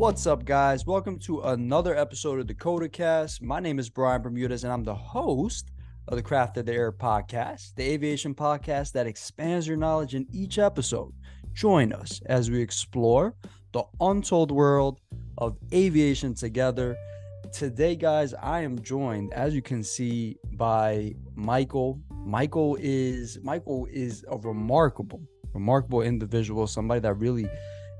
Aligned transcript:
What's 0.00 0.26
up, 0.26 0.46
guys? 0.46 0.86
Welcome 0.86 1.18
to 1.18 1.40
another 1.42 1.94
episode 1.94 2.40
of 2.40 2.46
the 2.46 2.54
COTA 2.54 2.88
Cast. 2.88 3.42
My 3.42 3.60
name 3.60 3.78
is 3.78 3.90
Brian 3.90 4.22
Bermudez, 4.22 4.64
and 4.64 4.72
I'm 4.72 4.82
the 4.82 4.94
host 4.94 5.72
of 6.08 6.16
the 6.16 6.22
Craft 6.22 6.56
of 6.56 6.64
the 6.64 6.72
Air 6.72 6.90
podcast, 6.90 7.74
the 7.74 7.82
aviation 7.82 8.34
podcast 8.34 8.92
that 8.92 9.06
expands 9.06 9.66
your 9.66 9.76
knowledge 9.76 10.14
in 10.14 10.26
each 10.32 10.58
episode. 10.58 11.12
Join 11.52 11.92
us 11.92 12.22
as 12.24 12.50
we 12.50 12.62
explore 12.62 13.34
the 13.72 13.82
untold 14.00 14.50
world 14.50 15.02
of 15.36 15.58
aviation 15.70 16.32
together. 16.32 16.96
Today, 17.52 17.94
guys, 17.94 18.32
I 18.32 18.62
am 18.62 18.80
joined, 18.80 19.34
as 19.34 19.54
you 19.54 19.60
can 19.60 19.84
see, 19.84 20.38
by 20.54 21.14
Michael. 21.34 22.00
Michael 22.24 22.78
is 22.80 23.38
Michael 23.42 23.86
is 23.90 24.24
a 24.30 24.38
remarkable, 24.38 25.20
remarkable 25.52 26.00
individual, 26.00 26.66
somebody 26.66 27.00
that 27.00 27.12
really 27.16 27.46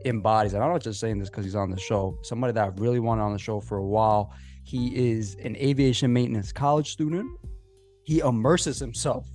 embodies. 0.04 0.54
And 0.54 0.62
I'm 0.62 0.72
not 0.72 0.82
just 0.82 1.00
saying 1.00 1.18
this 1.18 1.28
because 1.28 1.44
he's 1.44 1.54
on 1.54 1.70
the 1.70 1.78
show. 1.78 2.18
Somebody 2.22 2.52
that 2.54 2.66
I've 2.66 2.80
really 2.80 3.00
wanted 3.00 3.22
on 3.22 3.32
the 3.32 3.38
show 3.38 3.60
for 3.60 3.78
a 3.78 3.86
while. 3.86 4.32
He 4.64 5.10
is 5.10 5.36
an 5.36 5.56
aviation 5.56 6.12
maintenance 6.12 6.52
college 6.52 6.90
student. 6.90 7.28
He 8.04 8.20
immerses 8.20 8.78
himself 8.78 9.26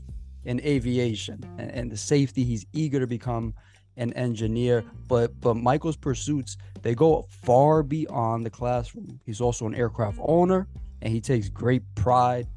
in 0.45 0.61
aviation 0.61 1.43
and, 1.57 1.71
and 1.71 1.91
the 1.91 1.97
safety. 1.97 2.43
He's 2.43 2.65
eager 2.73 2.99
to 2.99 3.07
become 3.07 3.53
an 3.97 4.13
engineer. 4.13 4.83
But 5.07 5.39
but 5.41 5.55
Michael's 5.55 5.97
pursuits 5.97 6.57
they 6.81 6.93
go 6.95 7.25
far 7.29 7.83
beyond 7.83 8.45
the 8.45 8.49
classroom. 8.49 9.19
He's 9.25 9.41
also 9.41 9.65
an 9.65 9.75
aircraft 9.75 10.19
owner, 10.21 10.67
and 11.01 11.11
he 11.11 11.19
takes 11.19 11.49
great 11.49 11.83
pride 11.95 12.47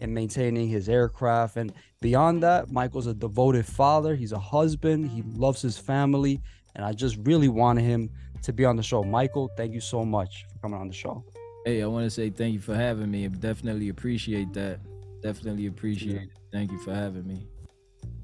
in 0.00 0.14
maintaining 0.14 0.68
his 0.68 0.88
aircraft. 0.88 1.56
And 1.56 1.72
beyond 2.00 2.42
that, 2.42 2.70
Michael's 2.70 3.06
a 3.06 3.14
devoted 3.14 3.66
father. 3.66 4.14
He's 4.14 4.32
a 4.32 4.38
husband. 4.38 5.10
He 5.10 5.22
loves 5.22 5.62
his 5.62 5.78
family 5.78 6.40
and 6.78 6.86
I 6.86 6.92
just 6.92 7.18
really 7.24 7.48
wanted 7.48 7.82
him 7.82 8.08
to 8.42 8.52
be 8.52 8.64
on 8.64 8.76
the 8.76 8.82
show. 8.82 9.02
Michael, 9.02 9.50
thank 9.56 9.74
you 9.74 9.80
so 9.80 10.04
much 10.04 10.46
for 10.50 10.58
coming 10.60 10.80
on 10.80 10.86
the 10.86 10.94
show. 10.94 11.24
Hey, 11.66 11.82
I 11.82 11.86
want 11.86 12.06
to 12.06 12.10
say 12.10 12.30
thank 12.30 12.54
you 12.54 12.60
for 12.60 12.74
having 12.74 13.10
me. 13.10 13.24
I 13.24 13.28
definitely 13.28 13.88
appreciate 13.88 14.52
that. 14.54 14.78
Definitely 15.20 15.66
appreciate 15.66 16.14
yeah. 16.14 16.20
it. 16.22 16.30
Thank 16.52 16.70
you 16.70 16.78
for 16.78 16.94
having 16.94 17.26
me. 17.26 17.46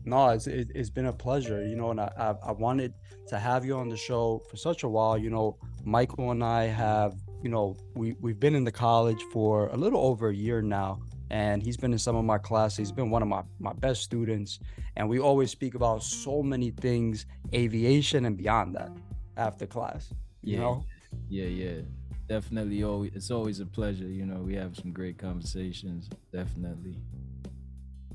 No, 0.04 0.28
it's 0.28 0.46
it, 0.46 0.74
has 0.76 0.88
been 0.88 1.06
a 1.06 1.12
pleasure. 1.12 1.66
You 1.66 1.74
know, 1.74 1.90
and 1.90 2.00
I, 2.00 2.12
I 2.16 2.48
I 2.48 2.52
wanted 2.52 2.94
to 3.26 3.38
have 3.38 3.64
you 3.64 3.76
on 3.76 3.88
the 3.88 3.96
show 3.96 4.40
for 4.48 4.56
such 4.56 4.84
a 4.84 4.88
while. 4.88 5.18
You 5.18 5.30
know, 5.30 5.58
Michael 5.84 6.30
and 6.30 6.44
I 6.44 6.64
have 6.64 7.16
you 7.42 7.50
know 7.50 7.76
we 7.94 8.14
we've 8.20 8.38
been 8.38 8.54
in 8.54 8.62
the 8.62 8.72
college 8.72 9.22
for 9.32 9.66
a 9.68 9.76
little 9.76 10.00
over 10.00 10.28
a 10.28 10.34
year 10.34 10.62
now 10.62 11.00
and 11.30 11.62
he's 11.62 11.76
been 11.76 11.92
in 11.92 11.98
some 11.98 12.16
of 12.16 12.24
my 12.24 12.38
classes. 12.38 12.78
He's 12.78 12.92
been 12.92 13.10
one 13.10 13.22
of 13.22 13.28
my, 13.28 13.42
my 13.58 13.72
best 13.72 14.02
students. 14.02 14.60
And 14.96 15.08
we 15.08 15.18
always 15.18 15.50
speak 15.50 15.74
about 15.74 16.02
so 16.02 16.42
many 16.42 16.70
things, 16.70 17.26
aviation 17.52 18.26
and 18.26 18.36
beyond 18.36 18.74
that 18.76 18.90
after 19.36 19.66
class. 19.66 20.12
You 20.42 20.54
yeah, 20.54 20.60
know? 20.60 20.84
Yeah, 21.28 21.46
yeah. 21.46 21.80
Definitely 22.28 22.84
always 22.84 23.12
it's 23.14 23.30
always 23.30 23.60
a 23.60 23.66
pleasure. 23.66 24.06
You 24.06 24.24
know, 24.24 24.36
we 24.36 24.54
have 24.54 24.76
some 24.76 24.92
great 24.92 25.18
conversations. 25.18 26.08
Definitely. 26.32 26.96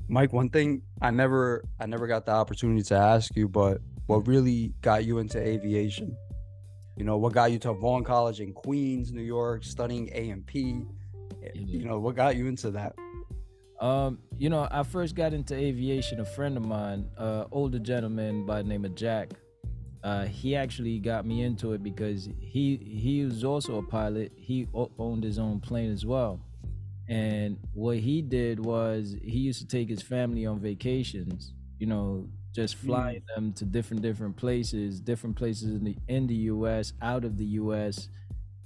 Mike, 0.08 0.32
one 0.32 0.50
thing 0.50 0.82
I 1.00 1.10
never 1.12 1.64
I 1.78 1.86
never 1.86 2.08
got 2.08 2.26
the 2.26 2.32
opportunity 2.32 2.82
to 2.82 2.96
ask 2.96 3.36
you, 3.36 3.48
but 3.48 3.80
what 4.06 4.26
really 4.26 4.74
got 4.82 5.04
you 5.04 5.18
into 5.18 5.38
aviation? 5.38 6.16
You 6.96 7.04
know, 7.04 7.16
what 7.16 7.32
got 7.32 7.52
you 7.52 7.58
to 7.60 7.72
Vaughn 7.72 8.02
College 8.02 8.40
in 8.40 8.52
Queens, 8.52 9.12
New 9.12 9.22
York, 9.22 9.62
studying 9.62 10.10
You 11.54 11.84
know 11.84 11.98
what 11.98 12.16
got 12.16 12.36
you 12.36 12.46
into 12.46 12.70
that 12.72 12.94
um, 13.80 14.18
you 14.36 14.50
know, 14.50 14.68
I 14.70 14.82
first 14.82 15.14
got 15.14 15.32
into 15.32 15.54
aviation. 15.54 16.20
A 16.20 16.24
friend 16.24 16.56
of 16.56 16.64
mine, 16.64 17.08
uh, 17.16 17.46
older 17.50 17.78
gentleman 17.78 18.44
by 18.44 18.62
the 18.62 18.68
name 18.68 18.84
of 18.84 18.94
Jack, 18.94 19.30
uh, 20.04 20.26
he 20.26 20.54
actually 20.54 20.98
got 20.98 21.24
me 21.24 21.42
into 21.42 21.72
it 21.72 21.82
because 21.82 22.28
he 22.38 22.76
he 22.76 23.24
was 23.24 23.42
also 23.42 23.78
a 23.78 23.82
pilot. 23.82 24.32
He 24.36 24.68
owned 24.74 25.24
his 25.24 25.38
own 25.38 25.60
plane 25.60 25.90
as 25.90 26.04
well, 26.04 26.40
and 27.08 27.58
what 27.72 27.98
he 27.98 28.20
did 28.20 28.62
was 28.62 29.16
he 29.22 29.38
used 29.38 29.60
to 29.60 29.66
take 29.66 29.88
his 29.88 30.02
family 30.02 30.44
on 30.44 30.60
vacations. 30.60 31.54
You 31.78 31.86
know, 31.86 32.28
just 32.54 32.74
hmm. 32.76 32.86
flying 32.86 33.20
mm. 33.20 33.34
them 33.34 33.52
to 33.54 33.64
different 33.64 34.02
different 34.02 34.36
places, 34.36 35.00
different 35.00 35.36
places 35.36 35.70
in 35.70 35.84
the 35.84 35.96
in 36.06 36.26
the 36.26 36.34
U.S., 36.34 36.92
out 37.00 37.24
of 37.24 37.38
the 37.38 37.46
U.S., 37.46 38.10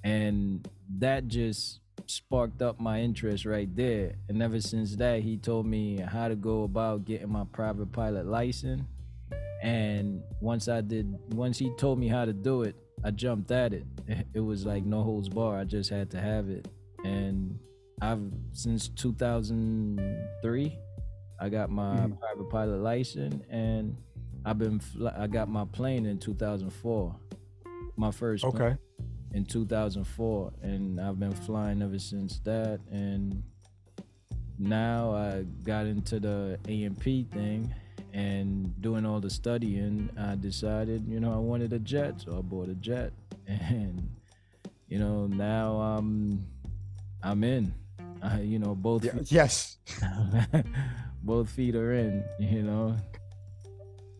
and 0.02 0.68
that 0.98 1.28
just 1.28 1.80
sparked 2.10 2.62
up 2.62 2.80
my 2.80 3.00
interest 3.00 3.44
right 3.44 3.74
there. 3.74 4.14
And 4.28 4.42
ever 4.42 4.60
since 4.60 4.96
that, 4.96 5.20
he 5.20 5.36
told 5.36 5.66
me 5.66 5.98
how 5.98 6.28
to 6.28 6.36
go 6.36 6.64
about 6.64 7.04
getting 7.04 7.30
my 7.30 7.44
private 7.52 7.92
pilot 7.92 8.26
license. 8.26 8.82
And 9.62 10.22
once 10.40 10.68
I 10.68 10.80
did, 10.82 11.16
once 11.34 11.58
he 11.58 11.70
told 11.76 11.98
me 11.98 12.08
how 12.08 12.24
to 12.24 12.32
do 12.32 12.62
it, 12.62 12.76
I 13.02 13.10
jumped 13.10 13.50
at 13.50 13.72
it. 13.72 13.84
It 14.34 14.40
was 14.40 14.66
like 14.66 14.84
no 14.84 15.02
holds 15.02 15.28
bar. 15.28 15.58
I 15.58 15.64
just 15.64 15.90
had 15.90 16.10
to 16.10 16.20
have 16.20 16.48
it. 16.50 16.68
And 17.04 17.58
I've 18.00 18.20
since 18.52 18.88
2003, 18.88 20.78
I 21.40 21.48
got 21.48 21.70
my 21.70 21.96
mm. 21.96 22.18
private 22.18 22.50
pilot 22.50 22.80
license, 22.80 23.42
and 23.50 23.96
I've 24.44 24.58
been 24.58 24.80
I 25.16 25.26
got 25.26 25.48
my 25.48 25.64
plane 25.64 26.06
in 26.06 26.18
2004, 26.18 27.16
my 27.96 28.10
first. 28.10 28.44
Okay. 28.44 28.58
Plane 28.58 28.78
in 29.34 29.44
2004 29.44 30.52
and 30.62 31.00
I've 31.00 31.18
been 31.18 31.32
flying 31.32 31.82
ever 31.82 31.98
since 31.98 32.38
that 32.44 32.78
and 32.90 33.42
now 34.58 35.12
I 35.12 35.44
got 35.64 35.86
into 35.86 36.20
the 36.20 36.58
A&P 36.68 37.26
thing 37.32 37.74
and 38.12 38.80
doing 38.80 39.04
all 39.04 39.18
the 39.18 39.28
studying. 39.28 40.08
I 40.16 40.36
decided 40.36 41.04
you 41.08 41.18
know 41.18 41.32
I 41.32 41.38
wanted 41.38 41.72
a 41.72 41.80
jet 41.80 42.20
so 42.20 42.38
I 42.38 42.42
bought 42.42 42.68
a 42.68 42.74
jet 42.74 43.12
and 43.48 44.08
you 44.88 45.00
know 45.00 45.26
now 45.26 45.80
I'm 45.80 46.46
I'm 47.22 47.42
in. 47.42 47.74
I, 48.22 48.40
you 48.40 48.60
know 48.60 48.76
both 48.76 49.04
yeah, 49.04 49.18
yes. 49.24 49.78
both 51.22 51.50
feet 51.50 51.74
are 51.74 51.92
in 51.92 52.24
you 52.38 52.62
know? 52.62 52.96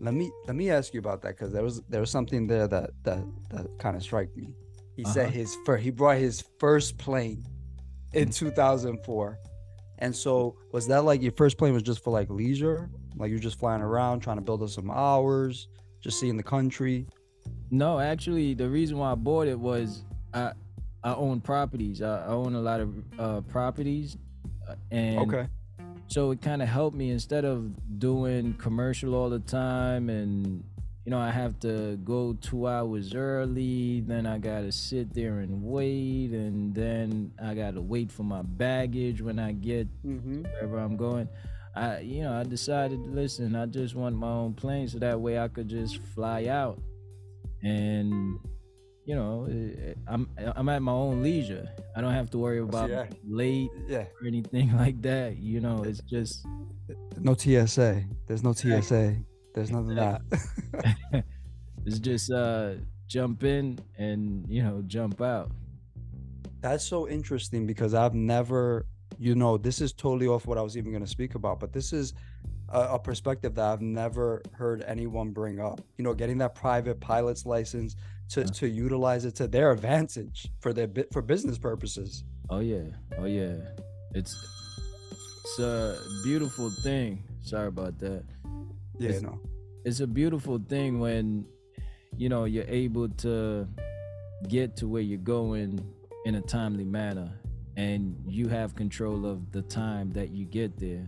Let 0.00 0.12
me 0.12 0.32
let 0.48 0.56
me 0.56 0.70
ask 0.70 0.92
you 0.92 0.98
about 0.98 1.22
that 1.22 1.38
because 1.38 1.52
there 1.52 1.62
was 1.62 1.82
there 1.82 2.00
was 2.00 2.10
something 2.10 2.48
there 2.48 2.66
that 2.66 2.90
that 3.04 3.24
that 3.50 3.78
kind 3.78 3.96
of 3.96 4.02
struck 4.02 4.36
me 4.36 4.52
he 4.96 5.04
uh-huh. 5.04 5.12
said 5.12 5.30
his 5.30 5.56
first, 5.64 5.82
he 5.82 5.90
brought 5.90 6.18
his 6.18 6.44
first 6.58 6.98
plane 6.98 7.44
in 8.12 8.30
2004. 8.30 9.38
And 9.98 10.14
so 10.14 10.56
was 10.72 10.86
that 10.88 11.04
like 11.04 11.22
your 11.22 11.32
first 11.32 11.58
plane 11.58 11.72
was 11.72 11.82
just 11.82 12.02
for 12.02 12.10
like 12.10 12.30
leisure? 12.30 12.90
Like 13.16 13.30
you're 13.30 13.38
just 13.38 13.58
flying 13.58 13.82
around 13.82 14.20
trying 14.20 14.36
to 14.36 14.42
build 14.42 14.62
up 14.62 14.68
some 14.68 14.90
hours, 14.90 15.68
just 16.00 16.18
seeing 16.18 16.36
the 16.36 16.42
country? 16.42 17.06
No, 17.70 17.98
actually 17.98 18.54
the 18.54 18.68
reason 18.68 18.98
why 18.98 19.12
I 19.12 19.14
bought 19.14 19.46
it 19.46 19.58
was 19.58 20.04
I 20.32 20.52
I 21.02 21.14
own 21.14 21.40
properties. 21.40 22.02
I, 22.02 22.24
I 22.24 22.28
own 22.28 22.54
a 22.54 22.60
lot 22.60 22.80
of 22.80 22.94
uh, 23.18 23.40
properties 23.42 24.16
uh, 24.68 24.74
and 24.90 25.18
Okay. 25.20 25.48
So 26.06 26.30
it 26.32 26.42
kind 26.42 26.60
of 26.62 26.68
helped 26.68 26.96
me 26.96 27.10
instead 27.10 27.44
of 27.44 27.98
doing 27.98 28.54
commercial 28.54 29.14
all 29.14 29.30
the 29.30 29.40
time 29.40 30.10
and 30.10 30.62
you 31.04 31.10
know, 31.10 31.18
I 31.18 31.30
have 31.30 31.60
to 31.60 31.98
go 31.98 32.32
two 32.40 32.66
hours 32.66 33.14
early, 33.14 34.00
then 34.00 34.26
I 34.26 34.38
gotta 34.38 34.72
sit 34.72 35.12
there 35.12 35.40
and 35.40 35.62
wait, 35.62 36.30
and 36.30 36.74
then 36.74 37.32
I 37.42 37.54
gotta 37.54 37.82
wait 37.82 38.10
for 38.10 38.22
my 38.22 38.40
baggage 38.40 39.20
when 39.20 39.38
I 39.38 39.52
get 39.52 39.86
mm-hmm. 40.02 40.42
wherever 40.42 40.78
I'm 40.78 40.96
going. 40.96 41.28
I, 41.76 42.00
you 42.00 42.22
know, 42.22 42.32
I 42.32 42.44
decided, 42.44 43.00
listen, 43.00 43.54
I 43.54 43.66
just 43.66 43.94
want 43.94 44.16
my 44.16 44.28
own 44.28 44.54
plane, 44.54 44.88
so 44.88 44.98
that 45.00 45.20
way 45.20 45.38
I 45.38 45.48
could 45.48 45.68
just 45.68 45.98
fly 46.14 46.46
out, 46.46 46.80
and 47.62 48.38
you 49.04 49.14
know, 49.14 49.46
eh, 49.50 49.92
I'm 50.06 50.26
I'm 50.38 50.68
at 50.70 50.80
my 50.80 50.92
own 50.92 51.22
leisure. 51.22 51.68
I 51.94 52.00
don't 52.00 52.14
have 52.14 52.30
to 52.30 52.38
worry 52.38 52.60
about 52.60 52.88
yeah. 52.88 53.06
late 53.28 53.70
yeah. 53.86 54.06
or 54.20 54.26
anything 54.26 54.74
like 54.78 55.02
that. 55.02 55.36
You 55.36 55.60
know, 55.60 55.82
it's 55.82 56.00
just 56.00 56.46
no 57.18 57.34
TSA. 57.34 58.04
There's 58.26 58.42
no 58.42 58.54
TSA. 58.54 59.16
There's 59.54 59.70
of 59.70 59.94
that. 59.94 60.20
it's 61.86 61.98
just 61.98 62.30
uh 62.30 62.74
jump 63.06 63.44
in 63.44 63.78
and 63.96 64.44
you 64.48 64.62
know 64.62 64.82
jump 64.86 65.20
out. 65.20 65.50
That's 66.60 66.84
so 66.84 67.08
interesting 67.08 67.66
because 67.66 67.94
I've 67.94 68.14
never, 68.14 68.86
you 69.18 69.34
know, 69.34 69.58
this 69.58 69.80
is 69.80 69.92
totally 69.92 70.26
off 70.26 70.46
what 70.46 70.58
I 70.58 70.62
was 70.62 70.76
even 70.76 70.92
going 70.92 71.04
to 71.04 71.10
speak 71.10 71.34
about, 71.34 71.60
but 71.60 71.72
this 71.74 71.92
is 71.92 72.14
a, 72.70 72.80
a, 72.80 72.98
perspective 72.98 73.54
that 73.56 73.66
I've 73.66 73.82
never 73.82 74.40
heard 74.52 74.82
anyone 74.86 75.30
bring 75.30 75.60
up. 75.60 75.82
You 75.98 76.04
know, 76.04 76.14
getting 76.14 76.38
that 76.38 76.54
private 76.54 77.00
pilot's 77.00 77.44
license 77.46 77.96
to 78.30 78.40
yeah. 78.40 78.46
to 78.46 78.66
utilize 78.66 79.24
it 79.24 79.34
to 79.36 79.46
their 79.46 79.70
advantage 79.70 80.48
for 80.60 80.72
their 80.72 80.86
bit 80.86 81.12
for 81.12 81.22
business 81.22 81.58
purposes. 81.58 82.24
Oh 82.50 82.60
yeah, 82.60 82.84
oh 83.18 83.26
yeah, 83.26 83.56
it's 84.14 84.34
it's 85.44 85.58
a 85.58 85.98
beautiful 86.24 86.70
thing. 86.82 87.22
Sorry 87.42 87.68
about 87.68 87.98
that. 87.98 88.24
Yeah, 88.98 89.10
it's, 89.10 89.22
no. 89.22 89.40
It's 89.84 90.00
a 90.00 90.06
beautiful 90.06 90.58
thing 90.58 91.00
when 91.00 91.46
you 92.16 92.28
know 92.28 92.44
you're 92.44 92.68
able 92.68 93.08
to 93.08 93.66
get 94.48 94.76
to 94.76 94.88
where 94.88 95.02
you're 95.02 95.18
going 95.18 95.84
in 96.24 96.34
a 96.36 96.40
timely 96.40 96.84
manner 96.84 97.30
and 97.76 98.16
you 98.26 98.48
have 98.48 98.74
control 98.74 99.26
of 99.26 99.50
the 99.52 99.62
time 99.62 100.12
that 100.12 100.30
you 100.30 100.44
get 100.44 100.78
there. 100.78 101.06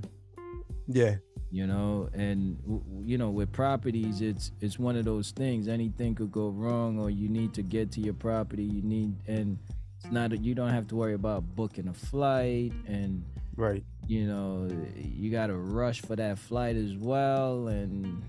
Yeah. 0.89 1.17
you 1.51 1.67
know 1.67 2.09
and 2.13 2.59
you 3.05 3.19
know 3.19 3.31
with 3.31 3.51
properties 3.53 4.21
it's 4.21 4.53
it's 4.61 4.79
one 4.79 4.97
of 4.97 5.05
those 5.05 5.33
things 5.33 5.67
anything 5.69 6.15
could 6.15 6.31
go 6.31 6.49
wrong 6.49 6.99
or 6.99 7.11
you 7.11 7.29
need 7.29 7.53
to 7.55 7.63
get 7.63 7.91
to 7.93 8.01
your 8.01 8.15
property 8.15 8.63
you 8.63 8.83
need 8.83 9.15
and 9.27 9.59
it's 9.97 10.13
not 10.13 10.31
you 10.41 10.55
don't 10.55 10.71
have 10.71 10.87
to 10.87 10.95
worry 10.97 11.15
about 11.15 11.43
booking 11.57 11.89
a 11.89 11.95
flight 11.95 12.73
and 12.87 13.25
Right. 13.57 13.83
You 14.07 14.27
know 14.27 14.69
you 14.97 15.31
got 15.31 15.49
to 15.49 15.57
rush 15.57 16.01
for 16.01 16.17
that 16.17 16.39
flight 16.39 16.77
as 16.77 16.95
well 16.97 17.69
and 17.69 18.23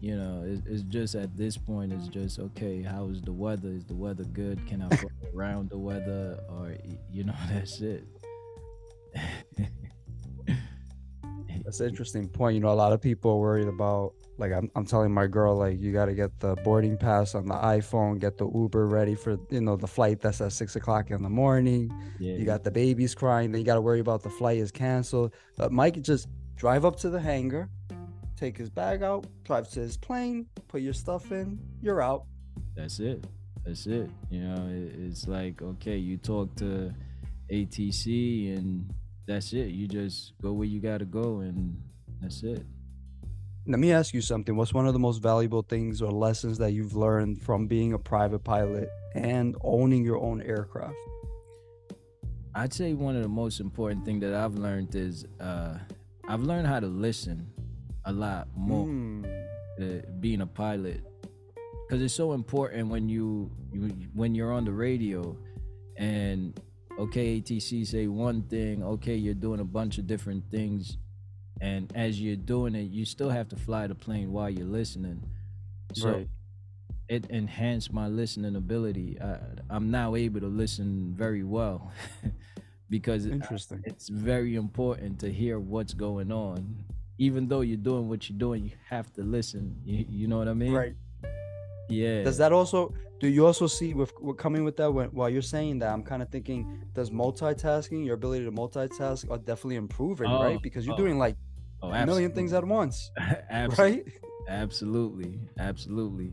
you 0.00 0.16
know 0.16 0.44
it, 0.46 0.60
it's 0.66 0.82
just 0.82 1.14
at 1.14 1.36
this 1.36 1.56
point 1.56 1.92
it's 1.92 2.08
just 2.08 2.38
okay 2.38 2.82
how 2.82 3.08
is 3.08 3.20
the 3.22 3.32
weather? 3.32 3.68
Is 3.68 3.84
the 3.84 3.94
weather 3.94 4.24
good? 4.24 4.64
Can 4.66 4.82
i 4.82 4.88
fly 4.96 5.10
around 5.34 5.70
the 5.70 5.78
weather? 5.78 6.38
Or 6.48 6.74
you 7.10 7.24
know 7.24 7.34
that's 7.50 7.80
it. 7.80 8.04
That's 11.64 11.80
an 11.80 11.88
interesting 11.88 12.28
point. 12.28 12.54
You 12.54 12.60
know, 12.60 12.70
a 12.70 12.74
lot 12.74 12.92
of 12.92 13.00
people 13.00 13.32
are 13.32 13.38
worried 13.38 13.68
about 13.68 14.14
like 14.38 14.52
I'm, 14.52 14.70
I'm 14.76 14.84
telling 14.84 15.12
my 15.12 15.26
girl 15.26 15.56
like 15.56 15.80
you 15.80 15.92
got 15.92 16.06
to 16.06 16.14
get 16.14 16.38
the 16.40 16.56
boarding 16.56 16.96
pass 16.96 17.34
on 17.34 17.46
the 17.46 17.54
iPhone, 17.54 18.18
get 18.18 18.36
the 18.38 18.48
Uber 18.50 18.86
ready 18.86 19.14
for 19.14 19.38
you 19.50 19.60
know 19.60 19.76
the 19.76 19.86
flight 19.86 20.20
that's 20.20 20.40
at 20.40 20.52
six 20.52 20.76
o'clock 20.76 21.10
in 21.10 21.22
the 21.22 21.30
morning. 21.30 21.90
yeah 22.18 22.34
You 22.34 22.44
got 22.44 22.62
the 22.64 22.70
babies 22.70 23.14
crying, 23.14 23.52
then 23.52 23.60
you 23.60 23.66
got 23.66 23.74
to 23.76 23.80
worry 23.80 24.00
about 24.00 24.22
the 24.22 24.30
flight 24.30 24.58
is 24.58 24.70
canceled. 24.70 25.32
But 25.56 25.72
Mike 25.72 26.00
just 26.02 26.28
drive 26.56 26.84
up 26.84 26.96
to 27.00 27.10
the 27.10 27.20
hangar, 27.20 27.68
take 28.36 28.56
his 28.58 28.70
bag 28.70 29.02
out, 29.02 29.26
drive 29.44 29.68
to 29.70 29.80
his 29.80 29.96
plane, 29.96 30.46
put 30.68 30.80
your 30.82 30.92
stuff 30.94 31.32
in, 31.32 31.58
you're 31.82 32.02
out. 32.02 32.24
that's 32.74 33.00
it 33.00 33.24
that's 33.64 33.86
it 33.86 34.08
you 34.30 34.40
know 34.40 34.68
it, 34.68 34.94
it's 35.06 35.26
like 35.26 35.60
okay 35.60 35.96
you 35.96 36.16
talk 36.16 36.54
to 36.54 36.92
atc 37.50 38.06
and 38.56 38.88
that's 39.26 39.52
it 39.52 39.70
you 39.70 39.88
just 39.88 40.34
go 40.40 40.52
where 40.52 40.66
you 40.68 40.80
gotta 40.80 41.04
go 41.04 41.40
and 41.40 41.76
that's 42.20 42.42
it 42.44 42.62
Let 43.68 43.80
me 43.80 43.90
ask 43.92 44.14
you 44.14 44.20
something. 44.20 44.54
What's 44.54 44.72
one 44.72 44.86
of 44.86 44.92
the 44.92 45.00
most 45.00 45.18
valuable 45.18 45.62
things 45.62 46.00
or 46.00 46.12
lessons 46.12 46.56
that 46.58 46.70
you've 46.72 46.94
learned 46.94 47.42
from 47.42 47.66
being 47.66 47.94
a 47.94 47.98
private 47.98 48.44
pilot 48.44 48.88
and 49.16 49.56
owning 49.64 50.04
your 50.04 50.18
own 50.18 50.40
aircraft? 50.40 50.94
I'd 52.54 52.72
say 52.72 52.92
one 52.94 53.16
of 53.16 53.22
the 53.22 53.28
most 53.28 53.58
important 53.60 54.04
thing 54.04 54.20
that 54.20 54.34
I've 54.34 54.54
learned 54.54 54.94
is 54.94 55.26
uh, 55.40 55.78
I've 56.28 56.42
learned 56.42 56.68
how 56.68 56.78
to 56.78 56.86
listen 56.86 57.50
a 58.04 58.12
lot 58.12 58.48
more 58.54 58.86
Mm, 58.86 60.20
being 60.20 60.40
a 60.42 60.46
pilot 60.46 61.02
because 61.86 62.00
it's 62.02 62.14
so 62.14 62.32
important 62.32 62.88
when 62.88 63.08
you, 63.08 63.50
you 63.72 63.88
when 64.14 64.34
you're 64.34 64.52
on 64.52 64.64
the 64.64 64.72
radio 64.72 65.36
and 65.98 66.58
okay 66.98 67.40
ATC 67.40 67.86
say 67.86 68.06
one 68.06 68.42
thing 68.44 68.82
okay 68.82 69.16
you're 69.16 69.34
doing 69.34 69.60
a 69.60 69.64
bunch 69.64 69.98
of 69.98 70.06
different 70.06 70.42
things 70.50 70.96
and 71.60 71.92
as 71.94 72.20
you're 72.20 72.36
doing 72.36 72.74
it 72.74 72.90
you 72.90 73.04
still 73.04 73.30
have 73.30 73.48
to 73.48 73.56
fly 73.56 73.86
the 73.86 73.94
plane 73.94 74.32
while 74.32 74.50
you're 74.50 74.66
listening 74.66 75.22
so 75.94 76.10
Right. 76.10 76.28
it 77.08 77.26
enhanced 77.30 77.92
my 77.92 78.08
listening 78.08 78.56
ability 78.56 79.18
I, 79.20 79.38
I'm 79.70 79.90
now 79.90 80.14
able 80.14 80.40
to 80.40 80.48
listen 80.48 81.14
very 81.14 81.44
well 81.44 81.92
because 82.90 83.26
Interesting. 83.26 83.82
it's 83.84 84.08
very 84.08 84.54
important 84.54 85.18
to 85.20 85.32
hear 85.32 85.58
what's 85.58 85.94
going 85.94 86.30
on. 86.30 86.84
Even 87.18 87.48
though 87.48 87.62
you're 87.62 87.76
doing 87.78 88.08
what 88.08 88.28
you're 88.28 88.38
doing, 88.38 88.64
you 88.64 88.72
have 88.88 89.12
to 89.14 89.22
listen. 89.22 89.80
You, 89.84 90.04
you 90.08 90.28
know 90.28 90.38
what 90.38 90.48
I 90.48 90.54
mean? 90.54 90.72
Right. 90.72 90.94
Yeah. 91.88 92.22
Does 92.22 92.38
that 92.38 92.52
also 92.52 92.92
do 93.18 93.28
you 93.28 93.46
also 93.46 93.66
see 93.66 93.94
with, 93.94 94.12
with 94.20 94.36
coming 94.36 94.62
with 94.64 94.76
that 94.76 94.92
when, 94.92 95.08
while 95.08 95.30
you're 95.30 95.40
saying 95.40 95.78
that 95.78 95.90
I'm 95.90 96.02
kind 96.02 96.20
of 96.20 96.28
thinking 96.28 96.82
does 96.92 97.10
multitasking 97.10 98.04
your 98.04 98.14
ability 98.14 98.44
to 98.44 98.52
multitask 98.52 99.30
are 99.30 99.38
definitely 99.38 99.76
improving 99.76 100.30
Oh, 100.30 100.42
right 100.42 100.60
because 100.60 100.84
you're 100.84 100.94
oh, 100.94 100.98
doing 100.98 101.18
like 101.18 101.36
oh, 101.82 101.90
a 101.90 102.06
million 102.06 102.32
things 102.32 102.52
at 102.52 102.64
once 102.64 103.10
absolutely. 103.50 104.02
right 104.02 104.04
Absolutely. 104.48 105.40
Absolutely. 105.58 106.32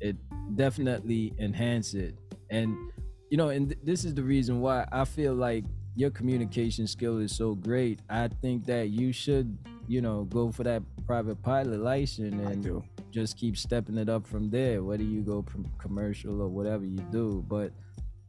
It 0.00 0.16
definitely 0.56 1.32
enhance 1.38 1.94
it. 1.94 2.18
And 2.50 2.76
you 3.30 3.36
know, 3.36 3.50
and 3.50 3.68
th- 3.68 3.80
this 3.84 4.04
is 4.04 4.12
the 4.12 4.24
reason 4.24 4.60
why 4.60 4.86
I 4.90 5.04
feel 5.04 5.34
like 5.34 5.64
your 5.94 6.10
communication 6.10 6.88
skill 6.88 7.18
is 7.18 7.34
so 7.34 7.54
great. 7.54 8.00
I 8.10 8.26
think 8.42 8.66
that 8.66 8.90
you 8.90 9.12
should, 9.12 9.56
you 9.86 10.00
know, 10.00 10.24
go 10.24 10.50
for 10.50 10.64
that 10.64 10.82
private 11.06 11.40
pilot 11.42 11.78
license 11.78 12.34
and 12.34 12.82
just 13.12 13.36
keep 13.38 13.56
stepping 13.56 13.98
it 13.98 14.08
up 14.08 14.26
from 14.26 14.50
there 14.50 14.82
whether 14.82 15.04
you 15.04 15.20
go 15.20 15.42
from 15.42 15.64
commercial 15.78 16.42
or 16.42 16.48
whatever 16.48 16.84
you 16.84 16.98
do 17.12 17.44
but 17.46 17.70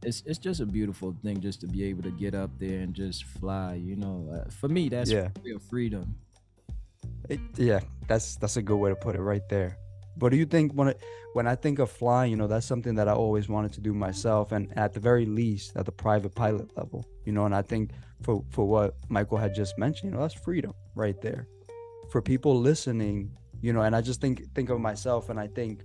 it's 0.03 0.21
it's 0.27 0.37
just 0.37 0.59
a 0.59 0.65
beautiful 0.65 1.15
thing 1.23 1.39
just 1.41 1.59
to 1.61 1.67
be 1.67 1.83
able 1.83 2.03
to 2.03 2.11
get 2.11 2.35
up 2.35 2.51
there 2.59 2.81
and 2.81 2.93
just 2.93 3.23
fly 3.23 3.73
you 3.73 3.95
know 3.95 4.29
uh, 4.31 4.47
for 4.51 4.67
me 4.69 4.87
that's 4.89 5.09
Yeah. 5.09 5.29
real 5.43 5.57
freedom 5.57 6.13
It, 7.29 7.39
yeah, 7.55 7.79
that's 8.07 8.35
that's 8.37 8.57
a 8.57 8.61
good 8.61 8.77
way 8.77 8.89
to 8.89 8.95
put 8.95 9.15
it 9.15 9.21
right 9.21 9.47
there. 9.49 9.77
But 10.17 10.29
do 10.29 10.37
you 10.37 10.45
think 10.45 10.71
when 10.73 10.89
it, 10.89 11.01
when 11.33 11.47
I 11.47 11.55
think 11.55 11.79
of 11.79 11.91
flying, 11.91 12.31
you 12.31 12.37
know, 12.37 12.47
that's 12.47 12.65
something 12.65 12.95
that 12.95 13.09
I 13.09 13.13
always 13.13 13.49
wanted 13.49 13.73
to 13.73 13.81
do 13.81 13.93
myself, 13.93 14.51
and 14.51 14.71
at 14.77 14.93
the 14.93 14.99
very 14.99 15.25
least, 15.25 15.75
at 15.75 15.85
the 15.85 15.91
private 15.91 16.33
pilot 16.33 16.75
level, 16.77 17.05
you 17.25 17.33
know. 17.33 17.45
And 17.45 17.53
I 17.53 17.61
think 17.61 17.91
for 18.21 18.43
for 18.49 18.65
what 18.65 18.95
Michael 19.09 19.37
had 19.37 19.53
just 19.53 19.77
mentioned, 19.77 20.11
you 20.11 20.15
know, 20.15 20.21
that's 20.21 20.33
freedom 20.33 20.73
right 20.95 21.19
there. 21.21 21.47
For 22.11 22.21
people 22.21 22.57
listening, 22.59 23.31
you 23.61 23.73
know, 23.73 23.81
and 23.81 23.95
I 23.95 24.01
just 24.01 24.21
think 24.21 24.53
think 24.53 24.69
of 24.69 24.79
myself, 24.79 25.29
and 25.29 25.39
I 25.39 25.47
think, 25.47 25.83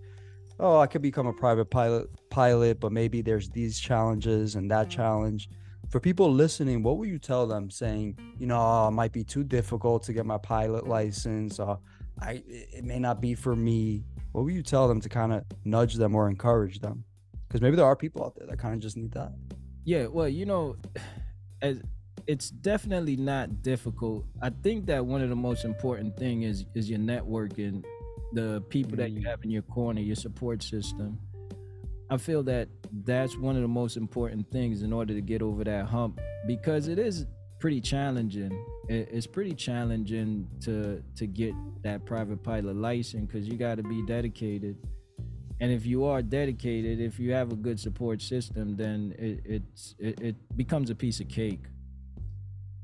oh, 0.60 0.78
I 0.78 0.86
could 0.86 1.02
become 1.02 1.26
a 1.26 1.32
private 1.32 1.70
pilot 1.70 2.08
pilot, 2.30 2.78
but 2.78 2.92
maybe 2.92 3.22
there's 3.22 3.48
these 3.50 3.80
challenges 3.80 4.54
and 4.54 4.70
that 4.70 4.86
mm. 4.86 4.90
challenge. 4.90 5.48
For 5.90 5.98
people 6.00 6.32
listening, 6.32 6.82
what 6.82 6.98
would 6.98 7.08
you 7.08 7.18
tell 7.18 7.46
them 7.46 7.68
saying, 7.70 8.16
you 8.38 8.46
know, 8.46 8.56
oh, 8.58 8.88
it 8.88 8.92
might 8.92 9.12
be 9.12 9.24
too 9.24 9.42
difficult 9.42 10.04
to 10.04 10.12
get 10.12 10.24
my 10.24 10.38
pilot 10.38 10.86
license, 10.86 11.58
or 11.58 11.80
I 12.20 12.42
it 12.46 12.84
may 12.84 12.98
not 13.00 13.20
be 13.20 13.34
for 13.34 13.56
me. 13.56 14.04
What 14.32 14.44
would 14.44 14.54
you 14.54 14.62
tell 14.62 14.86
them 14.86 15.00
to 15.00 15.08
kind 15.08 15.32
of 15.32 15.42
nudge 15.64 15.94
them 15.94 16.14
or 16.14 16.28
encourage 16.28 16.78
them? 16.80 17.02
Because 17.48 17.60
maybe 17.60 17.74
there 17.76 17.86
are 17.86 17.96
people 17.96 18.22
out 18.24 18.36
there 18.36 18.46
that 18.46 18.58
kind 18.60 18.74
of 18.74 18.80
just 18.80 18.96
need 18.96 19.10
that. 19.12 19.32
yeah 19.84 20.06
well 20.06 20.28
you 20.28 20.44
know 20.46 20.76
as 21.62 21.80
it's 22.26 22.50
definitely 22.50 23.16
not 23.16 23.62
difficult 23.62 24.24
i 24.42 24.50
think 24.62 24.84
that 24.86 25.04
one 25.04 25.22
of 25.22 25.30
the 25.30 25.40
most 25.48 25.64
important 25.64 26.14
thing 26.18 26.42
is 26.42 26.66
is 26.74 26.88
your 26.90 26.98
networking 26.98 27.82
the 28.34 28.60
people 28.68 28.94
that 28.98 29.10
you 29.10 29.20
Mm. 29.22 29.26
have 29.30 29.40
in 29.42 29.50
your 29.50 29.62
corner 29.62 30.00
your 30.02 30.16
support 30.26 30.62
system 30.62 31.18
i 32.10 32.16
feel 32.16 32.42
that 32.42 32.68
that's 33.04 33.36
one 33.36 33.56
of 33.56 33.62
the 33.62 33.68
most 33.68 33.96
important 33.96 34.50
things 34.50 34.82
in 34.82 34.92
order 34.92 35.14
to 35.14 35.20
get 35.20 35.42
over 35.42 35.64
that 35.64 35.86
hump 35.86 36.20
because 36.46 36.88
it 36.88 36.98
is 36.98 37.26
pretty 37.58 37.80
challenging 37.80 38.50
it's 38.88 39.26
pretty 39.26 39.54
challenging 39.54 40.48
to 40.60 41.02
to 41.14 41.26
get 41.26 41.54
that 41.82 42.04
private 42.06 42.42
pilot 42.42 42.74
license 42.74 43.26
because 43.26 43.46
you 43.46 43.56
got 43.56 43.76
to 43.76 43.82
be 43.82 44.02
dedicated 44.06 44.76
and 45.60 45.70
if 45.70 45.84
you 45.84 46.04
are 46.04 46.22
dedicated 46.22 47.00
if 47.00 47.20
you 47.20 47.32
have 47.32 47.52
a 47.52 47.56
good 47.56 47.78
support 47.78 48.20
system 48.22 48.76
then 48.76 49.14
it 49.18 49.40
it's 49.44 49.94
it, 49.98 50.20
it 50.20 50.56
becomes 50.56 50.90
a 50.90 50.94
piece 50.94 51.20
of 51.20 51.28
cake 51.28 51.60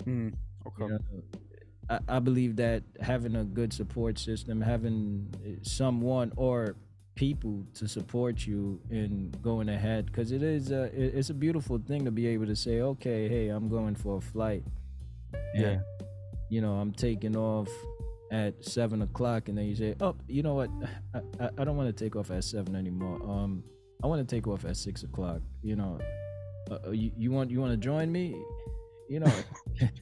Mm, 0.07 0.35
okay. 0.67 0.85
you 0.85 0.89
know? 0.89 0.99
I, 1.91 1.99
I 2.09 2.19
believe 2.21 2.57
that 2.57 2.85
having 3.01 3.37
a 3.37 3.45
good 3.45 3.73
support 3.73 4.19
system 4.19 4.61
having 4.61 5.35
someone 5.63 6.33
or 6.37 6.77
people 7.17 7.65
to 7.73 7.89
support 7.89 8.47
you 8.47 8.79
in 8.91 9.35
going 9.43 9.71
ahead 9.71 10.07
because 10.07 10.31
it 10.33 10.43
is 10.43 10.71
a 10.71 10.85
it's 10.95 11.31
a 11.31 11.35
beautiful 11.35 11.79
thing 11.79 12.05
to 12.05 12.11
be 12.11 12.27
able 12.27 12.47
to 12.47 12.55
say 12.55 12.83
okay 12.83 13.27
hey 13.27 13.49
i'm 13.49 13.69
going 13.69 13.97
for 13.97 14.19
a 14.19 14.21
flight. 14.21 14.63
Yeah. 15.55 15.67
And, 15.67 15.83
you 16.51 16.61
know 16.61 16.75
i'm 16.75 16.93
taking 16.93 17.35
off 17.35 17.69
at 18.31 18.63
seven 18.65 19.03
o'clock 19.03 19.49
and 19.49 19.57
then 19.57 19.65
you 19.65 19.75
say 19.75 19.95
oh 20.01 20.15
you 20.29 20.43
know 20.43 20.55
what? 20.55 20.71
I, 21.15 21.19
I, 21.43 21.51
I 21.59 21.65
don't 21.65 21.77
want 21.77 21.95
to 21.95 22.05
take 22.05 22.15
off 22.17 22.31
at 22.31 22.45
seven 22.45 22.77
anymore. 22.77 23.21
Um 23.29 23.65
i 24.05 24.07
want 24.07 24.27
to 24.27 24.37
take 24.37 24.47
off 24.47 24.65
at 24.65 24.77
six 24.77 25.03
o'clock 25.03 25.41
you 25.63 25.75
know. 25.75 25.99
Uh, 26.71 26.79
uh, 26.89 26.91
you, 26.91 27.13
you 27.17 27.31
want 27.31 27.51
you 27.51 27.61
want 27.61 27.73
to 27.73 27.79
join 27.79 28.13
me? 28.13 28.37
You 29.09 29.21
know 29.21 29.33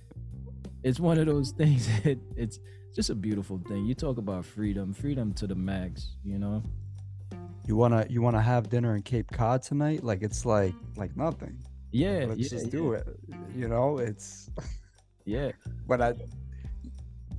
it's 0.83 0.99
one 0.99 1.19
of 1.19 1.27
those 1.27 1.53
things 1.53 1.89
it, 2.05 2.19
it's 2.37 2.59
just 2.93 3.11
a 3.11 3.15
beautiful 3.15 3.61
thing. 3.69 3.87
You 3.87 3.95
talk 3.95 4.19
about 4.19 4.45
freedom 4.45 4.93
freedom 4.93 5.33
to 5.35 5.47
the 5.47 5.55
max 5.55 6.17
you 6.25 6.39
know 6.39 6.63
You 7.67 7.77
wanna 7.77 8.07
you 8.11 8.21
wanna 8.23 8.43
have 8.43 8.69
dinner 8.69 8.95
in 8.97 9.03
Cape 9.03 9.31
Cod 9.31 9.63
tonight? 9.63 10.05
Like 10.05 10.23
it's 10.23 10.45
like 10.45 10.75
like 10.97 11.17
nothing. 11.17 11.59
yeah 11.93 12.27
Let's 12.29 12.41
yeah, 12.41 12.49
just 12.49 12.65
yeah, 12.67 12.71
do 12.71 12.93
it. 12.93 13.07
You 13.57 13.69
know, 13.69 13.99
it's 13.99 14.51
yeah 15.25 15.53
but 15.87 16.01
I 16.03 16.09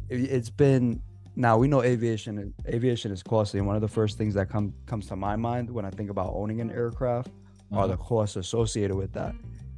it- 0.09 0.31
it's 0.31 0.49
been 0.49 1.01
now 1.35 1.57
we 1.57 1.67
know 1.67 1.83
aviation 1.83 2.53
aviation 2.67 3.11
is 3.11 3.21
costly 3.21 3.59
and 3.59 3.67
one 3.67 3.75
of 3.75 3.81
the 3.81 3.87
first 3.87 4.17
things 4.17 4.33
that 4.35 4.49
come 4.49 4.73
comes 4.85 5.07
to 5.07 5.15
my 5.15 5.35
mind 5.35 5.69
when 5.69 5.85
I 5.85 5.89
think 5.91 6.09
about 6.09 6.31
owning 6.33 6.61
an 6.61 6.71
aircraft 6.71 7.29
are 7.71 7.87
the 7.87 7.93
Uh-huh. 7.93 8.03
costs 8.03 8.35
associated 8.35 8.95
with 8.95 9.11
that. 9.13 9.35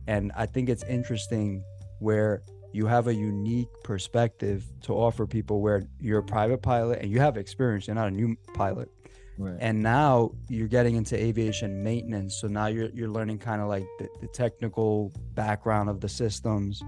And 0.07 0.31
I 0.35 0.45
think 0.45 0.69
it's 0.69 0.83
interesting 0.83 1.63
where 1.99 2.41
you 2.73 2.85
have 2.85 3.07
a 3.07 3.13
unique 3.15 3.69
perspective 3.83 4.63
to 4.81 4.93
offer 4.93 5.25
people 5.25 5.61
where 5.61 5.83
you're 5.99 6.19
a 6.19 6.23
private 6.23 6.61
pilot 6.61 6.99
and 7.01 7.09
you 7.11 7.19
have 7.19 7.35
experience, 7.37 7.87
you're 7.87 7.95
not 7.95 8.07
a 8.09 8.11
new 8.11 8.35
pilot. 8.53 8.89
Right 9.37 9.57
And 9.59 9.81
now 9.81 10.31
you're 10.49 10.67
getting 10.67 10.95
into 10.95 11.15
aviation 11.15 11.83
maintenance. 11.83 12.37
So 12.41 12.47
now 12.47 12.67
you're 12.67 12.89
you're 12.89 13.09
learning 13.09 13.39
kind 13.39 13.61
of 13.61 13.67
like 13.67 13.85
the, 13.99 14.07
the 14.21 14.27
technical 14.27 15.11
background 15.35 15.89
of 15.89 15.99
the 16.01 16.09
systems. 16.09 16.81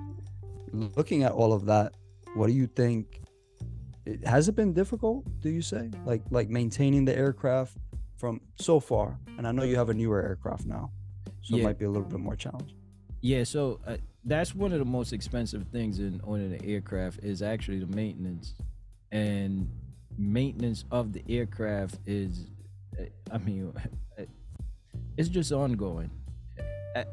Looking 0.71 1.23
at 1.23 1.31
all 1.31 1.51
of 1.53 1.65
that, 1.65 1.95
what 2.35 2.47
do 2.47 2.53
you 2.53 2.67
think 2.67 3.21
it, 4.05 4.25
has 4.25 4.47
it 4.47 4.55
been 4.55 4.73
difficult? 4.73 5.25
Do 5.41 5.49
you 5.49 5.61
say 5.61 5.89
like 6.05 6.21
like 6.31 6.49
maintaining 6.49 7.05
the 7.05 7.15
aircraft 7.17 7.77
from 8.17 8.41
so 8.55 8.79
far? 8.79 9.19
And 9.37 9.47
I 9.47 9.51
know 9.51 9.63
you 9.63 9.75
have 9.77 9.89
a 9.89 9.93
newer 9.93 10.21
aircraft 10.21 10.65
now, 10.65 10.91
so 11.41 11.55
Yeah. 11.55 11.61
it 11.61 11.65
might 11.65 11.79
be 11.79 11.85
a 11.85 11.89
little 11.89 12.07
bit 12.07 12.19
more 12.19 12.35
challenging. 12.35 12.77
Yeah, 13.21 13.43
so 13.43 13.79
uh, 13.85 13.97
that's 14.23 14.55
one 14.55 14.71
of 14.71 14.79
the 14.79 14.85
most 14.85 15.11
expensive 15.11 15.67
things 15.71 15.99
in 15.99 16.21
owning 16.23 16.53
an 16.53 16.63
aircraft 16.63 17.19
is 17.23 17.41
actually 17.41 17.79
the 17.79 17.87
maintenance, 17.95 18.53
and 19.11 19.69
maintenance 20.19 20.83
of 20.91 21.13
the 21.13 21.23
aircraft 21.29 21.95
is, 22.05 22.47
I 23.31 23.37
mean, 23.37 23.73
it's 25.17 25.29
just 25.29 25.51
ongoing. 25.51 26.11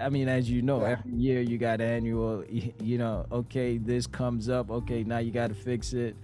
I- 0.00 0.08
mean, 0.08 0.28
as 0.28 0.50
you 0.50 0.62
know, 0.62 0.82
every 0.82 1.12
year 1.12 1.40
you 1.40 1.58
got 1.58 1.80
annual. 1.80 2.44
You 2.82 2.98
know, 2.98 3.26
okay, 3.30 3.78
this 3.78 4.06
comes 4.06 4.48
up. 4.48 4.70
Okay, 4.70 5.04
now 5.04 5.18
you 5.18 5.30
got 5.30 5.48
to 5.48 5.54
fix 5.54 5.92
it. 5.92 6.16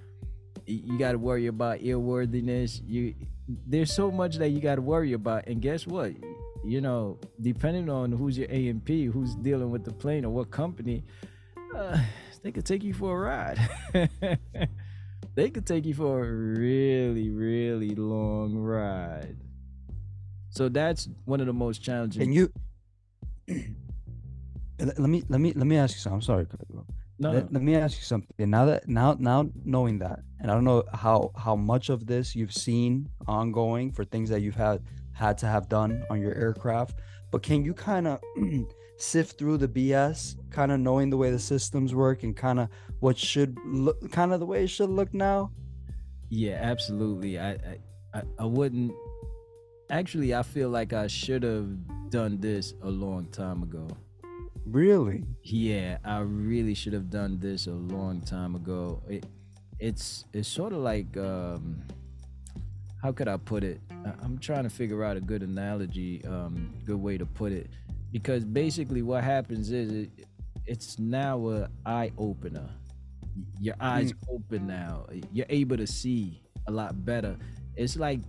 You 0.66 0.98
got 0.98 1.12
to 1.12 1.18
worry 1.18 1.46
about 1.46 1.80
airworthiness. 1.80 2.80
You 2.86 3.14
there's 3.66 3.92
so 3.92 4.10
much 4.10 4.36
that 4.36 4.50
you 4.50 4.60
got 4.60 4.76
to 4.76 4.82
worry 4.82 5.12
about. 5.12 5.46
And 5.46 5.60
guess 5.60 5.86
what? 5.86 6.12
You 6.64 6.80
know, 6.80 7.18
depending 7.40 7.90
on 7.90 8.12
who's 8.12 8.38
your 8.38 8.48
A 8.50 8.68
and 8.68 8.84
P, 8.84 9.06
who's 9.06 9.34
dealing 9.34 9.70
with 9.70 9.84
the 9.84 9.92
plane 9.92 10.24
or 10.24 10.30
what 10.30 10.50
company, 10.50 11.04
uh, 11.76 11.98
they 12.42 12.52
could 12.52 12.64
take 12.64 12.82
you 12.82 12.94
for 12.94 13.16
a 13.16 13.28
ride. 13.28 14.68
they 15.34 15.50
could 15.50 15.66
take 15.66 15.86
you 15.86 15.94
for 15.94 16.24
a 16.24 16.32
really, 16.32 17.30
really 17.30 17.94
long 17.94 18.54
ride. 18.54 19.36
So 20.50 20.68
that's 20.68 21.08
one 21.24 21.40
of 21.40 21.46
the 21.46 21.52
most 21.52 21.82
challenging. 21.82 22.22
And 22.22 22.34
you? 22.34 22.52
let 24.78 24.98
me 24.98 25.22
let 25.28 25.40
me 25.40 25.52
let 25.54 25.66
me 25.66 25.76
ask 25.76 25.94
you 25.94 26.00
something. 26.00 26.16
I'm 26.16 26.22
sorry. 26.22 26.44
to 26.44 26.56
cut 26.56 26.66
you 26.68 26.78
off. 26.78 26.86
no, 27.18 27.32
Let, 27.32 27.52
let 27.52 27.62
me 27.62 27.74
ask 27.74 27.96
you 27.96 28.04
something. 28.04 28.50
Now 28.50 28.66
that 28.66 28.88
now 28.88 29.16
now 29.18 29.48
knowing 29.64 29.98
that, 30.00 30.20
and 30.40 30.50
I 30.50 30.54
don't 30.54 30.64
know 30.64 30.84
how 30.92 31.30
how 31.36 31.56
much 31.56 31.88
of 31.88 32.06
this 32.06 32.36
you've 32.36 32.52
seen 32.52 33.08
ongoing 33.26 33.92
for 33.92 34.04
things 34.04 34.28
that 34.28 34.42
you've 34.42 34.54
had 34.54 34.82
had 35.12 35.38
to 35.38 35.46
have 35.46 35.68
done 35.68 36.04
on 36.10 36.20
your 36.20 36.34
aircraft, 36.34 36.98
but 37.30 37.42
can 37.42 37.64
you 37.64 37.72
kind 37.72 38.06
of 38.06 38.20
sift 38.98 39.38
through 39.38 39.56
the 39.56 39.68
BS, 39.68 40.36
kind 40.50 40.70
of 40.70 40.80
knowing 40.80 41.10
the 41.10 41.16
way 41.16 41.30
the 41.30 41.38
systems 41.38 41.94
work 41.94 42.22
and 42.22 42.36
kind 42.36 42.60
of 42.60 42.68
what 43.02 43.18
should 43.18 43.58
look, 43.64 44.12
kind 44.12 44.32
of 44.32 44.38
the 44.38 44.46
way 44.46 44.62
it 44.62 44.68
should 44.68 44.88
look 44.88 45.12
now? 45.12 45.50
Yeah, 46.28 46.60
absolutely. 46.62 47.36
I, 47.36 47.58
I, 48.14 48.22
I, 48.38 48.44
wouldn't. 48.44 48.92
Actually, 49.90 50.32
I 50.36 50.44
feel 50.44 50.68
like 50.68 50.92
I 50.92 51.08
should 51.08 51.42
have 51.42 52.10
done 52.10 52.38
this 52.40 52.74
a 52.80 52.88
long 52.88 53.26
time 53.32 53.64
ago. 53.64 53.88
Really? 54.64 55.24
Yeah, 55.42 55.98
I 56.04 56.20
really 56.20 56.74
should 56.74 56.92
have 56.92 57.10
done 57.10 57.40
this 57.40 57.66
a 57.66 57.72
long 57.72 58.20
time 58.20 58.54
ago. 58.54 59.02
It, 59.08 59.26
it's 59.80 60.24
it's 60.32 60.48
sort 60.48 60.72
of 60.72 60.78
like 60.78 61.16
um, 61.16 61.82
how 63.02 63.10
could 63.10 63.26
I 63.26 63.36
put 63.36 63.64
it? 63.64 63.80
I'm 64.22 64.38
trying 64.38 64.62
to 64.62 64.70
figure 64.70 65.02
out 65.02 65.16
a 65.16 65.20
good 65.20 65.42
analogy, 65.42 66.24
um, 66.24 66.72
good 66.84 67.02
way 67.02 67.18
to 67.18 67.26
put 67.26 67.50
it, 67.50 67.68
because 68.12 68.44
basically 68.44 69.02
what 69.02 69.24
happens 69.24 69.72
is 69.72 69.90
it, 69.90 70.10
it's 70.66 71.00
now 71.00 71.48
a 71.48 71.68
eye 71.84 72.12
opener. 72.16 72.70
Your 73.60 73.74
eyes 73.80 74.12
open 74.28 74.66
now. 74.66 75.06
You're 75.32 75.46
able 75.48 75.76
to 75.76 75.86
see 75.86 76.42
a 76.66 76.70
lot 76.72 77.04
better. 77.04 77.36
It's 77.76 77.96
like 77.96 78.20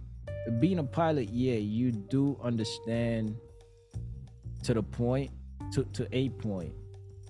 being 0.60 0.79
a 0.79 0.83
pilot. 0.83 1.29
Yeah, 1.29 1.55
you 1.55 1.91
do 1.91 2.38
understand 2.41 3.36
to 4.63 4.74
the 4.74 4.83
point, 4.83 5.31
to 5.74 5.83
to 5.93 6.07
a 6.15 6.29
point, 6.29 6.74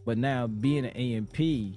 but 0.05 0.17
now 0.17 0.47
being 0.47 0.85
an 0.85 0.91
A 0.95 1.73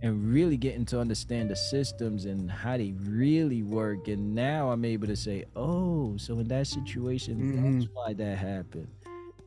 and 0.00 0.32
really 0.32 0.56
getting 0.56 0.84
to 0.86 1.00
understand 1.00 1.50
the 1.50 1.56
systems 1.56 2.24
and 2.24 2.50
how 2.50 2.76
they 2.76 2.92
really 3.00 3.62
work, 3.62 4.06
and 4.08 4.34
now 4.34 4.70
I'm 4.70 4.84
able 4.84 5.06
to 5.08 5.16
say, 5.16 5.44
oh, 5.56 6.16
so 6.18 6.38
in 6.38 6.46
that 6.48 6.66
situation, 6.68 7.56
that's 7.56 7.84
Mhm. 7.86 7.88
why 7.94 8.12
that 8.12 8.38
happened. 8.38 8.88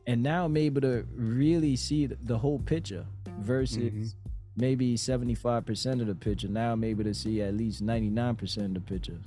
And 0.06 0.22
now 0.22 0.44
I'm 0.44 0.56
able 0.56 0.80
to 0.82 1.06
really 1.14 1.76
see 1.76 2.06
the- 2.06 2.36
whole 2.36 2.58
picture 2.58 3.06
versus 3.40 3.78
Mhm. 3.92 4.21
Maybe 4.56 4.94
75% 4.96 6.00
of 6.00 6.06
the 6.06 6.14
picture. 6.14 6.48
Now 6.48 6.72
I'm 6.72 6.84
able 6.84 7.04
to 7.04 7.14
see 7.14 7.40
at 7.42 7.54
least 7.54 7.82
99% 7.84 8.56
of 8.64 8.74
the 8.74 8.80
picture. 8.80 9.18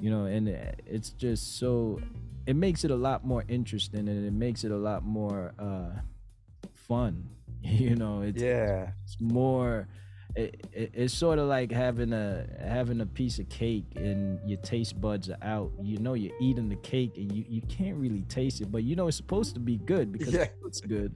You 0.00 0.10
know, 0.10 0.24
and 0.26 0.48
it's 0.48 1.10
just 1.10 1.58
so 1.58 2.00
it 2.46 2.54
makes 2.54 2.84
it 2.84 2.90
a 2.90 2.96
lot 2.96 3.24
more 3.24 3.44
interesting 3.48 4.08
and 4.08 4.26
it 4.26 4.32
makes 4.32 4.62
it 4.62 4.70
a 4.70 4.76
lot 4.76 5.04
more 5.04 5.52
uh 5.58 5.90
fun. 6.74 7.28
You 7.62 7.96
know, 7.96 8.20
it's, 8.22 8.40
Yeah. 8.40 8.90
it's 9.04 9.16
more 9.20 9.88
it, 10.36 10.66
it, 10.72 10.90
it's 10.94 11.14
sort 11.14 11.38
of 11.38 11.48
like 11.48 11.72
having 11.72 12.12
a 12.12 12.46
having 12.60 13.00
a 13.00 13.06
piece 13.06 13.38
of 13.38 13.48
cake 13.48 13.86
and 13.96 14.38
your 14.48 14.58
taste 14.60 15.00
buds 15.00 15.30
are 15.30 15.38
out. 15.42 15.72
You 15.82 15.98
know 15.98 16.12
you're 16.14 16.36
eating 16.40 16.68
the 16.68 16.76
cake 16.76 17.16
and 17.16 17.32
you, 17.32 17.44
you 17.48 17.62
can't 17.62 17.96
really 17.96 18.22
taste 18.28 18.60
it, 18.60 18.70
but 18.70 18.84
you 18.84 18.94
know 18.94 19.08
it's 19.08 19.16
supposed 19.16 19.54
to 19.54 19.60
be 19.60 19.78
good 19.78 20.12
because 20.12 20.34
Yeah. 20.34 20.42
it 20.42 20.54
looks 20.62 20.80
good. 20.80 21.14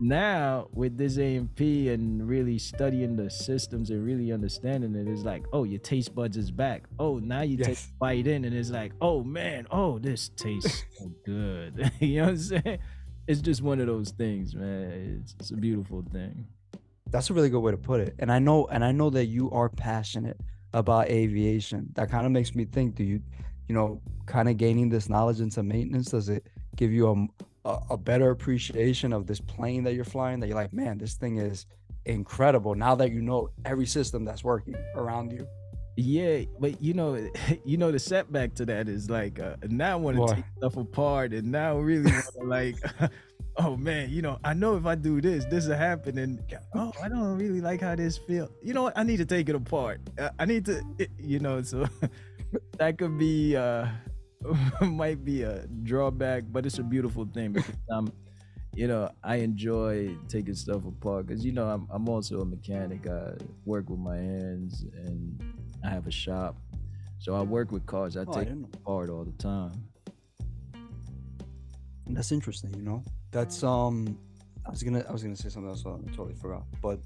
Now 0.00 0.68
with 0.72 0.98
this 0.98 1.18
A&P 1.18 1.88
and 1.88 2.28
really 2.28 2.58
studying 2.58 3.16
the 3.16 3.30
systems 3.30 3.90
and 3.90 4.04
really 4.04 4.32
understanding 4.32 4.94
it, 4.94 5.08
it's 5.08 5.22
like, 5.22 5.44
oh, 5.52 5.64
your 5.64 5.78
taste 5.78 6.14
buds 6.14 6.36
is 6.36 6.50
back. 6.50 6.84
Oh, 6.98 7.18
now 7.18 7.42
you 7.42 7.56
take 7.56 7.78
a 7.78 7.98
bite 7.98 8.26
in 8.26 8.44
and 8.44 8.54
it's 8.54 8.70
like, 8.70 8.92
oh 9.00 9.24
man, 9.24 9.66
oh, 9.70 9.98
this 9.98 10.30
tastes 10.36 10.84
so 10.98 11.10
good. 11.24 11.90
you 12.00 12.16
know 12.16 12.24
what 12.24 12.30
I'm 12.30 12.38
saying? 12.38 12.78
It's 13.26 13.40
just 13.40 13.62
one 13.62 13.80
of 13.80 13.86
those 13.86 14.10
things, 14.10 14.54
man. 14.54 15.20
It's, 15.22 15.34
it's 15.40 15.50
a 15.50 15.56
beautiful 15.56 16.04
thing. 16.12 16.46
That's 17.10 17.30
a 17.30 17.34
really 17.34 17.48
good 17.48 17.60
way 17.60 17.72
to 17.72 17.78
put 17.78 18.00
it. 18.00 18.14
And 18.18 18.30
I 18.30 18.38
know 18.38 18.66
and 18.66 18.84
I 18.84 18.92
know 18.92 19.10
that 19.10 19.26
you 19.26 19.50
are 19.52 19.68
passionate 19.68 20.38
about 20.74 21.08
aviation. 21.08 21.88
That 21.94 22.10
kind 22.10 22.26
of 22.26 22.32
makes 22.32 22.54
me 22.54 22.64
think 22.66 22.96
do 22.96 23.04
you 23.04 23.22
you 23.68 23.74
know, 23.74 24.00
kind 24.26 24.48
of 24.48 24.56
gaining 24.56 24.88
this 24.88 25.08
knowledge 25.08 25.40
into 25.40 25.62
maintenance 25.62 26.10
does 26.10 26.28
it 26.28 26.46
give 26.76 26.92
you 26.92 27.08
a, 27.08 27.44
a 27.66 27.78
a 27.90 27.96
better 27.96 28.30
appreciation 28.30 29.12
of 29.12 29.26
this 29.26 29.40
plane 29.40 29.84
that 29.84 29.94
you're 29.94 30.04
flying 30.04 30.40
that 30.40 30.46
you're 30.46 30.56
like, 30.56 30.72
"Man, 30.72 30.98
this 30.98 31.14
thing 31.14 31.38
is 31.38 31.66
incredible." 32.04 32.74
Now 32.74 32.94
that 32.94 33.10
you 33.10 33.20
know 33.20 33.50
every 33.64 33.86
system 33.86 34.24
that's 34.24 34.44
working 34.44 34.76
around 34.94 35.32
you. 35.32 35.46
Yeah, 35.96 36.42
but 36.60 36.80
you 36.80 36.94
know, 36.94 37.18
you 37.64 37.76
know, 37.76 37.90
the 37.90 37.98
setback 37.98 38.54
to 38.54 38.66
that 38.66 38.88
is 38.88 39.10
like 39.10 39.40
uh, 39.40 39.56
now 39.68 39.92
I 39.92 39.96
want 39.96 40.16
to 40.16 40.34
take 40.36 40.44
stuff 40.58 40.76
apart, 40.76 41.32
and 41.32 41.50
now 41.50 41.78
really 41.78 42.12
like, 42.44 42.76
oh 43.56 43.76
man, 43.76 44.10
you 44.10 44.22
know, 44.22 44.38
I 44.44 44.54
know 44.54 44.76
if 44.76 44.86
I 44.86 44.94
do 44.94 45.20
this, 45.20 45.44
this 45.46 45.66
will 45.66 45.76
happen, 45.76 46.18
and 46.18 46.40
oh, 46.74 46.92
I 47.02 47.08
don't 47.08 47.36
really 47.36 47.60
like 47.60 47.80
how 47.80 47.96
this 47.96 48.18
feel. 48.18 48.50
You 48.62 48.74
know 48.74 48.82
what? 48.84 48.96
I 48.96 49.02
need 49.02 49.18
to 49.18 49.26
take 49.26 49.48
it 49.48 49.54
apart. 49.54 50.00
Uh, 50.18 50.30
I 50.38 50.44
need 50.44 50.66
to, 50.66 50.82
you 51.18 51.40
know, 51.40 51.62
so 51.62 51.88
that 52.78 52.98
could 52.98 53.18
be 53.18 53.56
uh 53.56 53.86
might 54.80 55.24
be 55.24 55.42
a 55.42 55.66
drawback, 55.82 56.44
but 56.50 56.66
it's 56.66 56.78
a 56.78 56.82
beautiful 56.82 57.26
thing 57.26 57.52
because 57.52 57.74
I'm. 57.90 58.12
You 58.74 58.88
know, 58.88 59.10
I 59.24 59.36
enjoy 59.36 60.14
taking 60.28 60.54
stuff 60.54 60.84
apart 60.84 61.26
because 61.26 61.42
you 61.42 61.52
know 61.52 61.66
I'm 61.66 61.88
I'm 61.90 62.10
also 62.10 62.42
a 62.42 62.44
mechanic. 62.44 63.06
I 63.08 63.32
work 63.64 63.88
with 63.88 63.98
my 63.98 64.18
hands 64.18 64.84
and 64.94 65.42
I 65.82 65.88
have 65.88 66.06
a 66.06 66.10
shop. 66.10 66.58
So 67.18 67.34
I 67.34 67.40
work 67.40 67.72
with 67.72 67.86
cars. 67.86 68.18
I 68.18 68.24
Oh, 68.28 68.32
take 68.32 68.48
didn't 68.48 68.76
apart 68.76 69.08
all 69.08 69.24
the 69.24 69.32
time. 69.42 69.72
That's 72.08 72.32
interesting, 72.32 72.74
you 72.74 72.82
know. 72.82 73.02
That's 73.30 73.62
um 73.62 74.18
I 74.66 74.70
was 74.70 74.82
to 74.82 75.08
I 75.08 75.12
was 75.12 75.22
going 75.22 75.34
to 75.34 75.42
say 75.42 75.48
something 75.48 75.70
else 75.70 75.84
I 75.86 75.96
totally 76.10 76.34
forgot. 76.34 76.64
But 76.82 77.00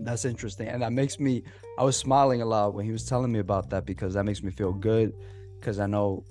that's 0.00 0.24
interesting 0.24 0.68
and 0.68 0.82
that 0.82 0.92
makes 0.92 1.18
me 1.18 1.42
I 1.78 1.84
was 1.84 1.96
smiling 1.96 2.42
a 2.42 2.44
lot 2.44 2.74
when 2.74 2.84
he 2.84 2.92
was 2.92 3.04
telling 3.04 3.32
me 3.32 3.38
about 3.38 3.70
that 3.70 3.86
because 3.86 4.14
that 4.14 4.24
makes 4.24 4.42
me 4.42 4.50
feel 4.50 4.72
good 4.72 5.14
cuz 5.60 5.78
I 5.78 5.86
know 5.86 6.24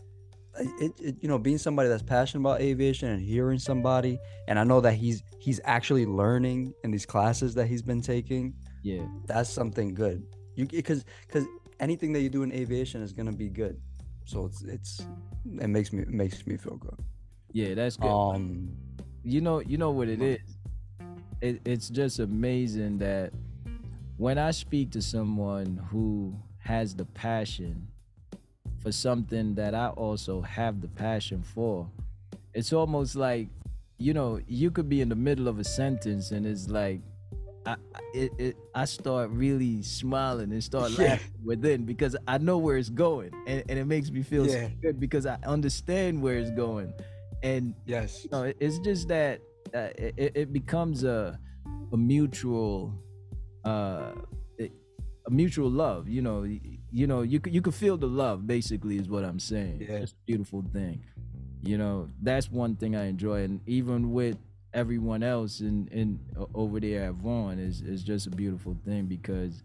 it, 0.57 0.93
it 0.99 1.15
you 1.21 1.27
know 1.27 1.37
being 1.37 1.57
somebody 1.57 1.89
that's 1.89 2.03
passionate 2.03 2.41
about 2.41 2.61
aviation 2.61 3.09
and 3.09 3.21
hearing 3.21 3.59
somebody 3.59 4.17
and 4.47 4.57
I 4.57 4.63
know 4.63 4.79
that 4.81 4.93
he's 4.93 5.21
he's 5.39 5.59
actually 5.65 6.05
learning 6.05 6.73
in 6.83 6.91
these 6.91 7.05
classes 7.05 7.53
that 7.55 7.67
he's 7.67 7.81
been 7.81 8.01
taking 8.01 8.53
Yeah. 8.83 9.05
that's 9.25 9.49
something 9.49 9.93
good 9.93 10.23
you 10.55 10.65
because 10.65 11.03
because 11.27 11.45
anything 11.79 12.13
that 12.13 12.21
you 12.21 12.29
do 12.29 12.43
in 12.43 12.51
aviation 12.53 13.01
is 13.01 13.11
going 13.11 13.25
to 13.25 13.33
be 13.35 13.49
good 13.49 13.79
so 14.23 14.45
it's 14.45 14.61
it's 14.61 15.05
it 15.59 15.67
makes 15.67 15.91
me 15.91 16.03
it 16.03 16.09
makes 16.09 16.47
me 16.47 16.55
feel 16.57 16.77
good 16.77 16.99
Yeah, 17.51 17.73
that's 17.73 17.97
good. 17.97 18.07
um 18.07 18.69
you 19.27 19.41
know, 19.41 19.59
you 19.59 19.77
know 19.77 19.89
what 19.89 20.07
it 20.07 20.21
is. 20.21 20.37
It, 21.41 21.59
it's 21.65 21.89
just 21.89 22.19
amazing 22.19 22.99
that 22.99 23.33
when 24.17 24.37
I 24.37 24.51
speak 24.51 24.91
to 24.91 25.01
someone 25.01 25.77
who 25.89 26.35
has 26.59 26.95
the 26.95 27.05
passion 27.05 27.87
for 28.85 28.91
something 28.91 29.55
that 29.55 29.73
I 29.73 29.87
also 29.89 30.41
have 30.41 30.79
the 30.79 30.87
passion 30.87 31.41
for, 31.41 31.89
it's 32.53 32.71
almost 32.71 33.15
like, 33.15 33.49
you 33.97 34.13
know, 34.13 34.39
you 34.47 34.69
could 34.69 34.87
be 34.87 35.01
in 35.01 35.09
the 35.09 35.15
middle 35.15 35.47
of 35.47 35.57
a 35.57 35.63
sentence 35.63 36.29
and 36.29 36.45
it's 36.45 36.69
like, 36.69 37.01
I, 37.65 37.77
it, 38.13 38.31
it, 38.37 38.55
I 38.75 38.85
start 38.85 39.31
really 39.31 39.81
smiling 39.81 40.51
and 40.51 40.63
start 40.63 40.91
Yeah. 40.97 41.17
laughing 41.17 41.31
within 41.43 41.83
because 41.83 42.15
I 42.27 42.37
know 42.37 42.59
where 42.59 42.77
it's 42.77 42.89
going 42.89 43.31
and, 43.47 43.63
and 43.67 43.79
it 43.79 43.85
makes 43.85 44.11
me 44.11 44.21
feel 44.21 44.47
so 44.47 44.53
Yeah. 44.53 44.69
good 44.83 44.99
because 44.99 45.25
I 45.25 45.39
understand 45.43 46.21
where 46.21 46.37
it's 46.37 46.51
going. 46.51 46.93
And 47.41 47.73
yes 47.85 48.27
no, 48.31 48.43
it- 48.43 48.57
it's 48.59 48.77
just 48.79 49.07
that 49.07 49.41
uh, 49.73 49.89
it, 49.97 50.31
it 50.35 50.53
becomes 50.53 51.03
a 51.03 51.39
a 51.91 51.97
mutual 51.97 52.93
uh 53.63 54.13
a 55.27 55.31
mutual 55.31 55.69
love. 55.69 56.07
You 56.07 56.21
know, 56.21 56.43
you 56.95 57.07
know, 57.07 57.23
you 57.23 57.41
you 57.45 57.61
could 57.61 57.75
feel 57.75 57.97
the 57.97 58.07
love. 58.07 58.47
Basically, 58.47 58.95
is 58.97 59.09
what 59.09 59.25
I'm 59.25 59.37
saying. 59.39 59.81
Yeah. 59.81 59.97
It's 59.97 60.13
a 60.13 60.25
beautiful 60.25 60.63
thing. 60.71 61.03
You 61.61 61.77
know, 61.77 62.07
that's 62.21 62.49
one 62.49 62.77
thing 62.77 62.95
I 62.95 63.07
enjoy, 63.07 63.43
and 63.43 63.59
even 63.67 64.13
with 64.13 64.37
everyone 64.73 65.21
else 65.21 65.59
in 65.59 65.89
in 65.89 66.19
over 66.53 66.79
there 66.79 67.03
at 67.09 67.15
Vaughn 67.15 67.59
is 67.59 67.81
is 67.81 68.01
just 68.01 68.27
a 68.27 68.29
beautiful 68.29 68.77
thing 68.85 69.07
because 69.07 69.61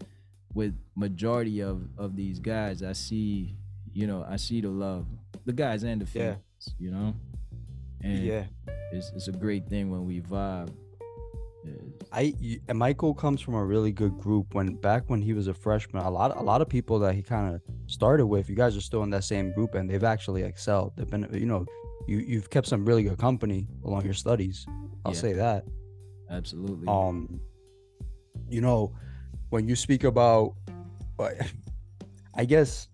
with 0.55 0.75
majority 0.97 1.61
of 1.61 1.83
of 1.97 2.17
these 2.17 2.41
guys, 2.41 2.83
I 2.83 2.95
see, 2.95 3.55
you 3.93 4.09
know, 4.09 4.27
I 4.29 4.35
see 4.35 4.61
the 4.61 4.69
love, 4.71 5.07
the 5.47 5.53
guys 5.53 5.85
and 5.85 6.01
the 6.01 6.07
fans 6.07 6.39
Yeah. 6.67 6.73
You 6.85 6.91
know, 6.91 7.15
and 8.03 8.25
Yeah. 8.25 8.47
it's 8.91 9.13
it's 9.15 9.29
a 9.29 9.33
great 9.33 9.69
thing 9.69 9.89
when 9.89 10.05
we 10.05 10.21
vibe. 10.21 10.71
I 12.13 12.35
Michael 12.73 13.15
comes 13.15 13.41
from 13.41 13.55
a 13.55 13.65
really 13.65 13.93
good 13.93 14.19
group. 14.19 14.55
When 14.55 14.75
back 14.75 15.05
when 15.09 15.21
he 15.23 15.33
was 15.33 15.47
a 15.47 15.55
freshman, 15.55 16.03
a 16.03 16.11
lot 16.11 16.37
a 16.37 16.43
lot 16.43 16.61
of 16.63 16.69
people 16.69 16.99
that 17.01 17.15
he 17.15 17.23
kind 17.23 17.55
of 17.55 17.61
started 17.87 18.27
with, 18.27 18.49
you 18.49 18.57
guys 18.57 18.77
are 18.77 18.81
still 18.81 19.03
in 19.03 19.11
that 19.11 19.25
same 19.25 19.53
group, 19.53 19.75
and 19.75 19.89
they've 19.89 20.03
actually 20.05 20.43
excelled. 20.43 20.93
They've 20.97 21.09
been, 21.11 21.29
you 21.33 21.47
know, 21.47 21.67
you 22.09 22.19
you've 22.19 22.51
kept 22.51 22.67
some 22.67 22.85
really 22.85 23.03
good 23.05 23.19
company 23.19 23.69
along 23.85 24.05
your 24.05 24.15
studies. 24.15 24.67
I'll 25.05 25.13
Yeah. 25.13 25.19
say 25.21 25.33
that. 25.35 25.65
absolutely. 26.31 26.87
Um, 26.89 27.41
you 28.49 28.61
know, 28.61 28.93
when 29.51 29.69
you 29.69 29.77
speak 29.77 30.05
about, 30.05 30.55
I 32.35 32.45
guess, 32.45 32.89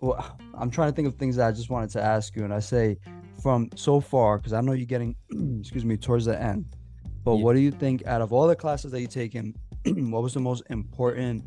well, 0.00 0.38
I'm 0.54 0.70
trying 0.70 0.90
to 0.90 0.96
think 0.96 1.08
of 1.08 1.14
things 1.16 1.36
that 1.36 1.48
I 1.48 1.52
just 1.52 1.70
wanted 1.70 1.90
to 1.90 2.02
ask 2.02 2.36
you, 2.36 2.44
and 2.44 2.52
I 2.54 2.60
say, 2.60 2.98
from 3.42 3.68
so 3.74 4.00
far, 4.00 4.36
because 4.38 4.52
I 4.52 4.60
know 4.60 4.72
you're 4.72 4.86
getting, 4.86 5.14
excuse 5.60 5.84
me, 5.84 5.96
towards 5.96 6.24
the 6.26 6.40
end. 6.40 6.66
But 7.28 7.34
Yeah. 7.34 7.44
what 7.44 7.56
do 7.56 7.60
you 7.60 7.70
think 7.70 8.06
out 8.06 8.22
of 8.22 8.32
all 8.32 8.46
the 8.46 8.56
classes 8.56 8.90
that 8.92 9.02
you 9.02 9.06
taken, 9.06 9.54
what 9.84 10.22
was 10.22 10.32
the 10.32 10.40
most 10.40 10.62
important 10.70 11.44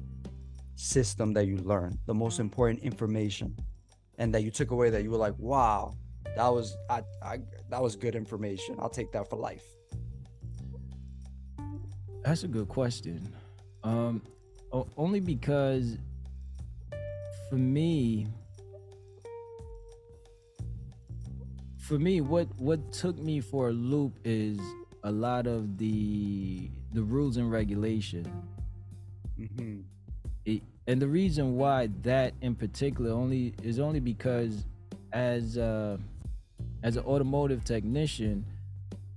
system 0.76 1.34
that 1.34 1.48
you 1.48 1.58
learned, 1.58 1.98
the 2.06 2.14
most 2.14 2.40
important 2.40 2.82
information, 2.84 3.58
and 4.20 4.32
that 4.36 4.44
you 4.44 4.52
took 4.52 4.70
away 4.70 4.92
that 4.92 5.02
you 5.02 5.10
were 5.10 5.18
like, 5.18 5.34
wow, 5.40 5.96
that 6.36 6.48
was 6.50 6.78
I, 6.88 7.02
I 7.24 7.40
that 7.72 7.82
was 7.82 7.96
good 7.96 8.14
information. 8.14 8.76
I'll 8.78 8.92
take 8.92 9.12
that 9.14 9.28
for 9.28 9.38
life. 9.38 9.64
That's 12.24 12.44
a 12.44 12.48
good 12.48 12.68
question. 12.68 13.34
Um, 13.84 14.22
o- 14.72 14.88
only 14.98 15.20
because 15.20 15.98
for 17.50 17.56
me, 17.56 18.28
for 21.80 21.98
me, 21.98 22.22
what 22.22 22.50
what 22.60 22.94
took 22.94 23.18
me 23.18 23.40
for 23.42 23.70
a 23.70 23.74
loop 23.74 24.20
is 24.24 24.60
a 25.04 25.12
lot 25.12 25.48
of 25.48 25.78
the 25.78 26.70
the 26.94 27.04
rules 27.04 27.38
and 27.38 27.52
regulation. 27.52 28.26
Mm-hmm. 29.40 29.82
It, 30.46 30.62
and 30.88 31.02
the 31.02 31.08
reason 31.08 31.56
why 31.56 31.90
that 32.04 32.34
in 32.42 32.56
particular 32.56 33.12
only 33.12 33.54
is 33.64 33.80
only 33.80 34.00
because 34.00 34.66
as 35.14 35.58
uh, 35.58 35.98
as 36.84 36.98
an 36.98 37.04
automotive 37.06 37.64
technician 37.64 38.46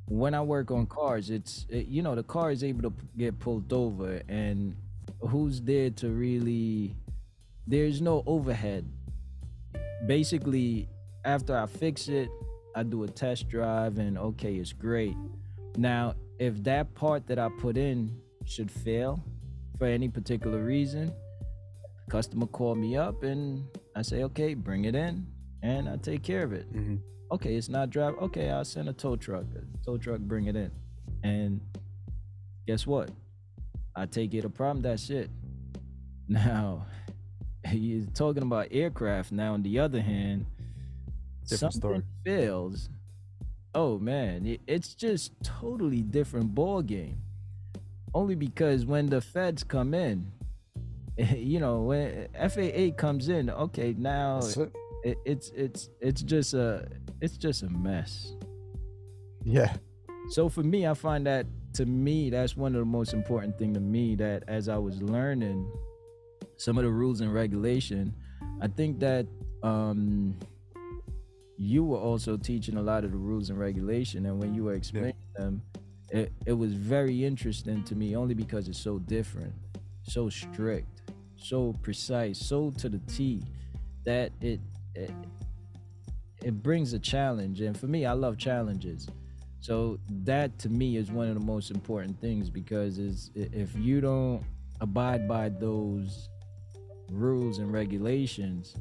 when 0.07 0.35
i 0.35 0.41
work 0.41 0.71
on 0.71 0.87
cars 0.87 1.31
it's 1.31 1.67
it, 1.71 1.87
you 1.87 2.03
know 2.03 2.15
the 2.15 2.23
car 2.23 2.51
is 2.51 2.63
able 2.63 2.83
to 2.83 2.91
p- 2.91 3.07
get 3.17 3.39
pulled 3.39 3.73
over 3.73 4.21
and 4.29 4.77
who's 5.21 5.63
there 5.63 5.89
to 5.89 6.11
really 6.11 6.95
there's 7.67 8.03
no 8.03 8.23
overhead 8.27 8.87
basically 10.07 10.87
after 11.25 11.57
i 11.57 11.65
fix 11.65 12.09
it 12.09 12.29
i 12.75 12.83
do 12.83 13.05
a 13.05 13.09
test 13.09 13.49
drive 13.49 13.97
and 13.99 14.19
okay 14.19 14.57
it's 14.57 14.75
great 14.75 15.17
now 15.77 16.15
if 16.39 16.63
that 16.65 16.95
part 16.95 17.27
that 17.27 17.39
i 17.39 17.49
put 17.59 17.77
in 17.77 18.17
should 18.45 18.71
fail 18.71 19.23
for 19.79 19.87
any 19.87 20.09
particular 20.09 20.59
reason 20.63 21.13
customer 22.11 22.47
call 22.47 22.75
me 22.75 22.97
up 22.97 23.23
and 23.23 23.65
i 23.97 24.03
say 24.03 24.23
okay 24.23 24.55
bring 24.55 24.85
it 24.85 24.95
in 24.95 25.27
and 25.63 25.89
i 25.89 25.97
take 25.97 26.23
care 26.23 26.43
of 26.43 26.53
it 26.53 26.71
Mm-hmm. 26.73 26.97
okay, 27.33 27.55
it's 27.57 27.69
not 27.69 27.91
drive. 27.91 28.15
Okay, 28.21 28.51
I'll 28.51 28.65
send 28.65 28.89
a 28.89 28.93
tow 28.93 29.17
truck. 29.17 29.45
A 29.57 29.85
tow 29.85 29.97
truck, 29.97 30.21
bring 30.21 30.47
it 30.47 30.55
in. 30.57 30.71
And 31.25 31.61
guess 32.67 32.87
what? 32.87 33.11
I 33.97 34.05
take 34.07 34.35
it 34.35 34.45
a 34.45 34.49
problem. 34.51 34.83
That's 34.83 35.09
it. 35.11 35.31
Now, 36.29 36.87
you're 37.73 38.07
talking 38.15 38.43
about 38.43 38.69
aircraft. 38.71 39.33
Now, 39.33 39.55
on 39.55 39.63
the 39.63 39.79
other 39.79 40.01
hand, 40.03 40.47
Different 41.49 41.73
something 41.75 41.81
story. 41.81 42.03
fails. 42.25 42.89
Oh 43.75 43.99
man, 43.99 44.47
it- 44.47 44.61
it's 44.67 44.95
just 44.95 45.33
totally 45.43 46.03
different 46.03 46.55
ball 46.55 46.83
game. 46.83 47.19
Only 48.15 48.35
because 48.37 48.87
when 48.87 49.07
the 49.07 49.21
feds 49.21 49.65
come 49.65 49.93
in, 49.95 50.31
you 51.37 51.59
know, 51.61 51.83
when 51.83 52.29
FAA 52.35 52.91
comes 52.97 53.29
in, 53.29 53.51
okay, 53.51 53.95
now 53.99 54.41
it, 55.05 55.19
it's 55.25 55.51
it's 55.57 55.89
it's 56.01 56.23
just 56.23 56.55
a 56.55 56.87
it's 57.21 57.37
just 57.37 57.63
a 57.63 57.69
mess. 57.71 58.33
Yeah. 59.45 59.75
So 60.31 60.49
for 60.49 60.63
me, 60.63 60.87
I 60.87 60.95
find 60.95 61.27
that 61.27 61.47
to 61.75 61.85
me 61.87 62.31
that's 62.31 62.57
one 62.57 62.75
of 62.75 62.79
the 62.79 62.85
most 62.87 63.13
important 63.13 63.59
thing 63.59 63.75
to 63.75 63.81
me 63.81 64.15
that 64.17 64.45
as 64.49 64.69
I 64.69 64.79
was 64.79 65.03
learning 65.03 65.69
some 66.57 66.79
of 66.79 66.85
the 66.85 66.91
rules 66.91 67.21
and 67.21 67.35
regulation, 67.35 68.15
I 68.61 68.69
think 68.69 69.01
that 69.01 69.27
um 69.65 70.37
you 71.57 71.85
were 71.85 71.99
also 71.99 72.37
teaching 72.37 72.77
a 72.77 72.83
lot 72.83 73.05
of 73.05 73.13
the 73.13 73.17
rules 73.17 73.51
and 73.51 73.59
regulation 73.59 74.27
and 74.27 74.39
when 74.39 74.55
you 74.55 74.65
were 74.65 74.75
explaining 74.75 75.15
them 75.37 75.63
it, 76.11 76.33
it 76.47 76.53
was 76.53 76.75
very 76.75 77.25
interesting 77.25 77.83
to 77.85 77.95
me 77.95 78.17
only 78.17 78.35
because 78.35 78.69
it's 78.69 78.79
so 78.79 78.99
different 78.99 79.53
so 80.03 80.29
strict 80.29 81.03
so 81.37 81.75
precise 81.83 82.39
so 82.39 82.71
to 82.71 82.89
the 82.89 82.99
t 83.07 83.43
that 84.05 84.33
it 84.41 84.61
it, 84.95 85.11
it 86.43 86.63
brings 86.63 86.93
a 86.93 86.99
challenge. 86.99 87.61
And 87.61 87.77
for 87.77 87.87
me 87.87 88.07
i 88.07 88.13
love 88.13 88.39
challenges. 88.39 89.09
So 89.61 89.99
that 90.25 90.59
to 90.61 90.69
me 90.69 90.97
is 90.99 91.11
one 91.11 91.29
of 91.29 91.35
the 91.35 91.45
most 91.45 91.71
important 91.71 92.21
things 92.21 92.51
because 92.51 92.99
is 92.99 93.31
if 93.35 93.75
you 93.77 94.01
don't 94.01 94.43
abide 94.81 95.27
by 95.27 95.49
those 95.49 96.29
rules 97.11 97.59
and 97.59 97.73
regulations 97.73 98.77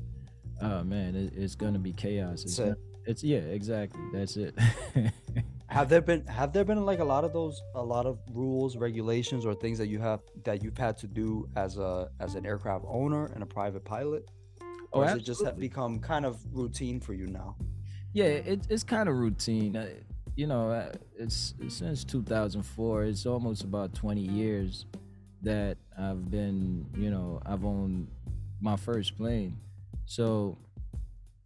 oh 0.64 0.84
man 0.84 1.16
it, 1.16 1.34
it's 1.36 1.56
gonna 1.56 1.80
be 1.80 1.94
chaos 1.94 2.44
it's, 2.44 2.58
gonna- 2.60 2.78
it's 3.06 3.24
yeah 3.24 3.40
exactly 3.40 4.02
that's 4.14 4.38
it 4.38 4.56
Have 5.68 5.90
there 5.90 6.02
been 6.02 6.24
have 6.28 6.54
there 6.54 6.64
been 6.64 6.86
like 6.86 7.00
a 7.00 7.04
lot 7.04 7.24
of 7.24 7.34
those 7.34 7.60
a 7.74 7.82
lot 7.82 8.06
of 8.06 8.20
rules, 8.32 8.78
regulations, 8.78 9.44
or 9.44 9.56
things 9.56 9.80
that 9.80 9.88
you 9.88 9.98
have 9.98 10.20
that 10.44 10.64
you've 10.64 10.78
had 10.78 10.98
to 11.00 11.08
do 11.08 11.50
as 11.56 11.78
a 11.80 12.12
as 12.20 12.36
an 12.36 12.46
aircraft 12.46 12.86
owner 12.88 13.26
and 13.34 13.42
a 13.42 13.46
private 13.48 13.84
pilot? 13.84 14.30
Oh, 14.62 15.00
Or 15.00 15.06
has 15.06 15.18
it 15.18 15.24
just 15.26 15.44
have 15.44 15.58
become 15.60 15.98
kind 16.00 16.28
of 16.28 16.38
routine 16.52 17.00
for 17.00 17.14
you 17.16 17.26
now? 17.26 17.56
Yeah, 18.14 18.26
it, 18.26 18.68
it's 18.70 18.84
kind 18.84 19.10
of 19.10 19.16
routine. 19.16 19.76
Uh, 19.76 19.88
you 20.36 20.46
know, 20.46 20.92
it's 21.18 21.56
since 21.70 22.04
2004. 22.04 23.06
It's 23.06 23.26
almost 23.26 23.64
about 23.64 23.96
20 23.96 24.22
years 24.22 24.86
that 25.42 25.78
I've 25.98 26.30
been, 26.30 26.86
you 26.96 27.10
know, 27.10 27.42
I've 27.48 27.66
owned 27.66 28.10
my 28.62 28.76
first 28.76 29.18
plane. 29.18 29.58
So 30.14 30.60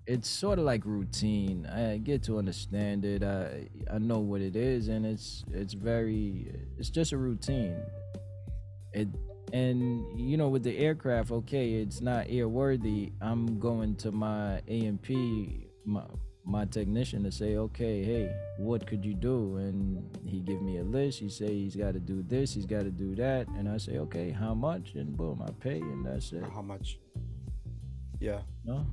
it's 0.05 0.27
sort 0.27 0.59
of 0.59 0.65
like 0.65 0.83
routine. 0.83 1.65
I 1.67 1.99
get 1.99 2.21
to 2.23 2.37
understand 2.37 3.05
it. 3.05 3.23
I 3.23 3.69
I 3.89 3.97
know 3.97 4.19
what 4.19 4.41
it 4.41 4.57
is, 4.57 4.89
and 4.89 5.05
it's 5.05 5.45
it's 5.53 5.73
very 5.73 6.51
it's 6.77 6.89
just 6.89 7.13
a 7.13 7.17
routine. 7.17 7.77
It 8.91 9.07
and 9.53 10.19
you 10.19 10.35
know 10.35 10.49
with 10.49 10.63
the 10.63 10.77
aircraft, 10.77 11.31
okay, 11.31 11.75
it's 11.75 12.01
not 12.01 12.27
airworthy. 12.27 13.13
I'm 13.21 13.57
going 13.57 13.95
to 14.03 14.11
my 14.11 14.61
A&P, 14.67 15.69
my 15.85 16.03
my 16.43 16.65
technician 16.65 17.23
to 17.23 17.31
say, 17.31 17.55
okay, 17.55 18.03
hey, 18.03 18.35
what 18.57 18.85
could 18.85 19.05
you 19.05 19.13
do? 19.13 19.55
And 19.55 20.03
he 20.25 20.41
give 20.41 20.61
me 20.61 20.79
a 20.79 20.83
list. 20.83 21.19
He 21.19 21.29
say 21.29 21.53
he's 21.53 21.77
got 21.77 21.93
to 21.93 22.01
do 22.01 22.21
this, 22.21 22.53
he's 22.53 22.65
got 22.65 22.83
to 22.83 22.91
do 22.91 23.15
that, 23.15 23.47
and 23.47 23.69
I 23.69 23.77
say, 23.77 23.99
okay, 23.99 24.31
how 24.31 24.53
much? 24.53 24.95
And 24.95 25.15
boom, 25.15 25.41
I 25.41 25.51
pay, 25.51 25.79
and 25.79 26.05
that's 26.05 26.33
it. 26.33 26.43
How 26.53 26.61
much? 26.61 26.99
Yeah, 28.19 28.39
No, 28.65 28.85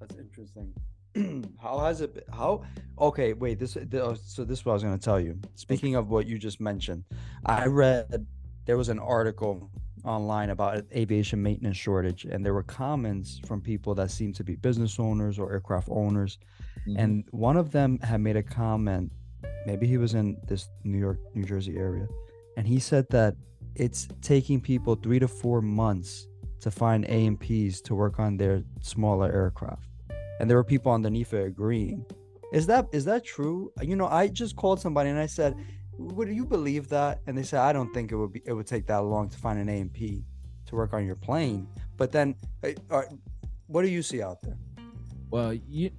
that's 0.00 0.16
interesting. 0.16 0.72
how 1.62 1.78
has 1.78 2.00
it 2.00 2.14
been? 2.14 2.24
How? 2.32 2.62
Okay, 2.98 3.32
wait. 3.32 3.58
This. 3.58 3.74
th- 3.74 3.86
oh, 3.94 4.14
So 4.14 4.44
this 4.44 4.58
is 4.60 4.64
what 4.64 4.72
I 4.72 4.74
was 4.74 4.82
gonna 4.82 4.98
tell 4.98 5.20
you. 5.20 5.38
Speaking 5.54 5.94
of 5.94 6.10
what 6.10 6.26
you 6.26 6.38
just 6.38 6.60
mentioned, 6.60 7.04
I 7.46 7.66
read 7.66 8.26
there 8.66 8.76
was 8.76 8.88
an 8.88 8.98
article 8.98 9.70
online 10.04 10.50
about 10.50 10.84
aviation 10.94 11.42
maintenance 11.42 11.76
shortage, 11.76 12.24
and 12.24 12.44
there 12.44 12.52
were 12.54 12.62
comments 12.64 13.40
from 13.46 13.60
people 13.60 13.94
that 13.94 14.10
seemed 14.10 14.34
to 14.36 14.44
be 14.44 14.56
business 14.56 14.98
owners 15.00 15.38
or 15.38 15.52
aircraft 15.52 15.88
owners, 15.90 16.38
Mhm. 16.86 16.94
and 16.98 17.24
one 17.30 17.56
of 17.56 17.70
them 17.70 17.98
had 18.00 18.20
made 18.20 18.36
a 18.36 18.42
comment. 18.42 19.10
Maybe 19.66 19.86
he 19.86 19.96
was 19.98 20.14
in 20.14 20.36
this 20.46 20.68
New 20.84 20.98
York, 20.98 21.18
New 21.34 21.44
Jersey 21.44 21.76
area, 21.76 22.06
and 22.56 22.66
he 22.66 22.78
said 22.78 23.06
that 23.10 23.36
it's 23.74 24.08
taking 24.20 24.60
people 24.60 24.94
three 24.96 25.18
to 25.18 25.28
four 25.28 25.60
months 25.62 26.26
to 26.60 26.70
find 26.70 27.04
A&Ps 27.08 27.80
to 27.82 27.94
work 27.94 28.18
on 28.18 28.36
their 28.36 28.62
smaller 28.80 29.30
aircraft, 29.32 29.88
and 30.40 30.48
there 30.48 30.56
were 30.56 30.64
people 30.64 30.92
underneath 30.92 31.32
it 31.32 31.46
agreeing. 31.46 32.04
Is 32.52 32.66
that 32.66 32.86
is 32.92 33.04
that 33.06 33.24
true? 33.24 33.72
You 33.82 33.96
know, 33.96 34.06
I 34.06 34.28
just 34.28 34.56
called 34.56 34.80
somebody 34.80 35.10
and 35.10 35.18
I 35.18 35.26
said, 35.26 35.56
"Would 35.98 36.28
you 36.28 36.46
believe 36.46 36.88
that?" 36.88 37.20
And 37.26 37.36
they 37.36 37.42
said, 37.42 37.60
"I 37.60 37.72
don't 37.72 37.92
think 37.92 38.12
it 38.12 38.16
would 38.16 38.32
be 38.32 38.42
it 38.46 38.52
would 38.52 38.66
take 38.66 38.86
that 38.86 38.98
long 38.98 39.28
to 39.28 39.36
find 39.36 39.58
an 39.58 39.68
A&P 39.68 40.24
to 40.66 40.76
work 40.76 40.92
on 40.94 41.04
your 41.04 41.16
plane." 41.16 41.66
But 41.96 42.12
then, 42.12 42.36
uh, 42.62 42.70
uh, 42.90 43.02
what 43.66 43.82
do 43.82 43.88
you 43.88 44.02
see 44.02 44.22
out 44.22 44.40
there? 44.42 44.56
Well, 45.30 45.54
you 45.54 45.90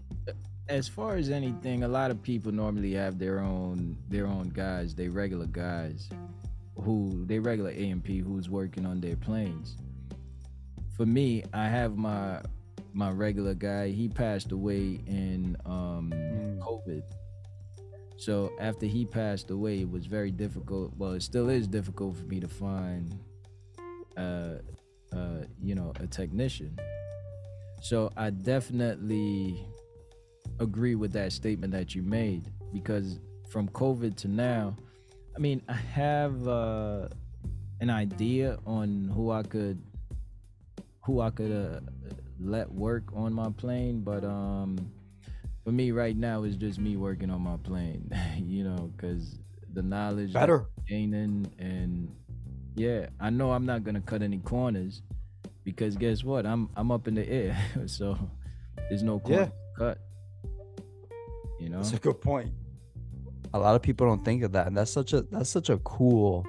as 0.70 0.88
far 0.88 1.15
as 1.15 1.30
anything, 1.30 1.84
a 1.84 1.88
lot 1.88 2.12
of 2.12 2.22
people 2.22 2.52
normally 2.52 2.93
have 2.93 3.20
their 3.20 3.39
own 3.39 3.98
their 4.10 4.28
own 4.28 4.50
guys, 4.50 4.96
they 4.96 5.10
regular 5.10 5.48
guys 5.48 6.10
who 6.82 7.26
they 7.26 7.39
regular 7.39 7.72
A&P 7.72 8.20
who's 8.20 8.50
working 8.50 8.86
on 8.86 9.02
their 9.02 9.15
planes. 9.15 9.78
For 10.98 11.06
me, 11.06 11.44
I 11.54 11.68
have 11.68 11.96
my 11.96 12.42
my 12.94 13.12
regular 13.12 13.54
guy. 13.54 13.90
He 13.90 14.10
passed 14.10 14.52
away 14.52 15.00
in 15.06 15.56
um, 15.66 16.12
Mm. 16.12 16.60
COVID. 16.60 17.04
So 18.18 18.52
after 18.60 18.88
he 18.88 19.06
passed 19.06 19.52
away, 19.52 19.82
it 19.82 19.92
was 19.92 20.08
very 20.08 20.32
difficult. 20.32 20.92
Well, 20.98 21.12
it 21.12 21.22
still 21.22 21.50
is 21.50 21.68
difficult 21.68 22.18
for 22.18 22.26
me 22.26 22.40
to 22.40 22.48
find, 22.48 23.20
uh, 24.18 24.56
uh, 25.14 25.44
you 25.62 25.76
know, 25.76 25.94
a 26.00 26.08
technician. 26.08 26.76
So 27.82 28.12
I 28.18 28.32
definitely 28.32 29.64
agree 30.60 30.96
with 30.96 31.12
that 31.14 31.32
statement 31.32 31.72
that 31.74 31.94
you 31.94 32.02
made 32.02 32.52
because 32.74 33.20
from 33.50 33.70
COVID 33.70 34.16
to 34.18 34.28
now, 34.28 34.76
I 35.36 35.40
mean, 35.40 35.62
I 35.70 35.74
have 35.74 36.48
uh, 36.48 37.10
an 37.80 37.92
idea 37.92 38.58
on 38.66 39.12
who 39.14 39.30
I 39.30 39.44
could 39.44 39.80
who 41.08 41.22
I 41.22 41.30
could 41.30 41.52
uh, 41.54 41.80
let 42.38 42.70
work 42.70 43.06
on 43.15 43.34
my 43.34 43.50
plane, 43.50 44.02
but 44.02 44.26
um, 44.26 44.78
for 45.63 45.72
me 45.72 45.91
right 45.91 46.17
now 46.17 46.43
it's 46.43 46.58
just 46.58 46.80
me 46.80 46.98
working 46.98 47.30
on 47.32 47.41
my 47.41 47.56
plane, 47.63 48.12
you 48.38 48.65
know, 48.65 48.91
because 48.96 49.39
the 49.74 49.82
knowledge 49.82 50.34
Better. 50.34 50.67
I'm 50.78 50.84
gaining 50.88 51.52
and 51.58 52.13
yeah, 52.76 53.08
I 53.22 53.30
know 53.30 53.54
I'm 53.54 53.65
not 53.65 53.86
gonna 53.86 54.02
cut 54.02 54.22
any 54.22 54.39
corners 54.39 55.02
because 55.63 55.96
guess 55.96 56.26
what? 56.26 56.46
I'm 56.46 56.70
I'm 56.76 56.91
up 56.91 57.08
in 57.08 57.15
the 57.15 57.28
air, 57.28 57.58
so 57.86 58.17
there's 58.89 59.02
no 59.02 59.20
corner 59.20 59.43
Yeah. 59.43 59.78
cut. 59.78 60.00
You 61.58 61.70
know, 61.70 61.78
That's 61.78 61.93
a 61.93 62.00
good 62.00 62.20
point. 62.20 62.52
A 63.54 63.60
lot 63.60 63.76
of 63.76 63.82
people 63.82 64.06
don't 64.06 64.26
think 64.26 64.43
of 64.43 64.52
that, 64.52 64.67
and 64.67 64.76
that's 64.76 64.91
such 64.91 65.13
a 65.13 65.22
that's 65.22 65.50
such 65.50 65.70
a 65.70 65.78
cool. 65.78 66.46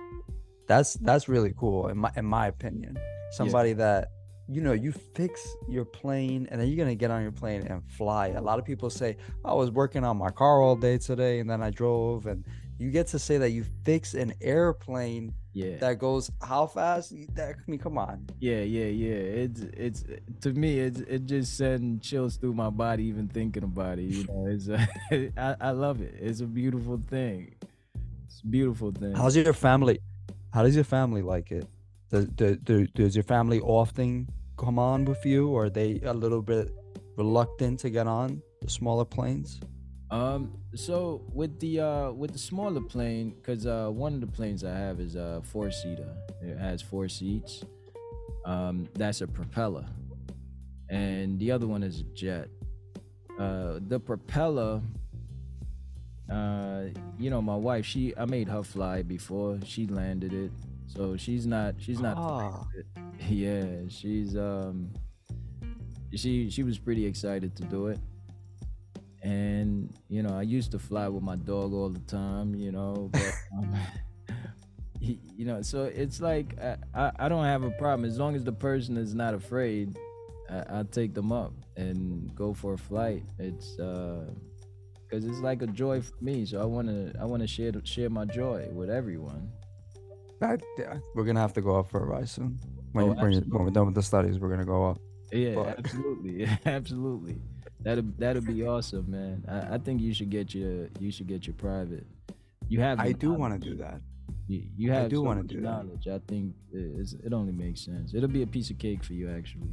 That's 0.67 0.95
that's 0.95 1.29
really 1.29 1.55
cool 1.57 1.89
in 1.89 1.97
my 1.99 2.11
in 2.17 2.25
my 2.25 2.49
opinion. 2.49 2.99
Somebody 3.31 3.73
that 3.75 4.09
you 4.49 4.63
know 4.63 4.73
you 4.73 4.93
fix 4.93 5.47
your 5.69 5.85
plane, 5.85 6.49
and 6.51 6.61
then 6.61 6.69
you're 6.69 6.77
gonna 6.77 6.95
get 6.95 7.11
on 7.11 7.23
your 7.23 7.33
plane 7.33 7.67
and 7.67 7.83
fly. 7.85 8.29
A 8.29 8.41
lot 8.41 8.59
of 8.59 8.65
people 8.65 8.91
say, 8.91 9.17
"I 9.45 9.53
was 9.53 9.71
working 9.71 10.05
on 10.05 10.17
my 10.17 10.31
car 10.31 10.63
all 10.63 10.77
day 10.77 10.99
today, 10.99 11.41
and 11.41 11.49
then 11.49 11.63
I 11.63 11.71
drove." 11.71 12.27
And 12.27 12.45
you 12.79 12.91
get 12.91 13.09
to 13.09 13.19
say 13.19 13.39
that 13.39 13.51
you 13.51 13.65
fix 13.85 14.15
an 14.15 14.33
airplane 14.41 15.35
yeah. 15.53 15.77
that 15.79 15.99
goes 15.99 16.31
how 16.41 16.67
fast? 16.67 17.13
That 17.35 17.57
I 17.57 17.71
mean, 17.71 17.81
come 17.81 17.99
on. 17.99 18.27
Yeah, 18.39 18.61
yeah, 18.61 18.87
yeah. 18.87 19.15
It's 19.15 19.61
it's 19.61 20.05
to 20.43 20.53
me 20.53 20.79
it's 20.79 21.01
it 21.01 21.27
just 21.27 21.57
sends 21.57 22.09
chills 22.09 22.37
through 22.37 22.55
my 22.55 22.71
body 22.71 23.05
even 23.05 23.29
thinking 23.29 23.65
about 23.65 23.99
it. 23.99 24.05
You 24.05 24.25
know, 24.25 24.47
it's 24.47 24.69
I 25.37 25.57
I 25.61 25.71
love 25.73 26.01
it. 26.01 26.15
It's 26.19 26.41
a 26.41 26.47
beautiful 26.47 27.01
thing. 27.09 27.55
It's 28.27 28.41
a 28.43 28.47
beautiful 28.47 28.93
thing. 28.93 29.15
How's 29.15 29.37
your 29.37 29.53
family? 29.53 29.99
How 30.55 30.63
does 30.63 30.75
your 30.75 30.85
family 30.85 31.23
like 31.23 31.51
it? 31.51 31.67
Does, 32.11 32.25
do, 32.27 32.57
do, 32.57 32.87
does 32.87 33.15
your 33.15 33.25
family 33.25 33.61
often 33.61 34.29
come 34.59 34.79
on 34.79 35.05
with 35.05 35.25
you, 35.25 35.49
or 35.49 35.67
are 35.67 35.71
they 35.71 36.01
a 36.05 36.13
little 36.13 36.43
bit 36.43 36.75
reluctant 37.17 37.81
to 37.81 37.91
get 37.91 38.07
on 38.07 38.43
the 38.61 38.71
smaller 38.71 39.05
planes? 39.05 39.61
Um, 40.11 40.59
so 40.75 41.23
with 41.33 41.59
the 41.61 41.81
uh 41.81 42.11
with 42.13 42.33
the 42.33 42.39
smaller 42.39 42.81
plane, 42.81 43.35
cause 43.43 43.67
uh 43.67 43.89
one 43.89 44.15
of 44.15 44.21
the 44.21 44.27
planes 44.27 44.65
I 44.65 44.75
have 44.77 45.01
is 45.01 45.17
a 45.17 45.41
four 45.45 45.71
seater. 45.71 46.13
It 46.43 46.59
has 46.59 46.81
four 46.83 47.09
seats. 47.09 47.63
Um, 48.47 48.89
that's 48.95 49.21
a 49.21 49.27
propeller, 49.27 49.85
and 50.89 51.39
the 51.39 51.51
other 51.53 51.67
one 51.67 51.83
is 51.83 52.01
a 52.01 52.05
jet. 52.15 52.49
Uh, 53.39 53.79
the 53.87 54.01
propeller. 54.01 54.81
Uh, 56.31 56.85
you 57.19 57.31
know, 57.31 57.41
my 57.41 57.57
wife, 57.57 57.87
she 57.87 58.15
I 58.17 58.25
made 58.27 58.49
her 58.49 58.63
fly 58.63 59.03
before 59.03 59.59
she 59.65 59.87
landed 59.87 60.33
it, 60.33 60.51
so 60.87 61.17
she's 61.17 61.47
not 61.47 61.75
she's 61.79 62.01
not 62.01 62.17
Ah, 62.19 62.67
yeah, 63.29 63.67
she's 63.89 64.37
um 64.37 64.91
she 66.15 66.51
she 66.51 66.63
was 66.63 66.79
pretty 66.79 67.05
excited 67.05 67.57
to 67.57 67.65
do 67.65 67.89
it. 67.89 67.99
And 69.23 69.93
you 70.09 70.23
know, 70.23 70.37
I 70.37 70.43
used 70.43 70.71
to 70.73 70.79
fly 70.79 71.09
with 71.09 71.23
my 71.23 71.37
dog 71.37 71.73
all 71.73 71.89
the 71.89 72.01
time, 72.01 72.55
you 72.55 72.73
know, 72.73 73.11
but 73.13 73.35
um, 73.57 73.77
he, 75.01 75.21
you 75.37 75.45
know, 75.45 75.63
so 75.63 75.85
it's 75.85 76.21
like 76.21 76.59
I, 76.61 76.77
I 76.95 77.13
I 77.19 77.29
don't 77.29 77.45
have 77.45 77.63
a 77.65 77.71
problem 77.71 78.09
as 78.09 78.19
long 78.19 78.35
as 78.37 78.45
the 78.45 78.53
person 78.53 78.97
is 78.97 79.15
not 79.15 79.35
afraid. 79.35 79.97
I, 80.49 80.81
I 80.81 80.83
take 80.85 81.13
them 81.13 81.31
up 81.31 81.53
and 81.77 82.35
go 82.35 82.55
for 82.55 82.75
a 82.75 82.79
flight. 82.79 83.25
It's 83.39 83.79
uh 83.79 84.25
because 85.03 85.25
it's 85.25 85.41
like 85.41 85.63
a 85.63 85.67
joy 85.67 86.03
for 86.03 86.15
me. 86.21 86.45
So 86.47 86.61
I 86.61 86.65
wanna 86.65 87.13
I 87.21 87.25
wanna 87.25 87.47
share 87.47 87.73
share 87.85 88.11
my 88.11 88.25
joy 88.25 88.69
with 88.73 88.91
everyone. 88.91 89.51
that, 90.41 90.63
yeah, 90.79 90.99
we're 91.15 91.25
gonna 91.25 91.41
have 91.41 91.55
to 91.55 91.61
go 91.61 91.79
out 91.79 91.91
for 91.91 92.03
a 92.03 92.07
ride 92.07 92.29
soon. 92.29 92.59
When, 92.93 93.05
Oh, 93.05 93.09
you, 93.09 93.15
when, 93.15 93.33
when 93.51 93.65
we're 93.65 93.71
done 93.71 93.87
with 93.87 93.95
the 93.95 94.03
studies, 94.03 94.39
we're 94.39 94.51
gonna 94.51 94.65
go 94.65 94.87
up. 94.91 94.99
Yeah, 95.33 95.55
But- 95.57 95.79
absolutely, 95.79 96.47
absolutely. 96.67 97.37
That'd 97.81 98.19
that'd 98.19 98.45
be 98.47 98.67
awesome, 98.67 99.11
man. 99.11 99.45
I, 99.47 99.75
I 99.75 99.79
think 99.79 100.01
you 100.01 100.13
should 100.13 100.31
get 100.31 100.53
your 100.55 100.89
you 100.99 101.11
should 101.13 101.29
get 101.29 101.47
your 101.47 101.55
private. 101.55 102.07
You 102.69 102.81
have. 102.81 102.99
I 102.99 103.13
do 103.13 103.33
want 103.33 103.55
to 103.61 103.69
do 103.71 103.77
that. 103.77 104.01
You, 104.49 104.63
you 104.77 104.91
have. 104.93 105.05
I 105.05 105.09
do 105.09 105.23
wanna 105.23 105.43
much 105.43 105.51
do 105.51 105.57
that. 105.61 105.63
knowledge. 105.63 106.09
I 106.09 106.19
think 106.27 106.55
it 106.73 107.33
only 107.33 107.53
makes 107.53 107.81
sense. 107.83 108.15
It'll 108.15 108.29
be 108.29 108.43
a 108.43 108.47
piece 108.47 108.71
of 108.71 108.79
cake 108.79 109.05
for 109.05 109.13
you, 109.13 109.31
actually. 109.31 109.71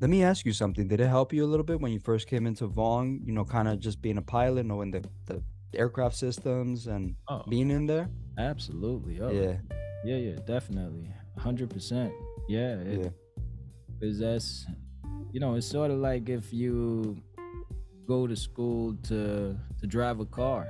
Let 0.00 0.08
me 0.08 0.22
ask 0.24 0.46
you 0.46 0.52
something. 0.54 0.88
Did 0.88 1.00
it 1.00 1.08
help 1.08 1.30
you 1.32 1.44
a 1.44 1.46
little 1.52 1.62
bit 1.64 1.78
when 1.78 1.92
you 1.92 1.98
first 2.00 2.26
came 2.26 2.46
into 2.46 2.66
Vaughn? 2.66 3.20
You 3.24 3.32
know, 3.32 3.44
kind 3.44 3.68
of 3.68 3.80
just 3.80 4.00
being 4.00 4.16
a 4.16 4.22
pilot, 4.22 4.64
knowing 4.64 4.90
the, 4.90 5.04
the 5.26 5.42
aircraft 5.74 6.16
systems 6.16 6.86
and 6.86 7.14
Oh, 7.28 7.42
being 7.48 7.70
in 7.70 7.84
there. 7.86 8.08
absolutely. 8.38 9.20
Oh, 9.20 9.30
Yeah, 9.30 9.56
yeah, 10.06 10.16
yeah, 10.16 10.36
definitely, 10.46 11.12
hundred 11.40 11.70
percent. 11.70 12.12
Yeah, 12.48 12.74
it, 12.80 13.00
yeah. 13.00 13.08
Cause 14.00 14.18
that's, 14.18 14.66
you 15.32 15.40
know, 15.40 15.54
it's 15.54 15.66
sort 15.66 15.90
of 15.90 15.98
like 15.98 16.28
if 16.28 16.52
you 16.52 17.16
go 18.06 18.26
to 18.26 18.36
school 18.36 18.96
to 19.04 19.56
to 19.80 19.86
drive 19.86 20.20
a 20.20 20.26
car, 20.26 20.66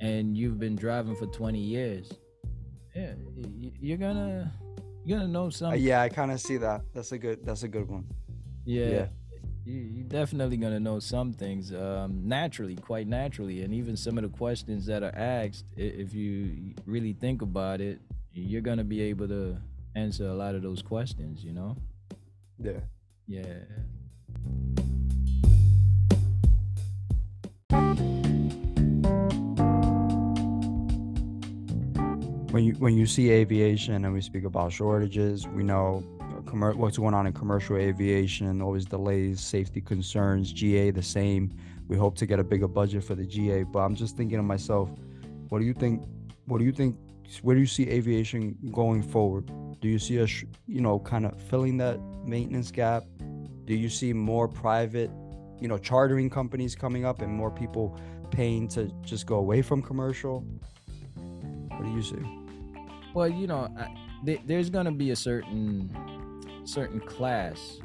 and 0.00 0.36
you've 0.36 0.58
been 0.58 0.76
driving 0.76 1.14
for 1.14 1.26
20 1.26 1.58
years. 1.58 2.10
Yeah, 2.94 3.12
you're 3.80 3.98
gonna 3.98 4.52
you're 5.04 5.18
gonna 5.18 5.30
know 5.30 5.50
Uh, 5.62 5.74
yeah, 5.74 6.02
I 6.02 6.08
kind 6.08 6.30
of 6.32 6.40
see 6.40 6.56
that. 6.58 6.82
That's 6.94 7.12
a 7.12 7.18
good. 7.18 7.44
That's 7.44 7.62
a 7.62 7.68
good 7.68 7.88
one. 7.88 8.04
yeah. 8.64 8.86
yeah. 8.86 9.06
You, 9.66 9.78
you're 9.78 10.08
definitely 10.08 10.56
gonna 10.56 10.80
know 10.80 10.98
some 11.00 11.32
things 11.34 11.72
um, 11.72 12.22
naturally, 12.26 12.76
quite 12.76 13.06
naturally, 13.06 13.62
and 13.62 13.74
even 13.74 13.94
some 13.94 14.16
of 14.16 14.24
the 14.24 14.30
questions 14.30 14.86
that 14.86 15.02
are 15.02 15.14
asked. 15.14 15.66
If 15.76 16.14
you 16.14 16.74
really 16.86 17.12
think 17.12 17.42
about 17.42 17.80
it, 17.82 18.00
you're 18.32 18.60
gonna 18.60 18.84
be 18.84 19.00
able 19.02 19.28
to 19.28 19.56
answer 19.94 20.26
a 20.26 20.34
lot 20.34 20.54
of 20.54 20.62
those 20.62 20.82
questions. 20.82 21.44
You 21.44 21.52
know? 21.52 21.76
Yeah. 22.58 22.80
Yeah. 23.26 23.58
when 32.50 32.64
you 32.64 32.72
when 32.74 32.96
you 32.96 33.06
see 33.06 33.30
aviation 33.30 34.04
and 34.04 34.12
we 34.12 34.20
speak 34.20 34.44
about 34.44 34.72
shortages, 34.72 35.46
we 35.48 35.62
know 35.62 36.02
uh, 36.20 36.40
commer- 36.42 36.74
what's 36.74 36.98
going 36.98 37.14
on 37.14 37.26
in 37.26 37.32
commercial 37.32 37.76
aviation, 37.76 38.60
always 38.60 38.84
delays, 38.84 39.40
safety 39.40 39.80
concerns. 39.80 40.52
GA 40.52 40.90
the 40.90 41.02
same. 41.02 41.52
We 41.88 41.96
hope 41.96 42.16
to 42.18 42.26
get 42.26 42.38
a 42.38 42.44
bigger 42.44 42.68
budget 42.68 43.04
for 43.04 43.14
the 43.14 43.24
GA, 43.24 43.64
but 43.64 43.80
I'm 43.80 43.94
just 43.94 44.16
thinking 44.16 44.38
to 44.38 44.42
myself, 44.42 44.90
what 45.48 45.60
do 45.60 45.64
you 45.64 45.74
think? 45.74 46.02
What 46.46 46.58
do 46.58 46.64
you 46.64 46.72
think? 46.72 46.96
Where 47.42 47.54
do 47.54 47.60
you 47.60 47.66
see 47.66 47.88
aviation 47.88 48.56
going 48.72 49.02
forward? 49.02 49.50
Do 49.80 49.88
you 49.88 49.98
see 49.98 50.20
us, 50.20 50.44
you 50.66 50.80
know, 50.80 50.98
kind 50.98 51.24
of 51.24 51.40
filling 51.42 51.76
that 51.78 52.00
maintenance 52.26 52.70
gap? 52.70 53.04
Do 53.64 53.74
you 53.74 53.88
see 53.88 54.12
more 54.12 54.48
private, 54.48 55.10
you 55.60 55.68
know, 55.68 55.78
chartering 55.78 56.28
companies 56.28 56.74
coming 56.74 57.04
up 57.04 57.22
and 57.22 57.32
more 57.32 57.50
people 57.50 57.98
paying 58.30 58.68
to 58.68 58.92
just 59.02 59.26
go 59.26 59.36
away 59.36 59.62
from 59.62 59.80
commercial? 59.82 60.40
What 61.68 61.84
do 61.84 61.90
you 61.90 62.02
see? 62.02 62.40
Well, 63.14 63.28
you 63.28 63.46
know, 63.46 63.72
I, 63.78 63.94
th- 64.24 64.42
there's 64.46 64.70
gonna 64.70 64.92
be 64.92 65.12
a 65.12 65.16
certain 65.16 65.90
certain 66.64 67.00
class, 67.00 67.78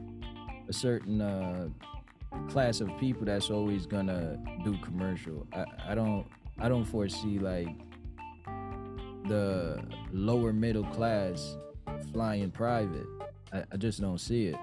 a 0.68 0.74
certain 0.74 1.22
uh, 1.22 1.70
class 2.50 2.82
of 2.82 2.90
people 3.00 3.26
that's 3.26 3.50
always 3.50 3.86
gonna 3.86 4.38
do 4.64 4.78
commercial. 4.80 5.48
I, 5.54 5.66
I 5.92 5.96
don't 5.96 6.26
I 6.60 6.70
don't 6.70 6.86
foresee 6.86 7.40
like 7.40 7.70
the 9.28 9.82
lower 10.12 10.54
middle 10.54 10.86
class 10.86 11.58
flying 12.12 12.52
private. 12.52 13.08
I, 13.54 13.64
I 13.72 13.78
just 13.78 14.02
don't 14.02 14.20
see 14.20 14.48
it. 14.48 14.58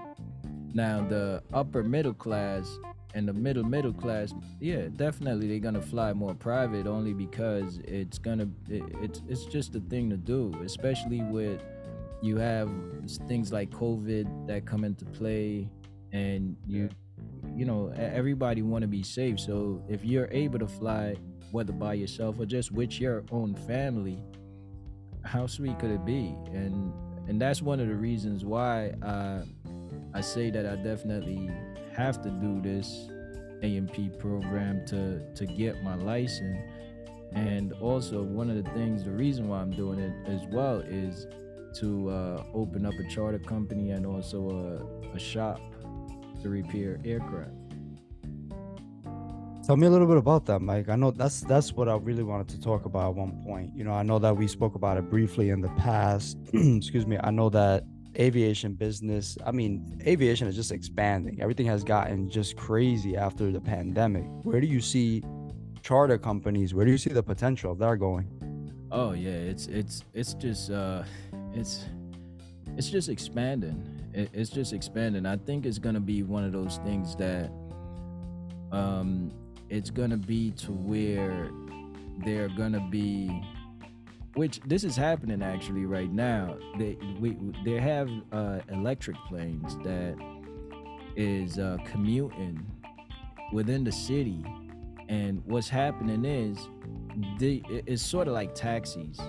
Now 0.73 1.05
the 1.07 1.43
upper 1.53 1.83
middle 1.83 2.13
class 2.13 2.79
and 3.13 3.27
the 3.27 3.33
middle 3.33 3.63
middle 3.63 3.93
class, 3.93 4.33
yeah, 4.59 4.87
definitely 4.95 5.47
they're 5.47 5.59
gonna 5.59 5.81
fly 5.81 6.13
more 6.13 6.33
private 6.33 6.87
only 6.87 7.13
because 7.13 7.79
it's 7.85 8.17
gonna 8.17 8.47
it, 8.69 8.83
it's 9.01 9.21
it's 9.27 9.45
just 9.45 9.75
a 9.75 9.79
thing 9.81 10.09
to 10.09 10.17
do, 10.17 10.53
especially 10.63 11.21
with 11.21 11.61
you 12.23 12.37
have 12.37 12.71
things 13.27 13.51
like 13.51 13.69
COVID 13.69 14.47
that 14.47 14.65
come 14.65 14.85
into 14.85 15.03
play, 15.03 15.69
and 16.13 16.55
you, 16.65 16.89
you 17.53 17.65
know, 17.65 17.93
everybody 17.97 18.61
want 18.61 18.81
to 18.81 18.87
be 18.87 19.03
safe. 19.03 19.41
So 19.41 19.83
if 19.89 20.05
you're 20.05 20.29
able 20.31 20.57
to 20.59 20.67
fly, 20.67 21.17
whether 21.51 21.73
by 21.73 21.95
yourself 21.95 22.39
or 22.39 22.45
just 22.45 22.71
with 22.71 22.99
your 22.99 23.25
own 23.29 23.55
family, 23.67 24.23
how 25.23 25.47
sweet 25.47 25.79
could 25.79 25.91
it 25.91 26.05
be? 26.05 26.35
And 26.53 26.93
and 27.27 27.39
that's 27.39 27.61
one 27.61 27.79
of 27.79 27.87
the 27.87 27.95
reasons 27.95 28.43
why 28.43 28.93
I 29.01 29.43
I 30.13 30.21
say 30.21 30.51
that 30.51 30.65
I 30.65 30.75
definitely 30.75 31.49
have 31.93 32.21
to 32.23 32.29
do 32.29 32.61
this 32.61 33.07
A&P 33.61 34.09
program 34.19 34.85
to 34.87 35.19
to 35.33 35.45
get 35.45 35.81
my 35.83 35.95
license. 35.95 36.59
And 37.33 37.73
also 37.73 38.21
one 38.21 38.49
of 38.51 38.63
the 38.63 38.69
things, 38.71 39.03
the 39.03 39.11
reason 39.11 39.47
why 39.47 39.59
I'm 39.59 39.71
doing 39.71 39.97
it 39.99 40.13
as 40.27 40.41
well 40.51 40.81
is 40.81 41.25
to 41.79 42.09
uh, 42.09 42.43
open 42.53 42.85
up 42.85 42.93
a 42.93 43.03
charter 43.09 43.39
company 43.39 43.89
and 43.89 44.05
also 44.05 44.85
a, 45.11 45.15
a 45.15 45.19
shop 45.19 45.59
to 46.43 46.49
repair 46.49 46.99
aircraft. 47.03 47.62
Tell 49.65 49.77
me 49.77 49.87
a 49.87 49.89
little 49.89 50.07
bit 50.07 50.17
about 50.17 50.45
that, 50.47 50.59
Mike. 50.59 50.89
I 50.89 50.97
know 50.97 51.11
that's 51.11 51.39
that's 51.41 51.71
what 51.71 51.87
I 51.87 51.95
really 51.95 52.23
wanted 52.23 52.49
to 52.49 52.61
talk 52.61 52.83
about 52.83 53.11
at 53.11 53.15
one 53.15 53.41
point. 53.45 53.71
You 53.73 53.85
know, 53.85 53.93
I 53.93 54.03
know 54.03 54.19
that 54.19 54.35
we 54.35 54.45
spoke 54.45 54.75
about 54.75 54.97
it 54.97 55.09
briefly 55.09 55.51
in 55.51 55.61
the 55.61 55.69
past. 55.69 56.37
Excuse 56.53 57.07
me. 57.07 57.17
I 57.23 57.31
know 57.31 57.49
that 57.49 57.85
aviation 58.19 58.73
business, 58.73 59.37
I 59.45 59.51
mean, 59.51 60.01
aviation 60.05 60.47
is 60.47 60.55
just 60.55 60.71
expanding. 60.71 61.41
Everything 61.41 61.65
has 61.67 61.83
gotten 61.83 62.29
just 62.29 62.57
crazy 62.57 63.15
after 63.15 63.51
the 63.51 63.61
pandemic. 63.61 64.25
Where 64.43 64.59
do 64.59 64.67
you 64.67 64.81
see 64.81 65.23
charter 65.81 66.17
companies? 66.17 66.73
Where 66.73 66.85
do 66.85 66.91
you 66.91 66.97
see 66.97 67.11
the 67.11 67.23
potential 67.23 67.71
of 67.71 67.79
that 67.79 67.99
going? 67.99 68.27
Oh 68.91 69.13
yeah, 69.13 69.31
it's 69.31 69.67
it's 69.67 70.03
it's 70.13 70.33
just 70.33 70.71
uh 70.71 71.03
it's 71.53 71.85
it's 72.77 72.89
just 72.89 73.09
expanding. 73.09 73.81
It, 74.13 74.29
it's 74.33 74.49
just 74.49 74.73
expanding. 74.73 75.25
I 75.25 75.37
think 75.37 75.65
it's 75.65 75.79
gonna 75.79 76.01
be 76.01 76.21
one 76.21 76.43
of 76.43 76.51
those 76.51 76.79
things 76.83 77.15
that 77.15 77.49
um 78.71 79.31
it's 79.73 79.89
gonna 79.89 80.17
be 80.17 80.51
to 80.51 80.71
where 80.71 81.49
they're 82.23 82.49
gonna 82.49 82.85
be 82.91 83.41
which 84.35 84.59
this 84.67 84.83
is 84.83 84.95
happening 84.95 85.41
actually 85.43 85.85
right 85.85 86.11
now. 86.11 86.57
They 86.79 86.97
we 87.19 87.37
they 87.65 87.79
have 87.79 88.09
uh 88.31 88.59
electric 88.71 89.15
planes 89.27 89.75
that 89.83 90.15
is 91.15 91.59
uh 91.59 91.77
commuting 91.85 92.65
within 93.51 93.83
the 93.83 93.91
city. 93.91 94.43
And 95.09 95.43
what's 95.45 95.69
happening 95.69 96.23
is 96.25 96.57
they 97.39 97.61
it- 97.69 97.83
it's 97.87 98.01
sort 98.03 98.27
of 98.27 98.33
like 98.33 98.55
taxis 98.55 99.19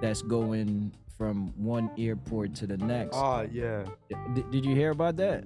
that's 0.00 0.22
going 0.22 0.92
from 1.22 1.52
one 1.56 1.88
airport 1.96 2.52
to 2.52 2.66
the 2.66 2.76
next 2.76 3.14
Ah, 3.14 3.42
yeah. 3.52 3.84
D- 4.34 4.42
did 4.50 4.64
you 4.64 4.74
hear 4.74 4.90
about 4.90 5.14
that 5.18 5.44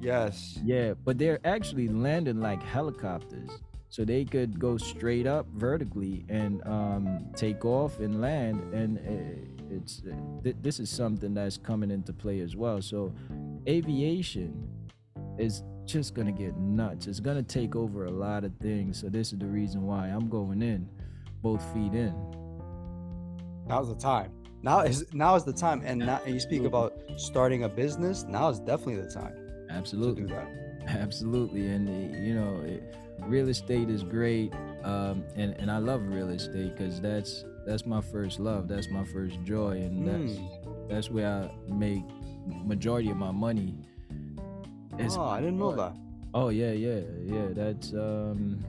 Yes. 0.00 0.56
yeah, 0.64 0.94
but 1.04 1.18
they're 1.18 1.40
actually 1.44 1.88
landing 1.88 2.38
like 2.38 2.62
helicopters. 2.62 3.50
So 3.88 4.04
they 4.04 4.24
could 4.24 4.60
go 4.60 4.76
straight 4.76 5.26
up 5.26 5.46
vertically 5.54 6.24
and 6.28 6.64
um, 6.64 7.26
take 7.34 7.64
off 7.64 7.98
and 7.98 8.20
land. 8.20 8.72
And 8.72 8.98
it's 9.68 10.02
uh, 10.08 10.14
th- 10.44 10.56
this 10.62 10.78
is 10.78 10.90
something 10.90 11.34
that's 11.34 11.56
coming 11.58 11.90
into 11.90 12.12
play 12.12 12.38
as 12.40 12.54
well. 12.54 12.80
So 12.80 13.12
aviation 13.66 14.68
is 15.38 15.64
just 15.86 16.14
gonna 16.14 16.30
get 16.30 16.56
nuts. 16.56 17.08
It's 17.08 17.18
gonna 17.20 17.42
take 17.42 17.74
over 17.74 18.04
a 18.04 18.10
lot 18.12 18.44
of 18.44 18.52
things. 18.62 19.00
So 19.00 19.08
this 19.08 19.32
is 19.32 19.38
the 19.40 19.46
reason 19.46 19.82
why 19.86 20.06
I'm 20.06 20.28
going 20.28 20.62
in, 20.62 20.88
both 21.42 21.62
feet 21.74 21.94
in. 21.94 22.14
Now's 23.66 23.88
the 23.88 23.96
time. 23.96 24.30
Now 24.62 24.80
is 24.80 25.04
now 25.12 25.34
is 25.36 25.44
the 25.44 25.52
time. 25.52 25.82
And 25.84 26.00
now 26.00 26.20
and 26.24 26.34
you 26.34 26.40
speak 26.40 26.64
about 26.64 26.94
starting 27.16 27.64
a 27.64 27.68
business. 27.68 28.24
Now 28.24 28.48
is 28.48 28.58
definitely 28.60 28.96
the 29.02 29.10
time 29.10 29.34
to 29.68 29.74
Absolutely. 29.74 30.22
do 30.22 30.28
that. 30.34 30.48
Absolutely, 30.88 31.66
and 31.66 31.88
uh, 31.88 32.16
you 32.18 32.34
know, 32.34 32.60
it, 32.64 32.94
real 33.22 33.48
estate 33.48 33.90
is 33.90 34.02
great, 34.04 34.52
um, 34.84 35.24
and 35.34 35.54
and 35.58 35.70
I 35.70 35.78
love 35.78 36.06
real 36.06 36.28
estate 36.30 36.76
because 36.76 37.00
that's 37.00 37.44
that's 37.66 37.84
my 37.84 38.00
first 38.00 38.38
love, 38.38 38.68
that's 38.68 38.88
my 38.90 39.04
first 39.04 39.42
joy, 39.44 39.72
and 39.78 40.06
that's 40.06 40.38
Mm. 40.38 40.88
that's 40.88 41.10
where 41.10 41.26
I 41.28 41.50
make 41.72 42.04
majority 42.64 43.10
of 43.10 43.16
my 43.16 43.32
money. 43.32 43.74
It's 44.98 45.16
Oh, 45.16 45.22
I 45.24 45.40
didn't 45.40 45.58
know 45.58 45.74
that. 45.74 45.94
Oh 46.34 46.48
yeah, 46.50 46.70
yeah, 46.70 47.00
yeah. 47.24 47.48
That's 47.50 47.92
um, 47.92 48.64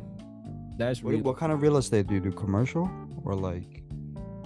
that's 0.78 1.04
What, 1.04 1.12
really 1.12 1.21
what 1.21 1.38
kind 1.38 1.52
of 1.52 1.62
real 1.62 1.78
estate 1.78 2.08
do 2.08 2.15
you 2.15 2.19
do? 2.21 2.32
Commercial 2.32 2.89
or 3.23 3.36
like 3.36 3.84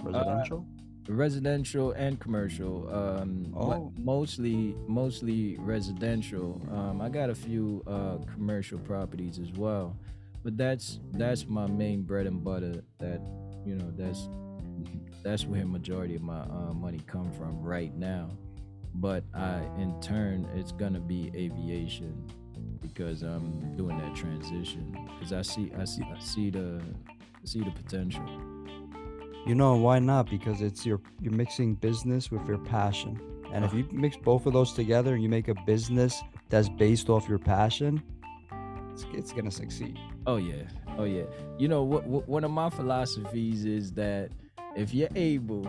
residential? 0.02 0.66
Residential 1.08 1.92
and 1.92 2.18
commercial. 2.20 2.88
Um, 2.92 3.52
Oh. 3.56 3.92
mostly 3.98 4.74
mostly 4.86 5.56
residential. 5.58 6.60
Um, 6.70 7.00
I 7.00 7.08
got 7.08 7.30
a 7.30 7.34
few 7.34 7.82
uh, 7.86 8.18
commercial 8.34 8.78
properties 8.78 9.38
as 9.38 9.52
well, 9.52 9.96
but 10.44 10.56
that's 10.56 11.00
that's 11.12 11.46
my 11.48 11.66
main 11.66 12.02
bread 12.02 12.26
and 12.26 12.42
butter. 12.42 12.82
That 12.98 13.20
you 13.64 13.74
know 13.76 13.90
that's 13.96 14.28
that's 15.22 15.44
where 15.46 15.64
majority 15.66 16.16
of 16.16 16.22
my 16.22 16.40
uh, 16.40 16.72
money 16.74 17.00
come 17.06 17.30
from 17.32 17.60
right 17.62 17.94
now. 17.96 18.28
But 18.94 19.24
I, 19.32 19.60
in 19.78 19.98
turn, 20.02 20.46
it's 20.54 20.72
gonna 20.72 21.00
be 21.00 21.30
aviation 21.34 22.26
because 22.80 23.22
I'm 23.22 23.74
doing 23.76 23.96
that 23.98 24.14
transition 24.14 24.96
because 25.18 25.32
I 25.32 25.42
see 25.42 25.72
I 25.78 25.84
see 25.84 26.02
I 26.14 26.18
see 26.20 26.50
the 26.50 26.80
I 27.14 27.44
see 27.44 27.60
the 27.60 27.70
potential. 27.70 28.22
You 29.44 29.56
know 29.56 29.74
why 29.74 29.98
not? 29.98 30.30
Because 30.30 30.62
it's 30.62 30.86
your 30.86 31.00
you're 31.20 31.32
mixing 31.32 31.74
business 31.74 32.30
with 32.30 32.46
your 32.46 32.58
passion. 32.58 33.20
And 33.52 33.64
if 33.64 33.70
uh-huh. 33.70 33.78
you 33.78 33.88
mix 33.90 34.16
both 34.16 34.46
of 34.46 34.52
those 34.52 34.72
together 34.72 35.14
and 35.14 35.22
you 35.22 35.28
make 35.28 35.48
a 35.48 35.54
business 35.66 36.22
that's 36.48 36.68
based 36.68 37.10
off 37.10 37.28
your 37.28 37.40
passion, 37.40 38.02
it's, 38.92 39.04
it's 39.12 39.32
gonna 39.32 39.50
succeed. 39.50 39.98
Oh 40.26 40.36
yeah, 40.36 40.62
oh 40.96 41.04
yeah. 41.04 41.24
You 41.58 41.66
know 41.66 41.82
what, 41.82 42.06
what? 42.06 42.28
One 42.28 42.44
of 42.44 42.52
my 42.52 42.70
philosophies 42.70 43.64
is 43.64 43.92
that 43.94 44.30
if 44.76 44.94
you're 44.94 45.08
able, 45.16 45.66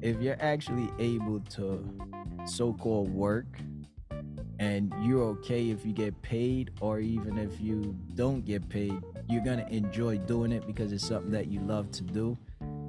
if 0.00 0.20
you're 0.22 0.40
actually 0.40 0.88
able 0.98 1.40
to 1.50 1.86
so-called 2.46 3.12
work, 3.12 3.58
and 4.58 4.92
you're 5.02 5.22
okay 5.22 5.70
if 5.70 5.84
you 5.84 5.92
get 5.92 6.20
paid, 6.22 6.70
or 6.80 6.98
even 6.98 7.36
if 7.36 7.60
you 7.60 7.94
don't 8.14 8.44
get 8.44 8.66
paid, 8.70 8.94
you're 9.28 9.44
gonna 9.44 9.66
enjoy 9.68 10.16
doing 10.18 10.50
it 10.50 10.66
because 10.66 10.92
it's 10.92 11.06
something 11.06 11.32
that 11.32 11.48
you 11.48 11.60
love 11.60 11.90
to 11.90 12.02
do. 12.04 12.38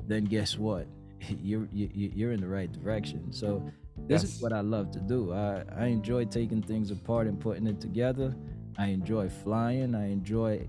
Then 0.08 0.26
guess 0.26 0.58
what? 0.58 0.88
You're 1.42 1.68
you, 1.72 1.90
you- 1.94 2.12
you're 2.16 2.32
in 2.34 2.42
the 2.42 2.48
right 2.48 2.72
direction. 2.72 3.32
So 3.32 3.64
this 4.08 4.24
Yes. 4.24 4.36
is 4.36 4.42
what 4.42 4.52
I 4.54 4.62
love 4.62 4.92
to 4.92 5.00
do. 5.00 5.32
I 5.34 5.64
I 5.78 5.86
enjoy 5.86 6.26
taking 6.26 6.62
things 6.62 6.92
apart 6.92 7.28
and 7.28 7.40
putting 7.40 7.68
it 7.68 7.80
together. 7.80 8.36
I 8.78 8.88
enjoy 8.88 9.30
flying. 9.30 9.94
I 9.96 10.10
enjoy 10.12 10.68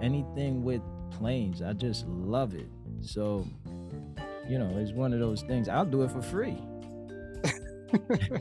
anything 0.00 0.62
with 0.62 0.80
planes. 1.10 1.60
I 1.60 1.72
just 1.72 2.06
love 2.06 2.54
it. 2.54 2.68
So, 3.00 3.44
you 4.48 4.58
know, 4.60 4.70
it's 4.78 4.92
one 4.92 5.12
of 5.12 5.18
those 5.18 5.42
things. 5.42 5.68
I'll 5.68 5.84
do 5.84 6.02
it 6.02 6.10
for 6.12 6.22
free. 6.22 6.56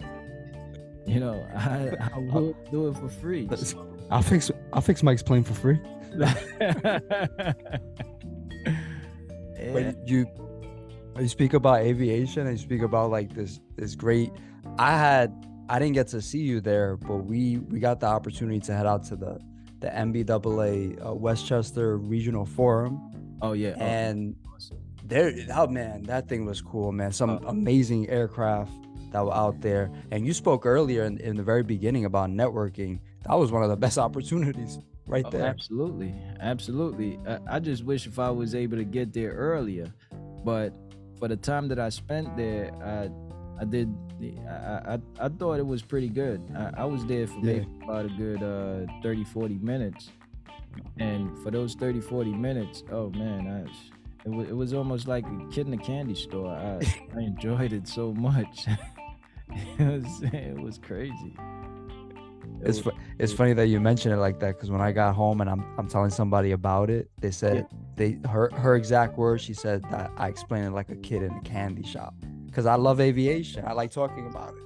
you 1.07 1.19
know, 1.19 1.43
I, 1.55 1.95
I 2.13 2.19
will 2.31 2.55
do 2.71 2.87
it 2.89 2.97
for 2.97 3.09
free. 3.09 3.49
I'll 4.11 4.21
fix 4.21 4.51
I'll 4.71 4.81
fix 4.81 5.01
Mike's 5.03 5.23
plane 5.23 5.43
for 5.43 5.53
free. 5.55 5.79
Yeah. 9.65 9.73
But 9.73 10.07
you 10.07 10.25
you 11.19 11.27
speak 11.27 11.53
about 11.53 11.79
aviation 11.81 12.47
and 12.47 12.57
you 12.57 12.63
speak 12.63 12.81
about 12.81 13.09
like 13.09 13.33
this 13.33 13.59
this 13.77 13.95
great 13.95 14.31
I 14.77 14.97
had 14.97 15.33
I 15.69 15.79
didn't 15.79 15.93
get 15.95 16.07
to 16.09 16.21
see 16.21 16.39
you 16.41 16.61
there, 16.61 16.97
but 16.97 17.17
we 17.25 17.57
we 17.57 17.79
got 17.79 17.99
the 17.99 18.07
opportunity 18.07 18.59
to 18.61 18.73
head 18.75 18.85
out 18.85 19.03
to 19.05 19.15
the 19.15 19.39
the 19.79 19.87
NBAA 19.87 21.05
uh, 21.05 21.13
Westchester 21.13 21.97
Regional 21.97 22.45
Forum 22.45 23.01
Oh 23.41 23.53
yeah. 23.53 23.73
Oh, 23.77 23.81
and 23.81 24.35
awesome. 24.53 24.77
there 25.05 25.33
oh 25.53 25.67
man 25.67 26.03
that 26.03 26.27
thing 26.29 26.45
was 26.45 26.61
cool 26.61 26.91
man 26.91 27.11
some 27.11 27.39
Oh. 27.43 27.49
amazing 27.49 28.09
aircraft 28.09 28.71
that 29.11 29.23
were 29.25 29.33
out 29.33 29.61
there 29.61 29.91
and 30.11 30.25
you 30.25 30.33
spoke 30.33 30.65
earlier 30.65 31.03
in, 31.03 31.17
in 31.19 31.35
the 31.35 31.43
very 31.43 31.63
beginning 31.63 32.05
about 32.05 32.29
networking 32.29 32.99
that 33.27 33.35
was 33.37 33.51
one 33.51 33.63
of 33.63 33.69
the 33.69 33.75
best 33.77 33.97
opportunities 34.07 34.79
right 35.07 35.25
Oh, 35.25 35.31
there 35.31 35.43
absolutely, 35.43 36.13
absolutely. 36.39 37.19
I, 37.27 37.39
I 37.55 37.59
just 37.59 37.83
wish 37.83 38.05
if 38.07 38.19
I 38.19 38.29
was 38.29 38.53
able 38.55 38.77
to 38.77 38.83
get 38.85 39.13
there 39.13 39.31
earlier, 39.31 39.91
but 40.43 40.75
for 41.19 41.27
the 41.27 41.37
time 41.37 41.67
that 41.69 41.79
I 41.79 41.89
spent 41.89 42.35
there, 42.37 42.71
I 42.83 43.09
I 43.61 43.65
did 43.65 43.89
I 44.49 44.95
I, 44.95 44.99
I 45.25 45.29
thought 45.29 45.59
it 45.59 45.65
was 45.65 45.81
pretty 45.81 46.09
good. 46.09 46.41
I, 46.55 46.81
I 46.83 46.85
was 46.85 47.05
there 47.05 47.27
for 47.27 47.39
Yeah. 47.41 47.61
maybe 47.61 47.67
about 47.83 48.05
a 48.05 48.09
good 48.09 48.43
uh 48.43 48.85
30 49.01 49.23
40 49.25 49.55
minutes. 49.59 50.11
And 50.99 51.37
for 51.43 51.51
those 51.51 51.73
30 51.75 52.01
40 52.01 52.33
minutes, 52.33 52.83
oh 52.91 53.09
man, 53.11 53.47
I 53.47 53.69
it 54.25 54.31
was, 54.31 54.49
it 54.49 54.53
was 54.55 54.73
almost 54.73 55.07
like 55.07 55.25
a 55.25 55.47
kid 55.51 55.67
in 55.67 55.73
a 55.73 55.77
candy 55.77 56.15
store. 56.15 56.51
I, 56.51 56.81
I 57.15 57.19
enjoyed 57.21 57.73
it 57.73 57.87
so 57.87 58.13
much. 58.13 58.65
it 59.79 59.87
was 59.87 60.21
it 60.23 60.59
was 60.59 60.77
crazy. 60.79 61.35
It 62.61 62.69
it's 62.69 62.79
fu- 62.79 62.91
it's 63.19 63.33
funny 63.33 63.53
that 63.53 63.67
you 63.67 63.79
mention 63.79 64.11
it 64.11 64.17
like 64.17 64.39
that 64.39 64.55
because 64.55 64.71
when 64.71 64.81
I 64.81 64.91
got 64.91 65.15
home 65.15 65.41
and 65.41 65.49
I'm 65.49 65.63
I'm 65.77 65.87
telling 65.87 66.09
somebody 66.09 66.51
about 66.51 66.89
it, 66.89 67.09
they 67.19 67.31
said 67.31 67.67
they 67.95 68.17
her 68.29 68.49
her 68.53 68.75
exact 68.75 69.17
words. 69.17 69.43
She 69.43 69.53
said 69.53 69.83
that 69.91 70.11
I 70.17 70.27
explained 70.27 70.67
it 70.67 70.71
like 70.71 70.89
a 70.89 70.95
kid 70.95 71.23
in 71.23 71.31
a 71.31 71.41
candy 71.41 71.83
shop 71.83 72.13
because 72.45 72.65
I 72.65 72.75
love 72.75 72.99
aviation. 72.99 73.65
I 73.65 73.73
like 73.73 73.91
talking 73.91 74.27
about 74.27 74.53
it. 74.55 74.63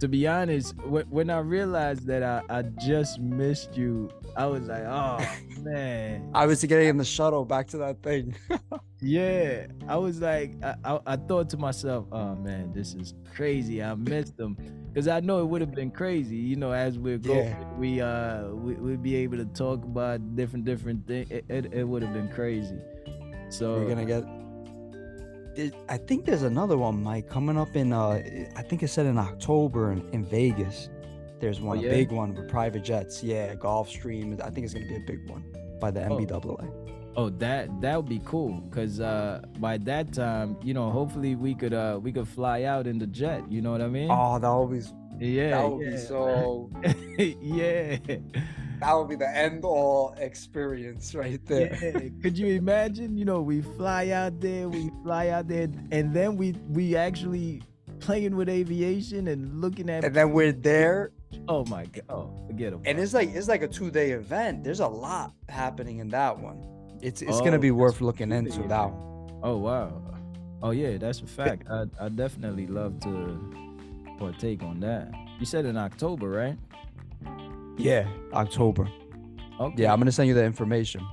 To 0.00 0.08
be 0.08 0.26
honest, 0.26 0.74
wh- 0.80 1.10
when 1.10 1.30
I 1.30 1.38
realized 1.38 2.06
that 2.06 2.22
I, 2.22 2.42
I 2.50 2.62
just 2.62 3.18
missed 3.18 3.74
you, 3.78 4.10
I 4.36 4.44
was 4.44 4.68
like, 4.68 4.82
oh 4.84 5.18
man. 5.62 6.30
I 6.34 6.44
was 6.44 6.62
getting 6.62 6.88
in 6.88 6.98
the 6.98 7.04
shuttle 7.04 7.46
back 7.46 7.66
to 7.68 7.78
that 7.78 8.02
thing. 8.02 8.36
Yeah, 9.02 9.66
I 9.88 9.96
was 9.98 10.22
like, 10.22 10.54
I, 10.64 10.74
I, 10.82 10.98
I 11.06 11.16
thought 11.16 11.50
to 11.50 11.58
myself, 11.58 12.06
oh 12.12 12.34
man, 12.36 12.72
this 12.72 12.94
is 12.94 13.12
crazy. 13.34 13.82
I 13.82 13.94
missed 13.94 14.38
them 14.38 14.56
because 14.88 15.06
I 15.06 15.20
know 15.20 15.40
it 15.42 15.44
would 15.44 15.60
have 15.60 15.74
been 15.74 15.90
crazy. 15.90 16.36
You 16.36 16.56
know, 16.56 16.72
as 16.72 16.98
we're 16.98 17.18
going, 17.18 17.44
Yeah. 17.48 17.62
we 17.76 18.00
uh, 18.00 18.48
we 18.48 18.72
would 18.74 19.02
be 19.02 19.14
able 19.16 19.36
to 19.36 19.44
talk 19.44 19.84
about 19.84 20.34
different 20.34 20.64
different 20.64 21.06
things. 21.06 21.30
It, 21.30 21.44
it, 21.50 21.74
it 21.74 21.84
would 21.84 22.02
have 22.02 22.14
been 22.14 22.30
crazy. 22.30 22.78
So 23.50 23.74
We're 23.80 23.88
gonna 23.90 24.06
get. 24.06 24.24
I 25.88 25.96
think 25.96 26.24
there's 26.26 26.42
another 26.42 26.76
one, 26.76 27.02
Mike, 27.02 27.28
coming 27.28 27.56
up 27.58 27.74
in. 27.76 27.92
uh 27.92 28.22
I 28.56 28.62
think 28.62 28.82
it 28.82 28.88
said 28.88 29.06
in 29.06 29.18
October 29.18 29.92
in, 29.92 30.00
in 30.12 30.24
Vegas. 30.24 30.88
There's 31.40 31.60
one, 31.60 31.80
yeah? 31.80 31.88
a 31.88 31.92
big 31.92 32.12
one 32.12 32.34
with 32.34 32.48
private 32.48 32.82
jets. 32.84 33.22
Yeah, 33.22 33.54
Gulfstream. 33.54 34.40
I 34.42 34.50
think 34.50 34.64
it's 34.64 34.74
gonna 34.74 34.86
be 34.86 34.96
a 34.96 35.06
big 35.06 35.28
one 35.30 35.44
by 35.80 35.90
the 35.90 36.04
Oh. 36.06 36.18
NBAA. 36.18 36.70
Oh, 37.18 37.30
that 37.30 37.68
that 37.80 37.96
would 37.96 38.08
be 38.08 38.20
cool 38.26 38.60
because 38.68 39.00
uh, 39.00 39.40
by 39.58 39.78
that 39.78 40.12
time, 40.12 40.56
you 40.62 40.74
know, 40.74 40.90
hopefully 40.90 41.34
we 41.34 41.54
could 41.54 41.72
uh 41.72 41.98
we 42.02 42.12
could 42.12 42.28
fly 42.28 42.64
out 42.64 42.86
in 42.86 42.98
the 42.98 43.06
jet. 43.06 43.40
You 43.50 43.62
know 43.62 43.72
what 43.72 43.80
I 43.80 43.88
mean? 43.88 44.08
Oh, 44.10 44.38
that 44.38 44.70
be 44.70 44.82
yeah, 45.18 45.50
that 45.50 45.70
would 45.70 45.84
yeah. 45.84 45.90
be 45.90 45.96
so. 45.98 46.70
yeah. 47.18 47.96
That 48.80 48.92
would 48.92 49.08
be 49.08 49.16
the 49.16 49.28
end 49.28 49.64
all 49.64 50.14
experience 50.18 51.14
right 51.14 51.40
there. 51.46 51.74
Yeah. 51.82 52.08
Could 52.22 52.36
you 52.36 52.48
imagine? 52.48 53.16
You 53.16 53.24
know, 53.24 53.40
we 53.40 53.62
fly 53.62 54.10
out 54.10 54.40
there, 54.40 54.68
we 54.68 54.90
fly 55.02 55.28
out 55.28 55.48
there, 55.48 55.68
and 55.90 56.12
then 56.12 56.36
we 56.36 56.52
we 56.68 56.94
actually 56.96 57.62
playing 58.00 58.36
with 58.36 58.48
aviation 58.48 59.28
and 59.28 59.60
looking 59.60 59.88
at. 59.88 60.04
And 60.04 60.14
then 60.14 60.32
we're 60.32 60.52
there, 60.52 61.12
oh 61.48 61.64
my 61.66 61.86
god! 61.86 62.02
Oh, 62.10 62.30
forget 62.46 62.74
about 62.74 62.86
and 62.86 62.98
it's 62.98 63.14
like 63.14 63.30
it's 63.30 63.48
like 63.48 63.62
a 63.62 63.68
two 63.68 63.90
day 63.90 64.10
event. 64.10 64.62
There's 64.64 64.80
a 64.80 64.88
lot 64.88 65.32
happening 65.48 65.98
in 66.00 66.08
that 66.10 66.38
one. 66.38 66.60
It's 67.00 67.22
it's 67.22 67.38
Oh, 67.38 67.44
gonna 67.44 67.58
be 67.58 67.70
worth 67.70 68.00
looking 68.02 68.30
into 68.30 68.62
that 68.68 68.90
one. 68.90 69.40
Oh 69.42 69.56
wow! 69.56 70.02
Oh 70.62 70.70
yeah, 70.70 70.98
that's 70.98 71.20
a 71.20 71.26
fact. 71.26 71.66
I 71.70 71.86
I 71.98 72.08
definitely 72.10 72.66
love 72.66 73.00
to 73.00 73.10
partake 74.18 74.62
on 74.62 74.80
that. 74.80 75.12
You 75.38 75.46
said 75.46 75.64
in 75.64 75.76
October, 75.76 76.28
right? 76.28 76.58
Yeah, 77.76 78.08
October. 78.32 78.88
Okay. 79.60 79.82
Yeah, 79.82 79.92
I'm 79.92 79.98
gonna 79.98 80.12
send 80.12 80.28
you 80.28 80.34
the 80.34 80.44
information. 80.44 81.06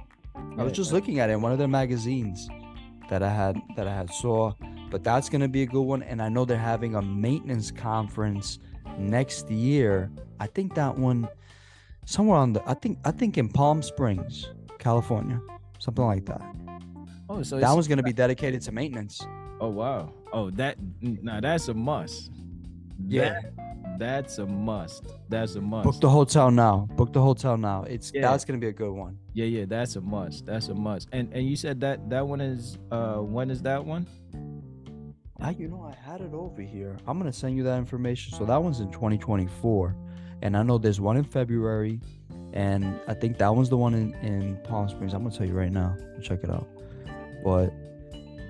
I 0.57 0.63
was 0.63 0.73
just 0.73 0.91
yeah. 0.91 0.95
looking 0.95 1.19
at 1.19 1.29
it 1.29 1.33
in 1.33 1.41
one 1.41 1.51
of 1.51 1.57
their 1.57 1.67
magazines 1.67 2.47
that 3.09 3.23
I 3.23 3.29
had 3.29 3.61
that 3.75 3.87
I 3.87 3.93
had 3.93 4.09
saw, 4.11 4.53
but 4.89 5.03
that's 5.03 5.29
gonna 5.29 5.47
be 5.47 5.63
a 5.63 5.65
good 5.65 5.81
one. 5.81 6.03
And 6.03 6.21
I 6.21 6.29
know 6.29 6.45
they're 6.45 6.57
having 6.57 6.95
a 6.95 7.01
maintenance 7.01 7.71
conference 7.71 8.59
next 8.97 9.49
year. 9.49 10.11
I 10.39 10.47
think 10.47 10.75
that 10.75 10.97
one 10.97 11.27
somewhere 12.05 12.37
on 12.37 12.53
the 12.53 12.69
I 12.69 12.73
think 12.73 12.99
I 13.05 13.11
think 13.11 13.37
in 13.37 13.49
Palm 13.49 13.81
Springs, 13.81 14.49
California, 14.79 15.39
something 15.79 16.05
like 16.05 16.25
that. 16.25 16.41
Oh, 17.29 17.41
so 17.41 17.59
That 17.59 17.71
one's 17.71 17.87
gonna 17.87 18.03
be 18.03 18.13
dedicated 18.13 18.61
to 18.63 18.71
maintenance. 18.71 19.25
Oh 19.59 19.69
wow! 19.69 20.13
Oh 20.31 20.49
that 20.51 20.77
now 21.01 21.39
that's 21.39 21.67
a 21.69 21.73
must. 21.73 22.31
Yeah. 23.07 23.41
That- 23.41 23.53
that's 23.99 24.39
a 24.39 24.45
must. 24.45 25.05
That's 25.29 25.53
a 25.55 25.61
must. 25.61 25.85
Book 25.85 26.01
the 26.01 26.09
hotel 26.09 26.49
now. 26.49 26.87
Book 26.95 27.13
the 27.13 27.21
hotel 27.21 27.57
now. 27.57 27.83
It's 27.83 28.11
Yeah. 28.13 28.21
that's 28.21 28.43
gonna 28.43 28.57
be 28.59 28.67
a 28.67 28.73
good 28.73 28.91
one. 28.91 29.19
Yeah, 29.33 29.45
yeah, 29.45 29.65
that's 29.65 29.95
a 29.95 30.01
must. 30.01 30.47
That's 30.47 30.67
a 30.69 30.73
must. 30.73 31.09
And 31.11 31.31
and 31.31 31.47
you 31.47 31.55
said 31.55 31.79
that 31.81 32.09
that 32.09 32.27
one 32.27 32.41
is 32.41 32.79
uh 32.91 33.17
when 33.17 33.51
is 33.51 33.61
that 33.61 33.85
one? 33.85 34.07
Ah, 35.39 35.49
you 35.49 35.67
know, 35.67 35.83
I 35.83 35.93
had 36.09 36.21
it 36.21 36.33
over 36.33 36.61
here. 36.61 36.97
I'm 37.05 37.17
gonna 37.19 37.31
send 37.33 37.55
you 37.55 37.63
that 37.63 37.77
information. 37.77 38.33
So 38.37 38.45
that 38.45 38.61
one's 38.63 38.79
in 38.79 38.89
2024, 38.91 39.95
and 40.41 40.57
I 40.57 40.63
know 40.63 40.77
there's 40.79 40.99
one 41.01 41.15
in 41.17 41.23
February, 41.23 42.01
and 42.53 42.99
I 43.07 43.13
think 43.13 43.37
that 43.37 43.53
one's 43.55 43.69
the 43.69 43.77
one 43.77 43.93
in 43.93 44.13
in 44.15 44.57
Palm 44.63 44.89
Springs. 44.89 45.13
I'm 45.13 45.23
gonna 45.23 45.35
tell 45.35 45.47
you 45.47 45.53
right 45.53 45.71
now. 45.71 45.95
Check 46.21 46.43
it 46.43 46.49
out. 46.49 46.67
But 47.43 47.73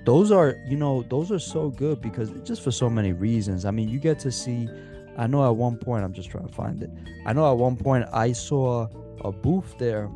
those 0.06 0.32
are, 0.32 0.56
you 0.68 0.76
know, 0.78 1.04
those 1.04 1.32
are 1.32 1.40
so 1.40 1.70
good 1.70 2.02
because 2.02 2.32
just 2.44 2.62
for 2.62 2.72
so 2.72 2.90
many 2.90 3.14
reasons. 3.14 3.66
I 3.66 3.72
mean, 3.72 3.90
you 3.90 4.00
get 4.00 4.20
to 4.20 4.32
see. 4.32 4.70
I 5.18 5.28
know 5.28 5.46
at 5.46 5.56
one 5.56 5.78
point, 5.78 6.04
I'm 6.04 6.14
just 6.14 6.30
trying 6.30 6.48
to 6.48 6.54
find 6.54 6.82
it. 6.82 6.90
I 7.26 7.34
know 7.34 7.50
at 7.52 7.58
one 7.58 7.78
point 7.78 8.06
I 8.12 8.32
saw 8.32 8.88
a 9.24 9.32
booth 9.32 9.78
there 9.78 10.10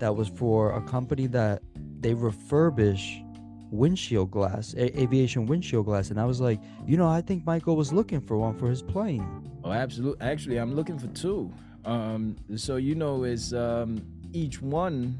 that 0.00 0.14
was 0.14 0.28
for 0.28 0.72
a 0.72 0.82
company 0.82 1.26
that 1.28 1.62
they 2.00 2.14
refurbish 2.14 3.24
windshield 3.70 4.30
glass, 4.30 4.74
a- 4.74 5.00
aviation 5.00 5.46
windshield 5.46 5.86
glass, 5.86 6.10
and 6.10 6.20
I 6.20 6.24
was 6.24 6.40
like, 6.40 6.60
you 6.86 6.96
know, 6.96 7.08
I 7.08 7.20
think 7.20 7.46
Michael 7.46 7.76
was 7.76 7.92
looking 7.92 8.20
for 8.20 8.36
one 8.36 8.56
for 8.58 8.68
his 8.68 8.82
plane. 8.82 9.48
Oh, 9.62 9.70
absolutely. 9.70 10.26
Actually, 10.26 10.56
I'm 10.56 10.74
looking 10.74 10.98
for 10.98 11.06
two. 11.08 11.52
Um, 11.84 12.36
so 12.56 12.76
you 12.76 12.94
know, 12.94 13.22
it's 13.24 13.52
um 13.52 14.02
each 14.32 14.60
one, 14.60 15.18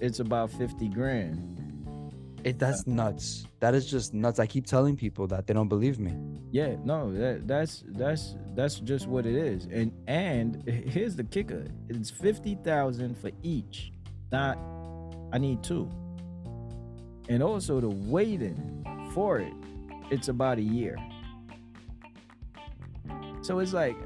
it's 0.00 0.20
about 0.20 0.50
fifty 0.50 0.88
grand. 0.88 1.55
It 2.46 2.60
that's 2.60 2.86
nuts. 2.86 3.44
That 3.58 3.74
is 3.74 3.90
just 3.90 4.14
nuts. 4.14 4.38
I 4.38 4.46
keep 4.46 4.66
telling 4.66 4.96
people 4.96 5.26
that 5.26 5.48
they 5.48 5.52
don't 5.52 5.66
believe 5.66 5.98
me. 5.98 6.16
Yeah, 6.52 6.76
no, 6.84 7.12
that 7.12 7.48
that's 7.48 7.82
that's 7.88 8.36
that's 8.54 8.78
just 8.78 9.08
what 9.08 9.26
it 9.26 9.34
is. 9.34 9.64
And 9.64 9.90
and 10.06 10.62
here's 10.68 11.16
the 11.16 11.24
kicker: 11.24 11.66
it's 11.88 12.08
fifty 12.08 12.54
thousand 12.62 13.18
for 13.18 13.32
each. 13.42 13.90
Not, 14.30 14.58
I 15.32 15.38
need 15.38 15.64
two. 15.64 15.90
And 17.28 17.42
also 17.42 17.80
the 17.80 17.88
waiting 17.88 18.86
for 19.12 19.40
it, 19.40 19.52
it's 20.12 20.28
about 20.28 20.58
a 20.58 20.62
year. 20.62 20.96
So 23.42 23.58
it's 23.58 23.72
like, 23.72 23.96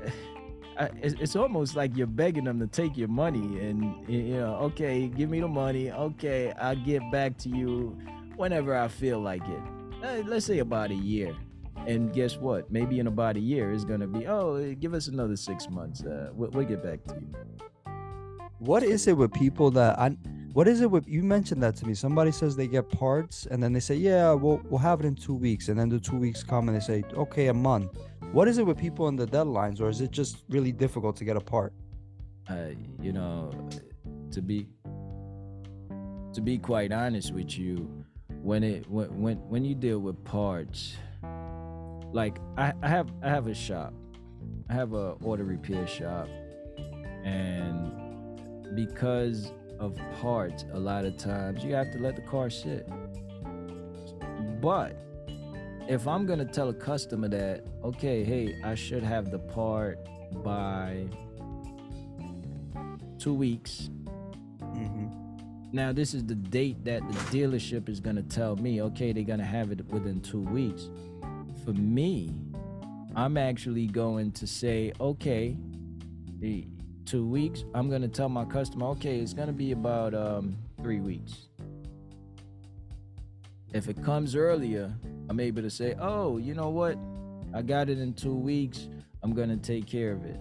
it's, 1.02 1.14
it's 1.20 1.36
almost 1.36 1.76
like 1.76 1.94
you're 1.94 2.06
begging 2.06 2.44
them 2.44 2.58
to 2.60 2.66
take 2.66 2.96
your 2.96 3.08
money 3.08 3.60
and 3.60 4.08
you 4.08 4.38
know, 4.38 4.54
okay, 4.72 5.08
give 5.08 5.28
me 5.28 5.40
the 5.40 5.48
money. 5.48 5.90
Okay, 5.90 6.54
I'll 6.58 6.74
get 6.74 7.02
back 7.12 7.36
to 7.38 7.50
you 7.50 7.98
whenever 8.40 8.76
I 8.76 8.88
feel 8.88 9.20
like 9.20 9.46
it. 9.46 9.62
Uh, 10.02 10.22
let's 10.26 10.46
say 10.46 10.58
about 10.58 10.90
a 10.90 10.94
year. 10.94 11.36
And 11.86 12.12
guess 12.12 12.36
what? 12.36 12.70
Maybe 12.70 12.98
in 12.98 13.06
about 13.06 13.36
a 13.36 13.40
year, 13.40 13.72
it's 13.72 13.84
gonna 13.84 14.06
be, 14.06 14.26
oh, 14.26 14.74
give 14.74 14.94
us 14.94 15.08
another 15.08 15.36
six 15.36 15.68
months. 15.68 16.02
Uh, 16.02 16.30
we'll, 16.32 16.50
we'll 16.50 16.66
get 16.66 16.82
back 16.82 17.04
to 17.04 17.14
you. 17.14 17.28
What 18.58 18.82
is 18.82 19.06
it 19.06 19.16
with 19.16 19.32
people 19.32 19.70
that 19.72 19.98
I? 19.98 20.08
What 20.52 20.66
is 20.68 20.80
it 20.80 20.90
with 20.90 21.06
you 21.08 21.22
mentioned 21.22 21.62
that 21.62 21.76
to 21.76 21.86
me? 21.86 21.94
Somebody 21.94 22.32
says 22.32 22.56
they 22.56 22.66
get 22.66 22.90
parts 22.90 23.46
and 23.46 23.62
then 23.62 23.72
they 23.72 23.80
say, 23.80 23.94
yeah, 23.94 24.32
we'll 24.32 24.60
we'll 24.68 24.80
have 24.80 25.00
it 25.00 25.06
in 25.06 25.14
two 25.14 25.34
weeks, 25.34 25.68
and 25.68 25.78
then 25.78 25.88
the 25.88 26.00
two 26.00 26.16
weeks 26.16 26.42
come 26.42 26.68
and 26.68 26.76
they 26.76 26.84
say, 26.84 27.04
okay, 27.14 27.46
a 27.46 27.54
month. 27.54 27.96
What 28.32 28.48
is 28.48 28.58
it 28.58 28.66
with 28.66 28.78
people 28.78 29.08
and 29.08 29.18
the 29.18 29.26
deadlines, 29.26 29.80
or 29.80 29.88
is 29.88 30.00
it 30.00 30.10
just 30.10 30.44
really 30.48 30.72
difficult 30.72 31.16
to 31.16 31.24
get 31.24 31.36
a 31.36 31.40
part? 31.40 31.72
uh, 32.50 32.70
you 33.00 33.12
know, 33.12 33.50
to 34.32 34.42
be 34.42 34.66
to 36.32 36.40
be 36.40 36.58
quite 36.58 36.92
honest 36.92 37.32
with 37.32 37.58
you, 37.58 37.99
when 38.42 38.62
it 38.62 38.88
when 38.88 39.20
when 39.20 39.36
when 39.48 39.64
you 39.64 39.74
deal 39.74 39.98
with 39.98 40.22
parts, 40.24 40.96
like 42.12 42.38
I, 42.56 42.72
I 42.82 42.88
have 42.88 43.10
I 43.22 43.28
have 43.28 43.46
a 43.46 43.54
shop, 43.54 43.92
I 44.68 44.72
have 44.72 44.92
a 44.92 45.12
auto 45.22 45.42
repair 45.42 45.86
shop, 45.86 46.28
and 47.24 48.74
because 48.74 49.52
of 49.78 49.98
parts, 50.20 50.64
a 50.72 50.78
lot 50.78 51.04
of 51.04 51.16
times 51.16 51.64
you 51.64 51.74
have 51.74 51.90
to 51.92 51.98
let 51.98 52.16
the 52.16 52.22
car 52.22 52.50
sit. 52.50 52.88
But 54.60 54.96
if 55.88 56.06
I'm 56.06 56.26
gonna 56.26 56.44
tell 56.44 56.68
a 56.68 56.74
customer 56.74 57.28
that, 57.28 57.64
okay, 57.82 58.24
hey, 58.24 58.56
I 58.62 58.74
should 58.74 59.02
have 59.02 59.30
the 59.30 59.38
part 59.38 59.98
by 60.44 61.06
two 63.18 63.34
weeks. 63.34 63.90
Now, 65.72 65.92
this 65.92 66.14
is 66.14 66.24
the 66.24 66.34
date 66.34 66.84
that 66.84 67.00
the 67.06 67.18
dealership 67.38 67.88
is 67.88 68.00
going 68.00 68.16
to 68.16 68.24
tell 68.24 68.56
me, 68.56 68.82
okay, 68.82 69.12
they're 69.12 69.22
going 69.22 69.38
to 69.38 69.44
have 69.44 69.70
it 69.70 69.86
within 69.86 70.20
two 70.20 70.40
weeks. 70.40 70.88
For 71.64 71.72
me, 71.72 72.34
I'm 73.14 73.36
actually 73.36 73.86
going 73.86 74.32
to 74.32 74.46
say, 74.48 74.92
okay, 75.00 75.56
the 76.40 76.66
two 77.04 77.24
weeks, 77.24 77.64
I'm 77.72 77.88
going 77.88 78.02
to 78.02 78.08
tell 78.08 78.28
my 78.28 78.44
customer, 78.44 78.86
okay, 78.86 79.20
it's 79.20 79.32
going 79.32 79.46
to 79.46 79.52
be 79.52 79.70
about 79.70 80.12
um, 80.12 80.56
three 80.82 81.00
weeks. 81.00 81.46
If 83.72 83.88
it 83.88 84.02
comes 84.02 84.34
earlier, 84.34 84.92
I'm 85.28 85.38
able 85.38 85.62
to 85.62 85.70
say, 85.70 85.94
oh, 86.00 86.38
you 86.38 86.54
know 86.54 86.70
what? 86.70 86.98
I 87.54 87.62
got 87.62 87.88
it 87.88 88.00
in 88.00 88.14
two 88.14 88.34
weeks. 88.34 88.88
I'm 89.22 89.34
going 89.34 89.48
to 89.50 89.56
take 89.56 89.86
care 89.86 90.12
of 90.12 90.24
it. 90.24 90.40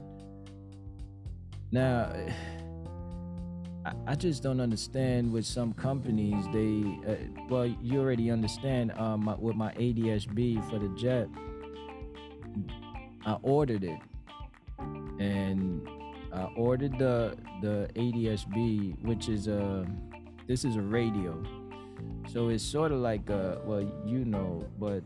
Now, 1.71 2.11
I, 3.85 3.93
I 4.07 4.15
just 4.15 4.43
don't 4.43 4.59
understand 4.59 5.31
with 5.31 5.45
some 5.45 5.73
companies. 5.73 6.45
They, 6.53 6.83
uh, 7.09 7.15
well, 7.49 7.65
you 7.81 7.99
already 7.99 8.29
understand. 8.31 8.91
Um, 8.97 9.25
my, 9.25 9.35
with 9.35 9.55
my 9.55 9.71
ADSB 9.73 10.69
for 10.69 10.79
the 10.79 10.89
jet, 10.97 11.27
I 13.25 13.33
ordered 13.41 13.83
it, 13.83 13.99
and 15.19 15.87
I 16.33 16.43
ordered 16.55 16.97
the 16.99 17.37
the 17.61 17.89
ADSB, 17.95 19.01
which 19.03 19.29
is 19.29 19.47
a 19.47 19.85
this 20.47 20.65
is 20.65 20.75
a 20.75 20.81
radio, 20.81 21.41
so 22.27 22.49
it's 22.49 22.63
sort 22.63 22.91
of 22.91 22.99
like 22.99 23.29
a 23.29 23.61
well, 23.65 23.81
you 24.05 24.25
know, 24.25 24.65
but 24.79 25.03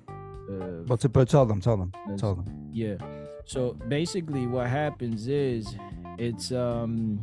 uh, 0.51 0.83
But 0.85 0.99
to 1.01 1.09
but 1.09 1.29
tell 1.29 1.45
them, 1.45 1.59
tell 1.61 1.77
them, 1.77 1.91
tell 2.17 2.35
them. 2.35 2.69
yeah. 2.71 2.95
So 3.45 3.73
basically, 3.87 4.47
what 4.47 4.67
happens 4.67 5.27
is 5.27 5.75
it's 6.17 6.51
um 6.51 7.19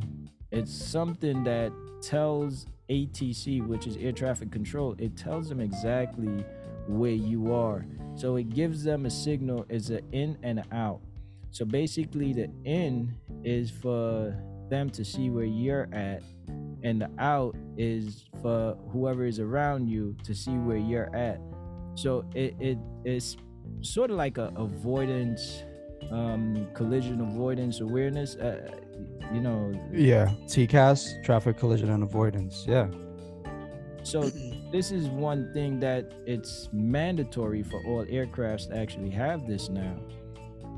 it's 0.51 0.73
something 0.73 1.45
that 1.45 1.73
tells 2.03 2.67
ATC, 2.89 3.67
which 3.67 3.87
is 3.87 3.97
air 3.97 4.13
traffic 4.13 4.51
control, 4.51 4.95
it 4.99 5.17
tells 5.17 5.49
them 5.49 5.61
exactly 5.61 6.45
where 6.89 7.13
you 7.13 7.55
are. 7.55 7.87
So 8.17 8.37
it 8.37 8.51
gives 8.51 8.83
them 8.83 9.07
a 9.07 9.11
signal 9.11 9.65
as 9.71 9.91
an 9.91 10.01
in 10.13 10.37
and 10.43 10.59
a 10.61 10.65
out. 10.73 11.01
So 11.53 11.65
basically, 11.65 12.33
the 12.33 12.51
in 12.65 13.15
is 13.45 13.71
for 13.71 14.37
them 14.69 14.91
to 14.91 15.05
see 15.05 15.31
where 15.31 15.45
you're 15.45 15.89
at, 15.93 16.23
and 16.83 17.01
the 17.01 17.11
out 17.19 17.57
is 17.77 18.25
for 18.41 18.77
whoever 18.93 19.25
is 19.25 19.41
around 19.41 19.89
you 19.89 20.17
to 20.25 20.35
see 20.35 20.53
where 20.53 20.77
you're 20.77 21.15
at. 21.15 21.41
So 21.95 22.25
it, 22.35 22.55
it 22.61 22.79
is 23.05 23.37
sort 23.83 24.11
of 24.11 24.17
like 24.17 24.39
a 24.39 24.53
avoidance, 24.57 25.65
um, 26.11 26.67
collision 26.75 27.21
avoidance 27.21 27.81
awareness. 27.81 28.37
Uh, 28.37 28.71
you 29.33 29.41
know, 29.41 29.73
Yeah, 29.93 30.31
TCAS, 30.47 31.23
traffic 31.25 31.57
collision 31.57 31.91
and 31.91 32.03
avoidance. 32.03 32.65
Yeah. 32.67 32.89
so 34.03 34.23
this 34.73 34.91
is 34.91 35.09
one 35.09 35.53
thing 35.53 35.79
that 35.81 36.13
it's 36.27 36.69
mandatory 36.73 37.63
for 37.63 37.83
all 37.87 38.05
aircrafts 38.07 38.69
to 38.69 38.77
actually 38.77 39.11
have 39.11 39.47
this 39.47 39.69
now. 39.69 39.97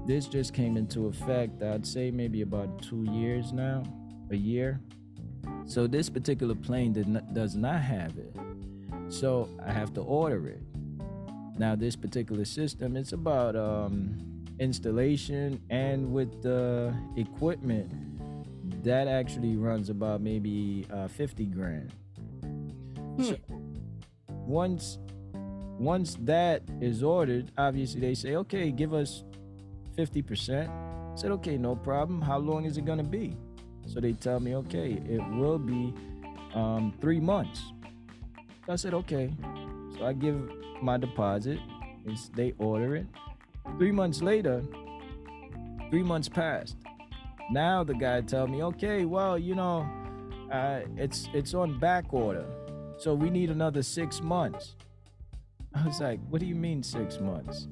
This 0.07 0.27
just 0.27 0.53
came 0.53 0.77
into 0.77 1.07
effect, 1.07 1.63
I'd 1.63 1.87
say 1.87 2.11
maybe 2.11 2.43
about 2.43 2.83
two 2.83 3.05
years 3.11 3.53
now, 3.53 3.85
a 4.31 4.37
year. 4.37 4.81
So 5.65 5.87
this 5.87 6.11
particular 6.11 6.55
plane 6.55 6.93
did 6.93 7.09
not, 7.09 7.33
does 7.33 7.55
not 7.55 7.81
have 7.81 8.19
it. 8.19 8.35
So 9.09 9.49
I 9.65 9.73
have 9.73 9.95
to 9.95 10.01
order 10.01 10.49
it. 10.49 10.63
Now 11.59 11.77
this 11.77 11.95
particular 11.97 12.45
system, 12.45 12.97
it's 12.97 13.13
about 13.13 13.55
um, 13.57 14.19
installation 14.59 15.61
and 15.71 16.13
with 16.13 16.43
the 16.43 16.95
equipment, 17.17 17.91
that 18.85 19.09
actually 19.09 19.57
runs 19.57 19.91
about 19.91 20.21
maybe 20.21 20.87
uh, 20.93 21.09
50 21.09 21.47
grand. 21.47 21.93
So 23.21 23.37
once 24.29 24.99
once 25.79 26.17
that 26.21 26.63
is 26.81 27.03
ordered, 27.03 27.51
obviously 27.59 28.01
they 28.01 28.15
say, 28.15 28.37
okay, 28.37 28.71
give 28.71 28.95
us 28.95 29.25
50%. 29.99 30.69
I 30.69 31.17
said, 31.17 31.31
okay, 31.33 31.59
no 31.59 31.75
problem. 31.75 32.21
How 32.21 32.39
long 32.39 32.65
is 32.65 32.77
it 32.77 32.85
gonna 32.85 33.03
be? 33.03 33.37
So 33.87 34.01
they 34.01 34.13
tell 34.13 34.39
me, 34.41 34.55
okay, 34.57 34.93
it 35.09 35.21
will 35.35 35.59
be 35.59 35.93
um, 36.55 36.95
three 37.01 37.21
months. 37.21 37.73
So 38.67 38.73
I 38.73 38.77
said, 38.77 38.95
okay. 38.95 39.33
So 39.99 40.07
I 40.07 40.13
give 40.13 40.41
my 40.81 40.97
deposit. 40.97 41.59
It's, 42.07 42.29
they 42.29 42.55
order 42.59 42.97
it. 42.97 43.07
Three 43.79 43.93
months 43.93 44.23
later, 44.23 44.63
three 45.91 46.03
months 46.03 46.29
passed. 46.29 46.77
Now 47.51 47.85
the 47.85 47.95
guy 47.95 48.21
tell 48.23 48.47
me, 48.47 48.63
okay, 48.63 49.05
well, 49.05 49.39
you 49.39 49.55
know, 49.55 49.87
uh, 50.51 50.81
it's 50.97 51.29
it's 51.33 51.55
on 51.55 51.79
back 51.79 52.13
order, 52.13 52.47
so 52.99 53.15
we 53.15 53.31
need 53.31 53.51
another 53.51 53.83
six 53.83 54.21
months. 54.21 54.77
I 55.75 55.87
was 55.87 56.01
like, 56.01 56.21
what 56.29 56.41
do 56.41 56.47
you 56.47 56.55
mean 56.55 56.83
six 56.83 57.19
months? 57.19 57.69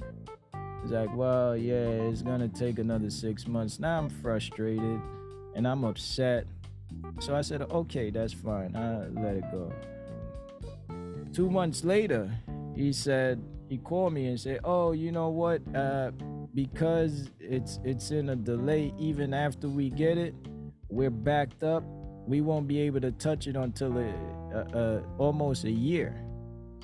He's 0.82 0.93
like, 0.93 1.14
well, 1.14 1.57
yeah, 1.57 2.09
it's 2.09 2.22
gonna 2.22 2.49
take 2.49 2.78
another 2.78 3.11
six 3.11 3.47
months. 3.47 3.78
Now 3.78 3.99
I'm 3.99 4.09
frustrated 4.09 5.01
and 5.55 5.66
I'm 5.68 5.84
upset. 5.84 6.47
So 7.20 7.34
I 7.34 7.43
said, 7.43 7.62
okay, 7.62 8.11
that's 8.11 8.32
fine. 8.32 8.74
I 8.74 9.09
let 9.09 9.36
it 9.36 9.45
go. 9.53 9.72
Two 11.32 11.51
months 11.51 11.84
later, 11.84 12.30
he 12.74 12.93
said 12.93 13.43
he 13.70 13.78
called 13.78 14.12
me 14.12 14.26
and 14.26 14.38
said, 14.38 14.60
"Oh, 14.64 14.90
you 14.90 15.12
know 15.12 15.28
what? 15.28 15.62
Uh, 15.74 16.10
because 16.54 17.30
it's 17.38 17.78
it's 17.84 18.10
in 18.10 18.30
a 18.30 18.36
delay. 18.36 18.92
Even 18.98 19.32
after 19.32 19.68
we 19.68 19.90
get 19.90 20.18
it, 20.18 20.34
we're 20.88 21.08
backed 21.08 21.62
up. 21.62 21.84
We 22.26 22.40
won't 22.40 22.66
be 22.66 22.80
able 22.80 23.00
to 23.02 23.12
touch 23.12 23.46
it 23.46 23.54
until 23.54 23.96
uh, 23.96 24.56
uh, 24.76 25.02
almost 25.18 25.64
a 25.64 25.70
year. 25.70 26.20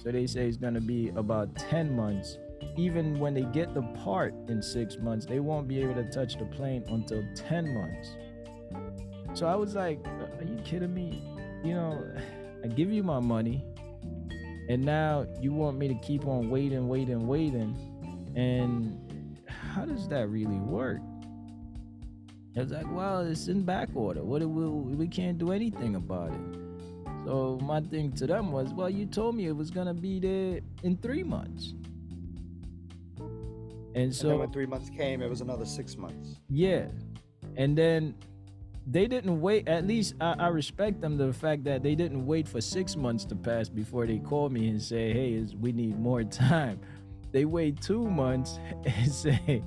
So 0.00 0.12
they 0.12 0.28
say 0.28 0.46
it's 0.46 0.56
gonna 0.56 0.80
be 0.80 1.08
about 1.16 1.56
ten 1.56 1.94
months. 1.94 2.38
Even 2.76 3.18
when 3.18 3.34
they 3.34 3.42
get 3.42 3.74
the 3.74 3.82
part 4.04 4.32
in 4.48 4.62
six 4.62 4.96
months, 4.96 5.26
they 5.26 5.40
won't 5.40 5.66
be 5.66 5.82
able 5.82 5.94
to 5.94 6.08
touch 6.08 6.38
the 6.38 6.44
plane 6.44 6.84
until 6.86 7.24
ten 7.34 7.74
months. 7.74 8.16
So 9.34 9.48
I 9.48 9.56
was 9.56 9.74
like, 9.74 9.98
"Are 10.06 10.44
you 10.44 10.56
kidding 10.64 10.94
me? 10.94 11.20
You 11.64 11.74
know, 11.74 12.06
I 12.64 12.68
give 12.68 12.92
you 12.92 13.02
my 13.02 13.18
money." 13.18 13.64
And 14.68 14.84
now 14.84 15.26
you 15.40 15.52
want 15.52 15.78
me 15.78 15.88
to 15.88 15.94
keep 15.94 16.26
on 16.26 16.50
waiting, 16.50 16.88
waiting, 16.88 17.26
waiting, 17.26 17.76
and 18.34 19.38
how 19.46 19.84
does 19.84 20.08
that 20.08 20.28
really 20.28 20.58
work? 20.58 21.00
I 22.56 22.60
was 22.60 22.70
like, 22.70 22.90
well, 22.90 23.20
it's 23.20 23.48
in 23.48 23.64
back 23.64 23.90
order. 23.94 24.22
What 24.24 24.40
we 24.42 24.66
we 24.66 25.08
can't 25.08 25.38
do 25.38 25.52
anything 25.52 25.94
about 25.94 26.30
it. 26.32 26.40
So 27.26 27.58
my 27.62 27.80
thing 27.80 28.12
to 28.12 28.26
them 28.26 28.52
was, 28.52 28.72
well, 28.72 28.88
you 28.88 29.04
told 29.04 29.34
me 29.34 29.46
it 29.46 29.56
was 29.56 29.70
gonna 29.70 29.94
be 29.94 30.20
there 30.20 30.60
in 30.82 30.96
three 30.96 31.22
months, 31.22 31.74
and 33.18 33.96
and 33.96 34.14
so 34.14 34.28
then 34.28 34.38
when 34.38 34.52
three 34.52 34.66
months 34.66 34.88
came, 34.90 35.22
it 35.22 35.28
was 35.28 35.40
another 35.40 35.64
six 35.66 35.96
months. 35.96 36.36
yeah. 36.48 36.86
And 37.56 37.76
then 37.76 38.14
they 38.86 39.06
didn't 39.06 39.40
wait. 39.40 39.66
At 39.68 39.86
least 39.86 40.14
I, 40.20 40.34
I 40.38 40.48
respect 40.48 41.00
them 41.00 41.16
the 41.16 41.32
fact 41.32 41.64
that 41.64 41.82
they 41.82 41.94
didn't 41.94 42.24
wait 42.26 42.46
for 42.48 42.60
six 42.60 42.96
months 42.96 43.24
to 43.26 43.36
pass 43.36 43.68
before 43.68 44.06
they 44.06 44.18
called 44.18 44.52
me 44.52 44.68
and 44.68 44.80
say, 44.80 45.12
hey, 45.12 45.32
is- 45.32 45.54
we 45.56 45.72
need 45.72 45.98
more 45.98 46.22
time. 46.48 46.80
They 47.32 47.44
wait 47.44 47.80
two 47.80 48.08
months 48.08 48.58
and 48.84 49.10
say, 49.12 49.62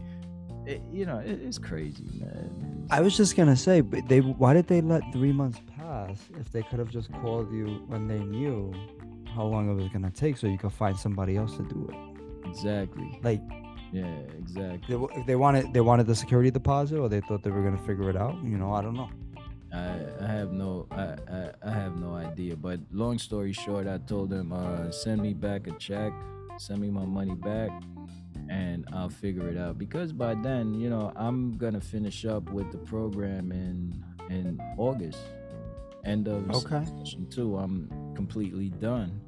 it- 0.66 0.82
you 0.92 1.06
know, 1.06 1.18
it, 1.20 1.40
it's 1.44 1.58
crazy, 1.58 2.06
man. 2.20 2.88
I 2.92 3.02
was 3.02 3.16
just 3.16 3.36
gonna 3.36 3.56
say, 3.58 3.82
but 3.82 4.08
they 4.08 4.20
why 4.22 4.54
did 4.54 4.68
they 4.68 4.82
let 4.82 5.04
three 5.14 5.32
months 5.32 5.60
pass 5.78 6.20
if 6.40 6.52
they 6.52 6.64
could 6.64 6.80
have 6.80 6.90
just 6.90 7.12
called 7.12 7.52
you 7.54 7.84
when 7.88 8.08
they 8.08 8.20
knew 8.20 8.74
how 9.36 9.44
long 9.44 9.70
it 9.70 9.74
was 9.76 9.88
gonna 9.90 10.10
take, 10.10 10.38
so 10.38 10.48
you 10.48 10.58
could 10.58 10.74
find 10.74 10.98
somebody 10.98 11.38
else 11.38 11.56
to 11.58 11.64
do 11.64 11.88
it. 11.92 12.48
Exactly. 12.50 13.20
Like 13.22 13.42
Yeah, 13.92 14.06
exactly. 14.38 14.96
they, 15.16 15.24
they 15.28 15.36
wanted 15.36 15.74
they 15.74 15.82
wanted 15.82 16.06
the 16.08 16.16
security 16.16 16.52
deposit, 16.52 16.98
or 17.00 17.10
they 17.10 17.22
thought 17.22 17.44
they 17.44 17.50
were 17.52 17.64
gonna 17.64 17.78
figure 17.86 18.10
it 18.10 18.16
out. 18.16 18.36
You 18.44 18.58
know, 18.58 18.72
I 18.74 18.82
don't 18.82 18.94
know. 18.96 19.10
I, 19.74 20.00
I 20.24 20.28
have 20.28 20.52
no 20.52 20.88
I, 20.92 21.16
I, 21.32 21.52
I 21.64 21.72
have 21.72 21.96
no 21.96 22.14
idea. 22.16 22.56
But 22.56 22.80
long 22.92 23.18
story 23.20 23.52
short, 23.54 23.88
I 23.88 23.98
told 24.00 24.30
them 24.30 24.52
uh, 24.54 24.92
send 24.92 25.22
me 25.22 25.34
back 25.34 25.68
a 25.68 25.72
check, 25.74 26.12
send 26.58 26.80
me 26.82 26.90
my 26.90 27.06
money 27.06 27.34
back, 27.36 27.72
and 28.50 28.86
I'll 28.94 29.10
figure 29.10 29.48
it 29.50 29.58
out. 29.58 29.78
Because 29.78 30.12
by 30.14 30.36
then, 30.36 30.74
you 30.76 30.90
know, 30.90 31.12
I'm 31.16 31.58
gonna 31.58 31.82
finish 31.82 32.26
up 32.26 32.52
with 32.52 32.72
the 32.72 32.80
program 32.80 33.52
in 33.52 34.04
in 34.30 34.60
August, 34.78 35.20
end 36.06 36.28
of 36.28 36.48
Okay. 36.52 36.86
session 36.86 37.28
two. 37.32 37.58
I'm 37.58 37.90
completely 38.16 38.70
done. 38.70 39.20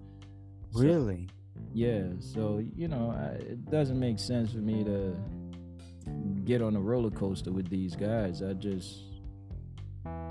So- 0.71 0.81
Really? 0.81 1.27
Yeah. 1.73 2.03
So 2.19 2.63
you 2.75 2.87
know, 2.87 3.13
I, 3.17 3.35
it 3.37 3.69
doesn't 3.69 3.99
make 3.99 4.19
sense 4.19 4.51
for 4.51 4.59
me 4.59 4.83
to 4.83 5.15
get 6.45 6.61
on 6.61 6.75
a 6.75 6.79
roller 6.79 7.11
coaster 7.11 7.51
with 7.51 7.69
these 7.69 7.95
guys. 7.95 8.41
I 8.41 8.53
just 8.53 9.01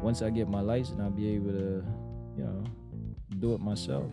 once 0.02 0.22
I 0.22 0.30
get 0.30 0.48
my 0.48 0.60
license, 0.60 1.00
I'll 1.00 1.10
be 1.10 1.34
able 1.34 1.52
to, 1.52 1.84
you 2.36 2.44
know, 2.44 2.64
do 3.38 3.54
it 3.54 3.60
myself. 3.60 4.10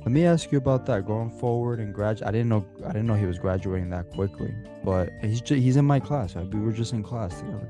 Let 0.00 0.12
me 0.12 0.24
ask 0.24 0.52
you 0.52 0.58
about 0.58 0.86
that 0.86 1.06
going 1.06 1.30
forward 1.30 1.80
and 1.80 1.94
grad. 1.94 2.22
I 2.22 2.30
didn't 2.30 2.48
know 2.48 2.64
I 2.84 2.88
didn't 2.88 3.06
know 3.06 3.14
he 3.14 3.26
was 3.26 3.38
graduating 3.38 3.90
that 3.90 4.10
quickly, 4.10 4.54
but 4.84 5.10
he's 5.22 5.40
ju- 5.40 5.56
he's 5.56 5.76
in 5.76 5.84
my 5.84 6.00
class. 6.00 6.34
right? 6.36 6.46
We 6.46 6.60
were 6.60 6.72
just 6.72 6.92
in 6.92 7.02
class 7.02 7.38
together, 7.40 7.68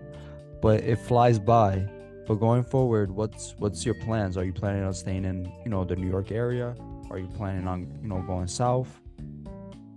but 0.61 0.83
it 0.83 0.97
flies 0.99 1.39
by. 1.39 1.89
But 2.26 2.35
going 2.37 2.64
forward, 2.64 3.11
what's 3.11 3.55
what's 3.59 3.87
your 3.87 3.95
plans? 3.95 4.37
Are 4.37 4.45
you 4.45 4.53
planning 4.53 4.85
on 4.85 4.93
staying 4.93 5.24
in 5.24 5.51
you 5.64 5.70
know 5.70 5.85
the 5.85 5.97
New 5.97 6.09
York 6.09 6.31
area? 6.31 6.76
Are 7.11 7.18
you 7.18 7.26
planning 7.28 7.66
on 7.66 7.80
you 8.02 8.09
know 8.09 8.22
going 8.22 8.46
south? 8.46 9.00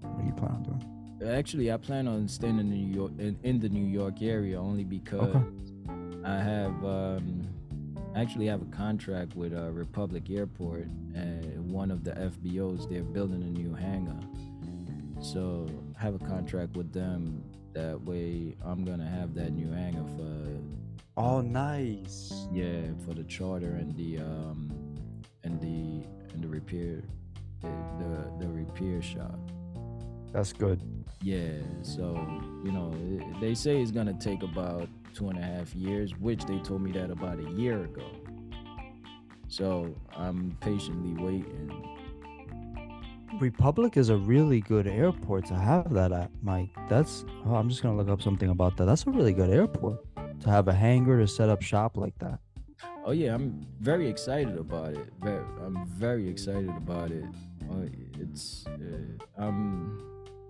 What 0.01 0.24
are 0.24 0.26
you 0.26 0.34
planning 0.34 0.55
on 0.57 0.64
doing? 0.64 1.32
Actually, 1.38 1.72
I 1.72 1.78
plan 1.78 2.07
on 2.07 2.28
staying 2.28 2.59
in 2.59 2.70
New 2.70 2.93
York 2.95 3.12
in, 3.20 3.38
in 3.43 3.59
the 3.59 3.70
New 3.70 3.86
York 3.86 4.22
area 4.22 4.59
only 4.59 4.84
because 4.84 5.36
I 6.26 6.36
have 6.38 6.84
um, 6.86 7.47
actually 8.16 8.47
have 8.47 8.62
a 8.62 8.66
contract 8.66 9.36
with 9.36 9.53
uh, 9.53 9.70
Republic 9.72 10.30
Airport 10.30 10.88
and 11.14 11.70
one 11.72 11.91
of 11.91 12.03
the 12.03 12.12
FBOs. 12.12 12.89
They're 12.89 13.03
building 13.03 13.43
a 13.43 13.45
new 13.49 13.74
hangar, 13.74 14.20
so 15.22 15.68
I 15.99 16.01
have 16.03 16.16
a 16.16 16.20
contract 16.20 16.76
with 16.76 16.91
them. 16.93 17.43
That 17.74 18.01
way, 18.01 18.55
I'm 18.66 18.84
gonna 18.84 19.07
have 19.07 19.34
that 19.36 19.51
new 19.51 19.72
hangar 19.72 20.03
for 20.18 20.62
Oh, 21.18 21.41
nice. 21.41 22.47
yeah 22.51 22.82
for 23.05 23.14
the 23.14 23.24
charter 23.26 23.74
and 23.76 23.95
the 23.95 24.18
um 24.20 24.72
and 25.43 25.59
the 25.62 25.91
repair 26.62 27.03
the 27.62 28.32
the, 28.39 28.47
repair 28.47 29.01
shop. 29.01 29.39
That's 30.32 30.53
good. 30.53 30.82
Yeah, 31.22 31.59
so 31.82 32.14
you 32.64 32.72
know, 32.72 32.93
they 33.39 33.53
say 33.53 33.82
it's 33.82 33.91
gonna 33.91 34.18
take 34.20 34.43
about 34.43 34.89
two 35.14 35.30
and 35.30 35.38
a 35.38 35.41
half 35.41 35.76
years, 35.76 36.18
which 36.18 36.45
they 36.45 36.57
told 36.59 36.82
me 36.82 36.91
that 36.93 37.12
about 37.12 37.39
a 37.39 37.49
year 37.51 37.84
ago. 37.84 38.05
So 39.47 39.93
I'm 40.16 40.57
patiently 40.62 41.22
waiting. 41.22 41.88
Republic 43.39 43.97
is 43.97 44.09
a 44.09 44.18
really 44.18 44.62
good 44.62 44.88
airport 44.88 45.45
to 45.47 45.55
have 45.55 45.93
that 45.93 46.12
at, 46.12 46.32
Mike. 46.41 46.70
That's 46.89 47.26
oh, 47.45 47.55
I'm 47.55 47.70
just 47.70 47.84
gonna 47.84 47.97
look 47.97 48.09
up 48.09 48.22
something 48.22 48.49
about 48.49 48.78
that. 48.78 48.86
That's 48.86 49.05
a 49.05 49.12
really 49.12 49.34
good 49.34 49.49
airport 49.49 50.03
to 50.41 50.49
have 50.49 50.68
a 50.68 50.74
hangar 50.74 51.20
to 51.20 51.28
set 51.28 51.49
up 51.49 51.62
shop 51.62 51.97
like 51.97 52.18
that. 52.20 52.39
Oh 53.04 53.12
yeah, 53.12 53.34
I'm 53.34 53.66
very 53.80 54.08
excited 54.08 54.58
about 54.58 54.93
it. 54.93 55.10
Very, 55.22 55.43
I'm 55.66 55.86
very 55.88 56.30
excited 56.30 56.70
about 56.70 57.10
it. 57.10 57.26
Uh, 57.70 57.88
it's 58.20 58.66
uh, 58.68 59.41
I'm 59.41 59.99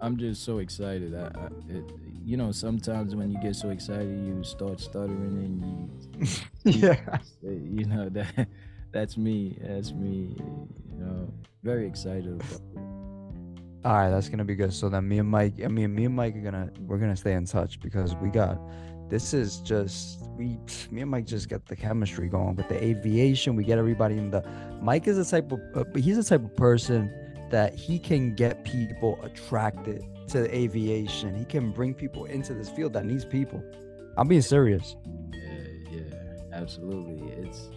I'm 0.01 0.17
just 0.17 0.43
so 0.43 0.57
excited. 0.57 1.15
I, 1.15 1.27
I 1.27 1.45
it, 1.69 1.85
you 2.25 2.35
know, 2.35 2.51
sometimes 2.51 3.15
when 3.15 3.31
you 3.31 3.39
get 3.39 3.55
so 3.55 3.69
excited, 3.69 4.25
you 4.25 4.43
start 4.43 4.81
stuttering 4.81 5.37
and 6.13 6.27
you, 6.27 6.27
yeah. 6.89 7.19
you 7.41 7.85
know 7.85 8.09
that 8.09 8.47
that's 8.91 9.15
me. 9.15 9.57
That's 9.61 9.93
me. 9.93 10.35
You 10.37 11.05
know, 11.05 11.33
very 11.63 11.87
excited 11.87 12.33
about 12.33 12.51
it. 12.51 12.61
All 13.83 13.93
right, 13.93 14.09
that's 14.09 14.27
gonna 14.27 14.43
be 14.45 14.55
good. 14.55 14.73
So 14.73 14.89
then 14.89 15.07
me 15.07 15.19
and 15.19 15.29
Mike, 15.29 15.53
I 15.63 15.67
mean, 15.69 15.95
me 15.95 16.05
and 16.05 16.15
Mike 16.15 16.35
are 16.35 16.41
gonna 16.41 16.69
we're 16.81 16.97
gonna 16.97 17.15
stay 17.15 17.33
in 17.33 17.45
touch 17.45 17.79
because 17.79 18.13
we 18.15 18.29
got 18.29 18.59
this 19.09 19.33
is 19.33 19.59
just 19.61 20.20
we 20.41 20.57
me 20.89 21.01
and 21.01 21.11
Mike 21.11 21.25
just 21.25 21.49
get 21.49 21.67
the 21.67 21.75
chemistry 21.75 22.27
going 22.27 22.55
with 22.55 22.67
the 22.67 22.83
aviation. 22.83 23.55
We 23.55 23.63
get 23.63 23.77
everybody 23.77 24.17
in 24.17 24.31
the 24.31 24.43
Mike 24.81 25.07
is 25.07 25.17
a 25.17 25.25
type 25.29 25.51
of 25.51 25.59
uh, 25.75 25.83
he's 25.95 26.17
a 26.17 26.23
type 26.23 26.43
of 26.43 26.55
person 26.55 27.11
that 27.51 27.75
he 27.75 27.99
can 27.99 28.33
get 28.33 28.63
people 28.63 29.19
attracted 29.23 30.03
to 30.29 30.53
aviation. 30.55 31.35
He 31.35 31.45
can 31.45 31.71
bring 31.71 31.93
people 31.93 32.25
into 32.25 32.53
this 32.55 32.69
field 32.69 32.93
that 32.93 33.05
needs 33.05 33.23
people. 33.25 33.61
I'm 34.17 34.27
being 34.27 34.41
serious. 34.41 34.95
Yeah, 35.31 35.91
yeah, 35.91 36.03
absolutely. 36.53 37.29
It's 37.33 37.69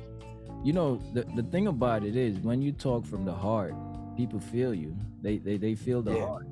you 0.64 0.72
know 0.72 1.02
the 1.12 1.24
the 1.36 1.42
thing 1.42 1.66
about 1.66 2.02
it 2.02 2.16
is 2.16 2.38
when 2.38 2.62
you 2.62 2.72
talk 2.72 3.04
from 3.04 3.26
the 3.26 3.34
heart, 3.34 3.74
people 4.16 4.40
feel 4.40 4.72
you. 4.72 4.96
They 5.20 5.36
they 5.36 5.58
they 5.58 5.74
feel 5.74 6.00
the 6.00 6.12
Yeah. 6.14 6.26
heart, 6.26 6.46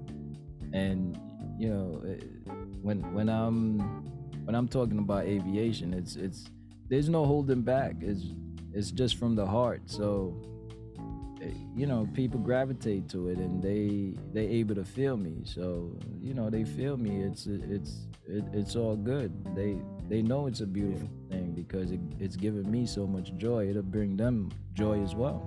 and 0.74 1.18
you 1.58 1.68
know 1.70 2.02
eh, 2.06 2.20
when 2.82 3.00
when 3.14 3.28
I'm 3.30 4.11
when 4.45 4.55
I'm 4.55 4.68
talking 4.68 4.99
about 4.99 5.24
aviation, 5.24 5.95
it's 5.95 6.16
it's 6.16 6.51
there's 6.88 7.09
no 7.09 7.24
holding 7.24 7.62
back. 7.62 7.95
It's 8.01 8.26
it's 8.72 8.90
just 8.90 9.16
from 9.16 9.34
the 9.34 9.47
heart. 9.47 9.82
So 9.86 10.34
eh, 11.43 11.53
you 11.74 11.86
know 11.86 12.09
people 12.14 12.40
gravitate 12.40 13.09
to 13.11 13.28
it 13.28 13.38
and 13.38 13.62
they 13.62 14.14
they 14.32 14.47
able 14.49 14.74
to 14.74 14.84
feel 14.84 15.16
me. 15.16 15.43
So 15.45 15.97
you 16.20 16.34
know 16.34 16.51
they 16.51 16.64
feel 16.64 16.97
me. 16.97 17.22
It's 17.22 17.47
it's 17.47 18.07
it, 18.26 18.45
it's 18.53 18.76
all 18.76 18.97
good. 18.97 19.32
They 19.55 19.76
they 20.09 20.22
know 20.22 20.47
it's 20.47 20.61
a 20.61 20.66
beautiful 20.66 21.09
thing 21.30 21.53
because 21.53 21.93
it, 21.93 22.01
it's 22.18 22.36
giving 22.36 22.70
me 22.70 22.86
so 22.86 23.07
much 23.07 23.34
joy. 23.36 23.68
It'll 23.68 23.82
bring 23.82 24.16
them 24.16 24.51
joy 24.74 25.03
as 25.03 25.14
well 25.14 25.40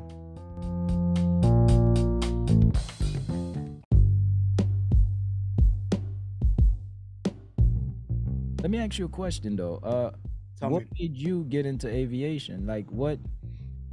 let 8.66 8.72
me 8.72 8.80
ask 8.80 8.97
you 8.97 9.05
a 9.05 9.09
question 9.09 9.55
though. 9.55 9.76
Uh 9.84 10.11
Tell 10.59 10.72
what 10.72 10.82
me. 10.82 10.88
made 10.99 11.16
you 11.16 11.43
get 11.43 11.68
into 11.68 11.88
aviation? 11.88 12.66
Like 12.66 12.89
what 12.89 13.20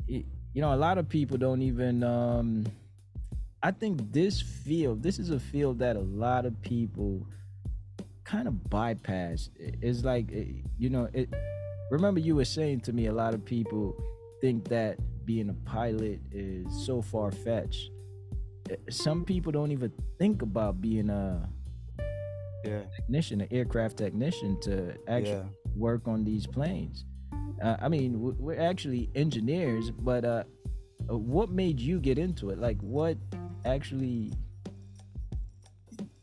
it, 0.09 0.25
you 0.55 0.63
know 0.63 0.73
a 0.73 0.81
lot 0.87 0.97
of 0.97 1.11
people 1.11 1.37
don't 1.37 1.61
even 1.61 2.03
um 2.03 2.65
i 3.63 3.71
think 3.71 4.01
this 4.13 4.41
field 4.41 5.03
this 5.03 5.19
is 5.19 5.29
a 5.29 5.39
field 5.39 5.79
that 5.81 5.97
a 5.97 6.01
lot 6.01 6.47
of 6.47 6.55
people 6.63 7.27
kind 8.25 8.49
of 8.49 8.71
bypass. 8.71 9.51
It's 9.57 10.05
like 10.05 10.31
eh, 10.33 10.63
you 10.79 10.89
know 10.89 11.07
it 11.13 11.29
remember 11.91 12.21
you 12.21 12.35
were 12.37 12.47
saying 12.47 12.81
to 12.87 12.95
me 12.95 13.09
a 13.09 13.13
lot 13.13 13.35
of 13.35 13.45
people 13.45 13.95
think 14.41 14.69
that 14.69 14.97
being 15.27 15.51
a 15.51 15.59
pilot 15.69 16.19
is 16.31 16.67
so 16.87 17.03
far-fetched. 17.03 17.91
Eh, 18.71 18.77
some 18.89 19.23
people 19.27 19.53
don't 19.53 19.71
even 19.71 19.93
think 20.19 20.41
about 20.41 20.81
being 20.81 21.11
a 21.11 21.47
Yeah. 22.65 22.83
technician 22.97 23.41
an 23.41 23.49
aircraft 23.51 23.97
technician 23.97 24.59
to 24.63 24.95
actually 25.09 25.33
Yeah. 25.33 25.77
work 25.77 26.07
on 26.09 26.25
these 26.25 26.47
planes. 26.47 27.05
Uh, 27.63 27.77
I 27.81 27.89
mean, 27.89 28.21
we're 28.39 28.59
actually 28.61 29.11
engineers, 29.15 29.91
but 29.91 30.25
uh, 30.25 30.45
uh, 31.11 31.17
what 31.17 31.51
made 31.51 31.79
you 31.81 32.01
get 32.01 32.19
into 32.19 32.51
it? 32.51 32.59
Like, 32.59 32.81
what 32.83 33.17
actually? 33.65 34.33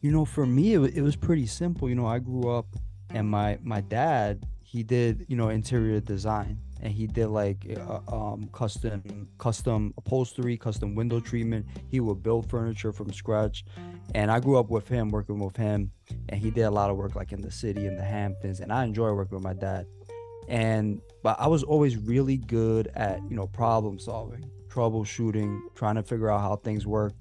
you 0.01 0.11
know 0.13 0.23
for 0.23 0.45
me 0.45 0.75
it, 0.75 0.95
it 0.95 1.01
was 1.01 1.17
pretty 1.17 1.45
simple 1.45 1.89
you 1.89 1.95
know 1.95 2.05
i 2.07 2.19
grew 2.19 2.49
up 2.49 2.65
and 3.09 3.29
my 3.29 3.57
my 3.63 3.81
dad 3.81 4.45
he 4.63 4.81
did 4.81 5.25
you 5.27 5.35
know 5.35 5.49
interior 5.49 5.99
design 5.99 6.57
and 6.81 6.93
he 6.93 7.07
did 7.07 7.27
like 7.27 7.65
uh, 7.87 7.99
um 8.11 8.49
custom 8.53 9.27
custom 9.37 9.93
upholstery 9.97 10.57
custom 10.57 10.95
window 10.95 11.19
treatment. 11.19 11.65
He 11.89 11.99
would 11.99 12.23
build 12.23 12.49
furniture 12.49 12.91
from 12.91 13.11
scratch 13.13 13.65
and 14.15 14.31
i 14.31 14.39
grew 14.39 14.57
up 14.57 14.69
with 14.69 14.87
him 14.87 15.09
working 15.09 15.39
with 15.39 15.55
him 15.55 15.91
and 16.29 16.41
he 16.41 16.49
did 16.49 16.63
a 16.63 16.71
lot 16.71 16.89
of 16.89 16.97
work 16.97 17.15
like 17.15 17.31
in 17.31 17.41
the 17.41 17.51
city 17.51 17.85
in 17.85 17.95
the 17.95 18.03
hamptons 18.03 18.59
and 18.59 18.71
i 18.71 18.83
enjoy 18.83 19.11
working 19.11 19.35
with 19.35 19.43
my 19.43 19.53
dad. 19.53 19.85
And 20.47 21.01
but 21.21 21.39
i 21.39 21.47
was 21.47 21.63
always 21.63 21.95
really 21.97 22.37
good 22.37 22.87
at 22.95 23.19
you 23.29 23.35
know 23.35 23.47
problem 23.47 23.99
solving 23.99 24.49
troubleshooting 24.69 25.59
trying 25.75 25.95
to 25.95 26.03
figure 26.03 26.29
out 26.29 26.41
how 26.41 26.55
things 26.55 26.85
work. 26.85 27.13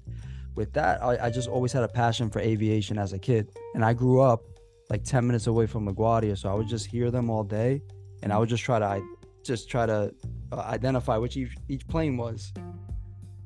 With 0.55 0.73
that 0.73 1.01
I, 1.01 1.27
I 1.27 1.29
just 1.29 1.47
always 1.47 1.71
had 1.71 1.83
a 1.83 1.87
passion 1.87 2.29
for 2.29 2.39
aviation 2.39 2.97
as 2.97 3.13
a 3.13 3.19
kid 3.19 3.51
and 3.75 3.85
i 3.85 3.93
grew 3.93 4.19
up 4.19 4.41
like 4.89 5.03
10 5.03 5.25
minutes 5.25 5.47
away 5.47 5.67
from 5.67 5.87
LaGuardia 5.87 6.37
so 6.37 6.49
i 6.49 6.53
would 6.53 6.67
just 6.67 6.87
hear 6.87 7.11
them 7.11 7.29
all 7.29 7.43
day 7.43 7.81
and 8.23 8.33
i 8.33 8.37
would 8.37 8.49
just 8.49 8.63
try 8.63 8.79
to 8.79 9.01
just 9.49 9.69
try 9.69 9.85
to 9.85 10.13
uh, 10.51 10.55
identify 10.55 11.17
which 11.17 11.35
each, 11.35 11.55
each 11.67 11.85
plane 11.87 12.15
was. 12.17 12.53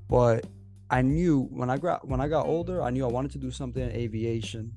But 0.10 0.46
i 0.90 1.02
knew 1.02 1.48
when 1.50 1.70
i 1.70 1.78
got 1.78 2.06
when 2.06 2.20
i 2.20 2.28
got 2.28 2.46
older 2.46 2.82
i 2.84 2.90
knew 2.90 3.06
i 3.06 3.08
wanted 3.08 3.32
to 3.32 3.38
do 3.38 3.50
something 3.50 3.82
in 3.82 3.92
aviation 3.92 4.70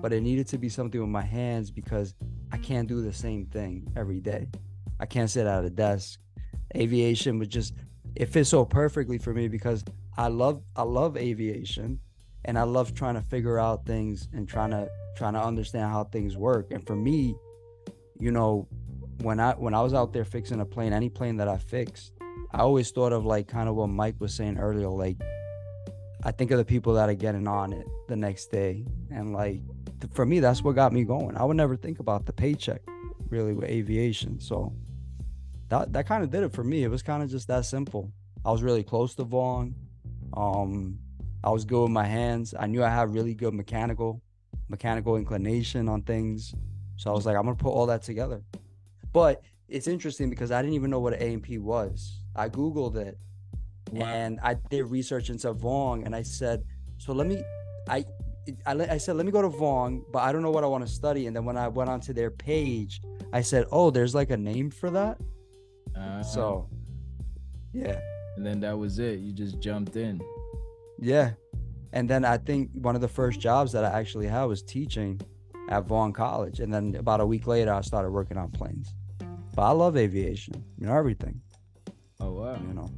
but 0.00 0.10
it 0.10 0.22
needed 0.22 0.48
to 0.48 0.56
be 0.56 0.70
something 0.70 0.98
with 0.98 1.10
my 1.10 1.20
hands 1.20 1.70
because 1.70 2.14
i 2.50 2.56
can't 2.56 2.88
do 2.88 3.02
the 3.02 3.12
same 3.12 3.44
thing 3.44 3.86
every 3.94 4.20
day. 4.20 4.48
I 5.00 5.06
can't 5.06 5.30
sit 5.30 5.46
at 5.46 5.64
a 5.64 5.70
desk. 5.70 6.20
Aviation 6.76 7.38
was 7.38 7.48
just 7.48 7.74
it 8.14 8.26
fits 8.26 8.50
so 8.50 8.64
perfectly 8.64 9.18
for 9.18 9.32
me 9.32 9.48
because 9.48 9.82
I 10.16 10.28
love 10.28 10.62
I 10.76 10.82
love 10.82 11.16
aviation 11.16 11.98
and 12.44 12.58
I 12.58 12.62
love 12.64 12.94
trying 12.94 13.14
to 13.14 13.22
figure 13.22 13.58
out 13.58 13.86
things 13.86 14.28
and 14.34 14.48
trying 14.48 14.70
to 14.70 14.88
trying 15.16 15.32
to 15.32 15.42
understand 15.42 15.90
how 15.90 16.04
things 16.04 16.36
work. 16.36 16.70
And 16.70 16.86
for 16.86 16.94
me, 16.94 17.34
you 18.18 18.30
know, 18.30 18.68
when 19.22 19.40
I 19.40 19.52
when 19.52 19.74
I 19.74 19.82
was 19.82 19.94
out 19.94 20.12
there 20.12 20.24
fixing 20.24 20.60
a 20.60 20.64
plane, 20.64 20.92
any 20.92 21.08
plane 21.08 21.36
that 21.38 21.48
I 21.48 21.58
fixed, 21.58 22.12
I 22.52 22.58
always 22.58 22.90
thought 22.90 23.12
of 23.12 23.24
like 23.24 23.48
kind 23.48 23.68
of 23.68 23.74
what 23.74 23.88
Mike 23.88 24.16
was 24.18 24.34
saying 24.34 24.58
earlier, 24.58 24.88
like 24.88 25.16
I 26.22 26.32
think 26.32 26.50
of 26.50 26.58
the 26.58 26.64
people 26.64 26.94
that 26.94 27.08
are 27.08 27.14
getting 27.14 27.48
on 27.48 27.72
it 27.72 27.86
the 28.08 28.16
next 28.16 28.46
day. 28.46 28.84
And 29.10 29.32
like 29.32 29.60
th- 30.00 30.12
for 30.12 30.26
me, 30.26 30.40
that's 30.40 30.62
what 30.62 30.74
got 30.74 30.92
me 30.92 31.04
going. 31.04 31.36
I 31.36 31.44
would 31.44 31.56
never 31.56 31.76
think 31.76 31.98
about 31.98 32.26
the 32.26 32.32
paycheck 32.32 32.82
really 33.28 33.52
with 33.52 33.68
aviation. 33.68 34.40
So 34.40 34.72
that 35.68 35.92
that 35.92 36.06
kind 36.06 36.22
of 36.24 36.30
did 36.30 36.42
it 36.42 36.52
for 36.52 36.64
me. 36.64 36.82
It 36.84 36.88
was 36.88 37.02
kind 37.02 37.22
of 37.22 37.30
just 37.30 37.48
that 37.48 37.64
simple. 37.64 38.12
I 38.44 38.50
was 38.50 38.62
really 38.62 38.82
close 38.82 39.14
to 39.16 39.24
Vaughn. 39.24 39.74
Um, 40.34 40.98
I 41.42 41.50
was 41.50 41.64
good 41.64 41.82
with 41.82 41.90
my 41.90 42.04
hands. 42.04 42.54
I 42.58 42.66
knew 42.66 42.82
I 42.82 42.90
had 42.90 43.14
really 43.14 43.34
good 43.34 43.54
mechanical 43.54 44.22
mechanical 44.68 45.16
inclination 45.16 45.88
on 45.88 46.02
things. 46.02 46.54
So 46.96 47.10
I 47.10 47.14
was 47.14 47.26
like, 47.26 47.36
I'm 47.36 47.44
gonna 47.44 47.56
put 47.56 47.70
all 47.70 47.86
that 47.86 48.02
together. 48.02 48.42
But 49.12 49.42
it's 49.68 49.86
interesting 49.86 50.30
because 50.30 50.50
I 50.50 50.60
didn't 50.62 50.74
even 50.74 50.90
know 50.90 51.00
what 51.00 51.14
an 51.14 51.22
A&P 51.22 51.58
was. 51.58 52.18
I 52.36 52.48
googled 52.48 52.96
it 52.96 53.18
Wow. 53.92 54.06
and 54.06 54.38
I 54.42 54.54
did 54.54 54.84
research 54.84 55.30
into 55.30 55.52
Vaughn, 55.52 56.04
and 56.04 56.14
I 56.14 56.22
said, 56.22 56.64
so 56.98 57.12
let 57.12 57.26
me, 57.26 57.42
I, 57.88 58.04
I, 58.66 58.72
I 58.92 58.98
said, 58.98 59.16
let 59.16 59.26
me 59.26 59.32
go 59.32 59.42
to 59.42 59.48
Vaughn, 59.48 60.04
but 60.12 60.20
I 60.20 60.30
don't 60.32 60.42
know 60.42 60.50
what 60.52 60.62
I 60.62 60.68
want 60.68 60.86
to 60.86 60.92
study. 60.92 61.26
And 61.26 61.34
then 61.34 61.44
when 61.44 61.56
I 61.56 61.66
went 61.68 61.90
onto 61.90 62.12
their 62.12 62.30
page, 62.30 63.00
I 63.32 63.40
said, 63.42 63.66
oh, 63.72 63.90
there's 63.90 64.14
like 64.14 64.30
a 64.30 64.36
name 64.36 64.70
for 64.70 64.90
that. 64.90 65.18
Uh, 65.96 66.22
So, 66.22 66.68
yeah, 67.72 67.98
and 68.36 68.46
then 68.46 68.60
that 68.60 68.76
was 68.78 68.98
it. 69.00 69.18
You 69.18 69.32
just 69.32 69.58
jumped 69.60 69.96
in. 69.96 70.20
yeah. 71.00 71.32
And 71.92 72.08
then 72.08 72.24
I 72.24 72.38
think 72.38 72.70
one 72.74 72.94
of 72.94 73.00
the 73.00 73.08
first 73.08 73.40
jobs 73.40 73.72
that 73.72 73.84
I 73.84 73.98
actually 73.98 74.28
had 74.28 74.44
was 74.44 74.62
teaching 74.62 75.20
at 75.70 75.86
Vaughn 75.86 76.12
College. 76.12 76.60
And 76.60 76.72
then 76.72 76.94
about 76.94 77.20
a 77.20 77.26
week 77.26 77.48
later, 77.48 77.72
I 77.74 77.80
started 77.80 78.10
working 78.12 78.36
on 78.36 78.48
planes. 78.52 78.94
But 79.60 79.66
I 79.66 79.72
love 79.72 79.98
aviation, 79.98 80.64
you 80.78 80.86
know, 80.86 80.96
everything, 80.96 81.38
Oh 82.18 82.30
wow. 82.32 82.56
you 82.66 82.72
know. 82.72 82.88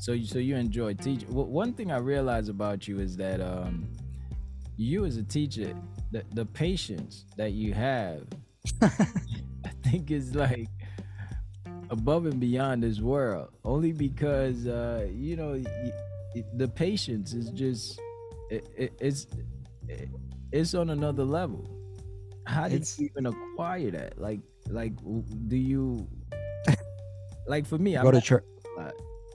So 0.00 0.10
you 0.10 0.26
so 0.26 0.40
you 0.40 0.56
enjoy 0.56 0.94
teaching. 0.94 1.32
Well, 1.32 1.46
one 1.46 1.74
thing 1.74 1.92
I 1.92 1.98
realize 1.98 2.48
about 2.48 2.88
you 2.88 2.98
is 2.98 3.16
that 3.18 3.40
um, 3.40 3.86
you 4.76 5.04
as 5.04 5.16
a 5.16 5.22
teacher, 5.22 5.74
the 6.10 6.24
the 6.34 6.44
patience 6.44 7.24
that 7.36 7.52
you 7.52 7.72
have, 7.72 8.26
I 8.82 9.70
think 9.84 10.10
is 10.10 10.34
like 10.34 10.66
above 11.90 12.26
and 12.26 12.40
beyond 12.40 12.82
this 12.82 12.98
world. 12.98 13.50
Only 13.64 13.92
because 13.92 14.66
uh, 14.66 15.06
you 15.08 15.36
know 15.36 15.50
y- 15.52 15.92
y- 16.34 16.44
the 16.56 16.66
patience 16.66 17.32
is 17.32 17.50
just 17.50 18.00
it, 18.50 18.66
it, 18.76 18.92
it's 18.98 19.28
it, 19.86 20.08
it's 20.50 20.74
on 20.74 20.90
another 20.90 21.22
level. 21.22 21.64
How 22.44 22.64
did 22.64 22.72
It's- 22.82 22.98
you 22.98 23.06
even 23.12 23.26
acquire 23.26 23.92
that? 23.92 24.20
Like 24.20 24.40
like 24.68 24.92
do 25.48 25.56
you 25.56 26.06
like 27.46 27.66
for 27.66 27.78
me? 27.78 27.94
Go 27.94 28.00
I'm 28.08 28.12
to 28.12 28.20
church. 28.20 28.44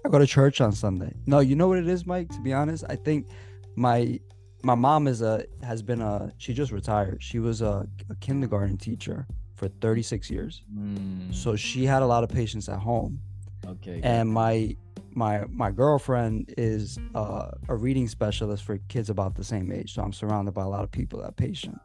I 0.05 0.09
go 0.09 0.19
to 0.19 0.27
church 0.27 0.59
on 0.61 0.71
Sunday. 0.73 1.13
No, 1.25 1.39
you 1.39 1.55
know 1.55 1.67
what 1.67 1.77
it 1.77 1.87
is, 1.87 2.05
Mike? 2.05 2.29
To 2.29 2.41
be 2.41 2.51
honest, 2.53 2.83
I 2.89 2.95
think 2.95 3.27
my 3.75 4.19
my 4.63 4.75
mom 4.75 5.07
is 5.07 5.21
a 5.21 5.45
has 5.61 5.81
been 5.81 6.01
a 6.01 6.31
she 6.37 6.53
just 6.53 6.71
retired. 6.71 7.21
She 7.23 7.39
was 7.39 7.61
a, 7.61 7.87
a 8.09 8.15
kindergarten 8.15 8.77
teacher 8.77 9.25
for 9.55 9.67
36 9.67 10.29
years. 10.29 10.63
Mm, 10.75 11.33
So 11.33 11.55
she 11.55 11.85
had 11.85 12.01
a 12.01 12.05
lot 12.05 12.23
of 12.23 12.29
patience 12.29 12.67
at 12.69 12.79
home. 12.79 13.19
okay. 13.65 14.01
And 14.03 14.29
my 14.29 14.75
my 15.15 15.45
my 15.49 15.71
girlfriend 15.71 16.53
is 16.57 16.97
uh, 17.15 17.51
a 17.69 17.75
reading 17.75 18.07
specialist 18.07 18.63
for 18.63 18.77
kids 18.89 19.09
about 19.09 19.35
the 19.35 19.43
same 19.43 19.71
age. 19.71 19.93
So 19.93 20.01
I'm 20.01 20.11
surrounded 20.13 20.53
by 20.53 20.63
a 20.63 20.69
lot 20.69 20.83
of 20.83 20.91
people 20.91 21.21
that 21.21 21.37
patient. 21.37 21.79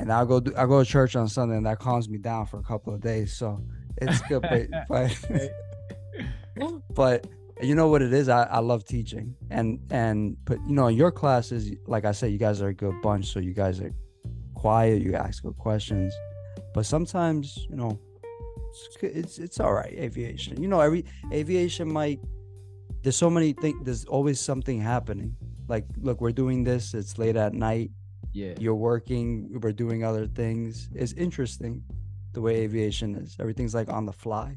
And 0.00 0.10
I 0.10 0.24
go 0.24 0.40
do, 0.40 0.54
I 0.56 0.64
go 0.64 0.82
to 0.82 0.88
church 0.88 1.14
on 1.14 1.28
Sunday 1.28 1.56
and 1.56 1.66
that 1.66 1.78
calms 1.78 2.08
me 2.08 2.16
down 2.16 2.46
for 2.46 2.58
a 2.58 2.62
couple 2.62 2.94
of 2.94 3.02
days. 3.02 3.34
So 3.34 3.62
it's 3.98 4.20
good 4.22 4.40
but 4.42 4.88
but, 4.88 6.82
but 6.94 7.26
you 7.62 7.74
know 7.74 7.88
what 7.88 8.00
it 8.00 8.12
is? 8.14 8.30
I, 8.30 8.44
I 8.44 8.60
love 8.60 8.86
teaching 8.86 9.36
and 9.50 9.78
and 9.90 10.38
but 10.46 10.58
you 10.66 10.74
know 10.74 10.86
in 10.86 10.96
your 10.96 11.10
classes 11.12 11.70
like 11.86 12.06
i 12.06 12.12
said 12.12 12.32
you 12.32 12.38
guys 12.38 12.62
are 12.62 12.68
a 12.68 12.74
good 12.74 13.02
bunch 13.02 13.26
so 13.26 13.38
you 13.38 13.52
guys 13.52 13.80
are 13.82 13.92
quiet 14.54 15.02
you 15.02 15.14
ask 15.14 15.42
good 15.42 15.58
questions. 15.58 16.14
But 16.72 16.86
sometimes 16.86 17.66
you 17.68 17.76
know 17.76 17.98
it's 18.70 18.96
good- 18.96 19.14
it's, 19.14 19.38
it's 19.38 19.60
all 19.60 19.74
right 19.74 19.92
aviation. 19.92 20.62
You 20.62 20.68
know 20.68 20.80
every 20.80 21.04
aviation 21.30 21.92
might 21.92 22.20
there's 23.02 23.16
so 23.16 23.28
many 23.28 23.52
things 23.52 23.78
there's 23.84 24.06
always 24.06 24.40
something 24.40 24.80
happening. 24.80 25.36
Like 25.68 25.84
look 26.00 26.22
we're 26.22 26.32
doing 26.32 26.64
this 26.64 26.94
it's 26.94 27.18
late 27.18 27.36
at 27.36 27.52
night 27.52 27.90
yeah. 28.32 28.54
you're 28.58 28.74
working 28.74 29.58
we're 29.62 29.72
doing 29.72 30.04
other 30.04 30.26
things 30.26 30.88
it's 30.94 31.12
interesting 31.14 31.82
the 32.32 32.40
way 32.40 32.56
aviation 32.62 33.14
is 33.16 33.36
everything's 33.40 33.74
like 33.74 33.88
on 33.88 34.06
the 34.06 34.12
fly 34.12 34.54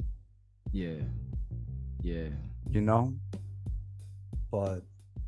Yeah. 0.71 1.01
Yeah. 2.01 2.27
you 2.69 2.81
know 2.81 3.13
but 4.51 4.83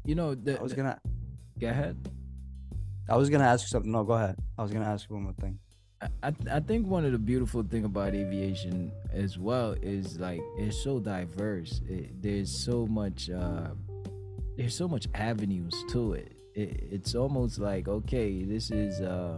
You 0.06 0.16
know, 0.16 0.36
the, 0.36 0.60
i 0.60 0.62
was 0.62 0.72
the- 0.72 0.78
gonna 0.78 1.00
go 1.60 1.68
ahead. 1.70 1.96
i 3.10 3.16
was 3.18 3.30
gonna 3.30 3.46
ask 3.46 3.64
you 3.66 3.68
something 3.70 3.92
no 3.92 4.04
go 4.04 4.14
ahead 4.14 4.36
i 4.58 4.62
was 4.62 4.72
gonna 4.72 4.86
ask 4.86 5.10
you 5.10 5.16
one 5.16 5.24
more 5.24 5.34
thing 5.40 5.58
I, 6.02 6.10
I 6.28 6.32
I 6.58 6.60
think 6.60 6.86
one 6.88 7.06
of 7.06 7.14
the 7.14 7.18
beautiful 7.18 7.64
thing 7.64 7.86
about 7.86 8.14
aviation 8.14 8.92
as 9.14 9.40
well 9.40 9.72
is 9.82 10.20
like 10.20 10.42
it's 10.60 10.84
so 10.84 11.00
diverse. 11.00 11.80
It, 11.88 12.22
there's 12.22 12.52
so 12.66 12.86
much 12.86 13.30
uh, 13.30 13.70
there's 14.58 14.76
so 14.76 14.90
much 14.90 15.08
avenues 15.16 15.74
to 15.94 16.12
it. 16.14 16.35
It. 16.56 16.88
It's 16.92 17.16
almost 17.16 17.60
like 17.60 17.88
okay, 17.88 18.44
this 18.44 18.72
is 18.72 19.02
uh, 19.02 19.38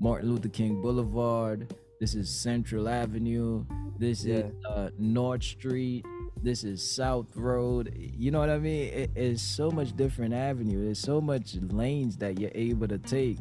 Martin 0.00 0.30
Luther 0.30 0.48
King 0.48 0.80
Boulevard. 0.80 1.74
This 2.00 2.14
is 2.14 2.30
Central 2.30 2.88
Avenue. 2.88 3.64
This 3.98 4.24
is 4.24 4.44
uh, 4.68 4.90
North 4.98 5.42
Street. 5.42 6.04
This 6.42 6.64
is 6.64 6.96
South 6.96 7.36
Road. 7.36 7.94
You 7.96 8.30
know 8.30 8.40
what 8.40 8.48
I 8.48 8.58
mean? 8.58 8.88
It, 8.88 9.10
it's 9.14 9.42
so 9.42 9.70
much 9.70 9.94
different 9.94 10.32
avenue. 10.32 10.84
There's 10.84 10.98
so 10.98 11.20
much 11.20 11.56
lanes 11.56 12.16
that 12.18 12.38
you're 12.38 12.52
able 12.54 12.88
to 12.88 12.96
take, 12.96 13.38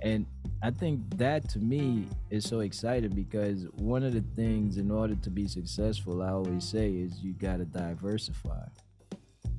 and 0.00 0.24
I 0.62 0.70
think 0.70 1.18
that 1.18 1.48
to 1.50 1.58
me 1.60 2.06
is 2.30 2.44
so 2.44 2.60
exciting 2.60 3.10
because 3.10 3.66
one 3.76 4.02
of 4.02 4.12
the 4.12 4.24
things 4.34 4.76
in 4.76 4.90
order 4.90 5.14
to 5.14 5.30
be 5.30 5.46
successful, 5.46 6.22
I 6.22 6.30
always 6.30 6.64
say, 6.64 6.90
is 6.90 7.20
you 7.20 7.32
got 7.34 7.58
to 7.58 7.64
diversify. 7.64 8.66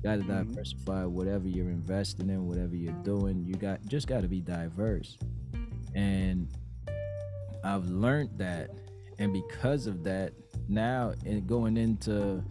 Got 0.02 0.16
to 0.16 0.22
Mhm. 0.22 0.28
diversify 0.28 1.04
whatever 1.04 1.48
you're 1.48 1.70
investing 1.70 2.30
in, 2.30 2.46
whatever 2.46 2.74
you're 2.74 3.02
doing. 3.04 3.44
You 3.44 3.54
got 3.54 3.84
just 3.86 4.06
got 4.06 4.22
to 4.22 4.28
be 4.28 4.40
diverse, 4.40 5.18
and 5.94 6.48
I've 7.62 7.88
learned 7.88 8.30
that, 8.38 8.70
and 9.18 9.32
because 9.32 9.86
of 9.86 10.02
that, 10.04 10.32
now 10.68 11.12
and 11.26 11.46
going 11.46 11.76
into 11.76 12.42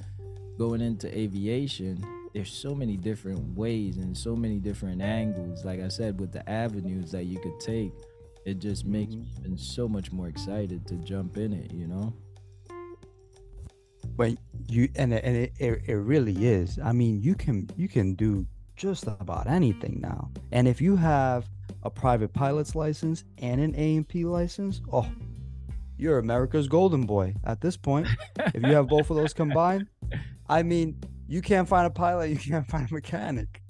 going 0.58 0.82
into 0.82 1.08
aviation, 1.18 2.04
there's 2.34 2.52
so 2.52 2.76
many 2.76 2.98
different 2.98 3.58
ways 3.58 3.98
and 3.98 4.16
so 4.16 4.36
many 4.36 4.60
different 4.60 5.02
angles. 5.02 5.66
Like 5.66 5.80
I 5.80 5.88
said, 5.88 6.20
with 6.20 6.32
the 6.32 6.48
avenues 6.48 7.12
that 7.12 7.24
you 7.24 7.40
could 7.40 7.60
take, 7.60 7.94
it 8.46 8.60
just 8.60 8.86
makes 8.86 9.16
me 9.16 9.26
even 9.40 9.58
so 9.58 9.88
much 9.88 10.12
more 10.12 10.28
excited 10.28 10.86
to 10.88 10.96
jump 10.98 11.38
in 11.38 11.54
it. 11.54 11.74
You 11.74 11.88
know? 11.88 12.14
When 14.16 14.38
you 14.68 14.90
and 14.96 15.14
it, 15.14 15.24
and 15.24 15.36
it, 15.36 15.54
it, 15.60 15.82
it 15.88 15.96
really 15.96 16.46
is. 16.46 16.80
I 16.84 16.92
mean 16.92 17.22
you 17.22 17.36
can 17.36 17.70
you 17.76 17.88
can 17.88 18.16
do 18.16 18.46
just 18.76 19.08
about 19.08 19.48
anything 19.48 20.00
now. 20.02 20.30
And 20.52 20.68
if 20.68 20.82
you 20.82 20.96
have 20.96 21.50
a 21.84 21.90
private 21.90 22.34
pilot's 22.34 22.76
license 22.76 23.24
and 23.38 23.62
an 23.62 23.74
A&P 23.76 24.26
license 24.26 24.82
oh 24.92 25.10
you're 25.98 26.18
america's 26.18 26.68
golden 26.68 27.06
boy 27.06 27.34
at 27.46 27.62
this 27.62 27.78
point. 27.78 28.08
If 28.54 28.64
you 28.64 28.74
have 28.74 28.88
both 28.88 29.10
of 29.10 29.16
those 29.16 29.34
combined 29.34 29.88
i 30.50 30.64
mean 30.64 30.98
you 31.28 31.42
can't 31.42 31.68
find 31.68 31.86
a 31.86 31.90
pilot 31.90 32.30
you 32.30 32.38
can't 32.38 32.68
find 32.68 32.90
a 32.90 32.94
mechanic. 32.94 33.62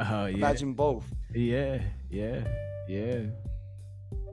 Oh 0.00 0.26
yeah, 0.26 0.36
imagine 0.36 0.72
both. 0.72 1.04
Yeah, 1.34 1.80
yeah, 2.10 2.44
yeah. 2.88 3.20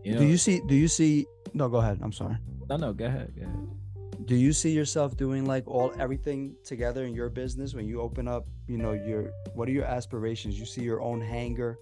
You 0.04 0.14
know, 0.14 0.20
do 0.20 0.26
you 0.26 0.38
see 0.38 0.62
do 0.68 0.76
you 0.76 0.88
see 0.88 1.28
no 1.54 1.70
go 1.70 1.78
ahead. 1.78 2.00
I'm 2.02 2.12
sorry. 2.12 2.38
No, 2.70 2.78
no, 2.78 2.94
go 2.94 3.06
ahead, 3.06 3.34
go 3.36 3.44
ahead. 3.44 3.68
Do 4.30 4.36
you 4.36 4.54
see 4.54 4.70
yourself 4.70 5.18
doing 5.18 5.44
like 5.48 5.68
all 5.68 5.92
everything 5.98 6.56
together 6.64 7.04
in 7.04 7.16
your 7.16 7.30
business 7.30 7.74
when 7.74 7.88
you 7.88 8.00
open 8.00 8.28
up 8.28 8.46
you 8.68 8.78
know 8.78 8.92
your 8.92 9.32
what 9.56 9.68
are 9.68 9.72
your 9.72 9.86
aspirations? 9.86 10.60
You 10.60 10.68
see 10.68 10.84
your 10.84 11.02
own 11.02 11.20
hangar 11.20 11.80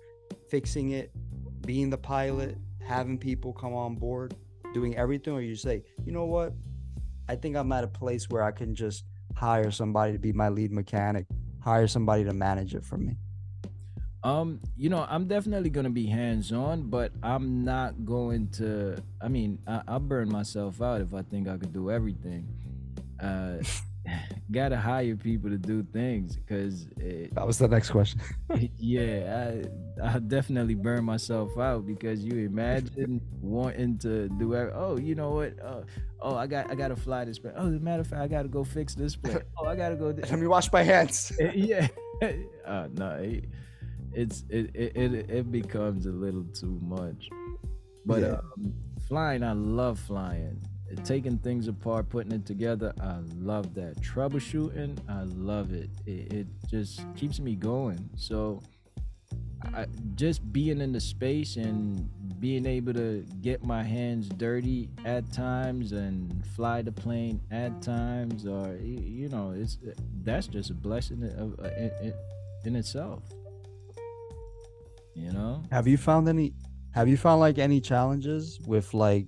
fixing 0.50 0.92
it 0.92 1.12
being 1.66 1.90
the 1.90 1.98
pilot 1.98 2.58
having 2.82 3.18
people 3.18 3.52
come 3.52 3.74
on 3.74 3.96
board 3.96 4.34
doing 4.74 4.96
everything 4.96 5.34
or 5.34 5.42
you 5.42 5.58
say 5.58 5.84
you 6.06 6.14
know 6.14 6.24
what? 6.24 6.54
I 7.28 7.36
think 7.36 7.58
i'm 7.58 7.70
at 7.74 7.84
a 7.84 7.90
place 7.90 8.30
where 8.30 8.44
i 8.44 8.52
can 8.52 8.74
just 8.74 9.04
hire 9.36 9.70
somebody 9.70 10.14
to 10.14 10.20
be 10.20 10.32
my 10.32 10.48
lead 10.48 10.72
mechanic 10.72 11.26
hire 11.60 11.86
somebody 11.86 12.24
to 12.24 12.32
manage 12.32 12.74
it 12.74 12.86
for 12.86 12.98
me 12.98 13.18
Um, 14.24 14.60
you 14.76 14.90
know, 14.90 15.06
I'm 15.10 15.28
definitely 15.28 15.70
gonna 15.70 15.90
be 15.90 16.06
hands 16.06 16.52
on, 16.52 16.90
but 16.90 17.12
I'm 17.24 17.64
not 17.64 18.06
going 18.06 18.50
to. 18.54 19.02
I 19.22 19.28
mean, 19.28 19.60
I, 19.68 19.82
I'll 19.88 20.00
burn 20.00 20.30
myself 20.30 20.82
out 20.82 21.02
if 21.02 21.14
I 21.14 21.22
think 21.22 21.48
I 21.48 21.58
could 21.58 21.74
do 21.74 21.92
everything. 21.92 22.48
Uh, 23.20 23.58
gotta 24.52 24.78
hire 24.78 25.16
people 25.16 25.50
to 25.50 25.58
do 25.58 25.84
things 25.92 26.36
because, 26.38 26.88
that 27.34 27.46
was 27.46 27.58
the 27.58 27.68
next 27.68 27.90
question 27.90 28.22
yeah, 28.78 29.62
I 30.02 30.16
I 30.16 30.20
definitely 30.20 30.76
burn 30.76 31.04
myself 31.04 31.58
out 31.58 31.86
because 31.86 32.24
you 32.24 32.46
imagine 32.46 33.22
wanting 33.42 33.98
to 34.00 34.30
do. 34.30 34.56
Every, 34.56 34.74
oh, 34.74 34.98
you 34.98 35.16
know 35.16 35.32
what? 35.32 35.54
Uh, 35.64 35.82
oh, 36.22 36.36
I 36.36 36.48
got 36.48 36.72
I 36.72 36.76
gotta 36.76 36.96
fly 36.96 37.26
this 37.26 37.40
plane. 37.40 37.54
Oh, 37.58 37.68
as 37.68 37.76
a 37.76 37.80
matter 37.80 38.02
of 38.02 38.08
fact, 38.08 38.22
I 38.22 38.28
gotta 38.28 38.48
go 38.48 38.64
fix 38.64 38.96
this 38.96 39.16
plane. 39.16 39.40
Oh, 39.60 39.66
I 39.66 39.76
gotta 39.76 39.96
go. 39.96 40.08
let 40.08 40.40
me 40.40 40.48
wash 40.48 40.72
my 40.72 40.84
hands 40.84 41.32
yeah 41.56 41.88
uh, 42.66 42.88
no 42.94 43.10
it, 43.16 43.46
it's 44.18 44.44
it, 44.50 44.72
it 44.74 44.92
it 44.96 45.30
it 45.30 45.52
becomes 45.52 46.06
a 46.08 46.12
little 46.12 46.44
too 46.62 46.80
much. 46.82 47.30
But 48.06 48.22
Yeah. 48.22 48.40
um, 48.58 48.74
flying 49.08 49.44
i 49.44 49.54
love 49.54 50.00
flying. 50.00 50.60
Taking 51.04 51.38
things 51.38 51.68
apart 51.68 52.08
putting 52.10 52.32
it 52.32 52.46
together 52.46 52.94
i 53.02 53.18
love 53.36 53.74
that. 53.76 54.02
Troubleshooting 54.02 54.98
i 55.10 55.24
love 55.24 55.72
it. 55.74 55.90
It, 56.06 56.34
it 56.34 56.48
just 56.68 57.06
keeps 57.16 57.40
me 57.40 57.56
going. 57.56 58.10
So 58.16 58.62
I, 59.74 59.86
just 60.16 60.40
being 60.54 60.80
in 60.82 60.92
the 60.94 61.00
space 61.02 61.58
and 61.58 62.10
being 62.40 62.66
able 62.66 62.94
to 62.94 63.26
get 63.42 63.64
my 63.64 63.84
hands 63.84 64.30
dirty 64.30 64.90
at 65.04 65.32
times 65.34 65.92
and 65.92 66.46
fly 66.56 66.82
the 66.84 66.92
plane 66.92 67.42
at 67.52 67.82
times 67.82 68.46
or 68.46 68.78
you 68.82 69.28
know 69.30 69.54
it's 69.58 69.80
that's 70.24 70.48
just 70.48 70.70
a 70.70 70.74
blessing 70.76 71.24
of, 71.24 71.60
uh, 71.60 71.70
in, 71.76 71.92
in, 72.04 72.14
in 72.66 72.76
itself 72.76 73.24
you 75.18 75.32
know 75.32 75.64
Have 75.72 75.88
you 75.88 75.98
found 75.98 76.30
any 76.30 76.54
have 76.98 77.08
you 77.08 77.18
found 77.18 77.40
like 77.40 77.60
any 77.60 77.80
challenges 77.80 78.60
with 78.66 78.92
like 78.94 79.28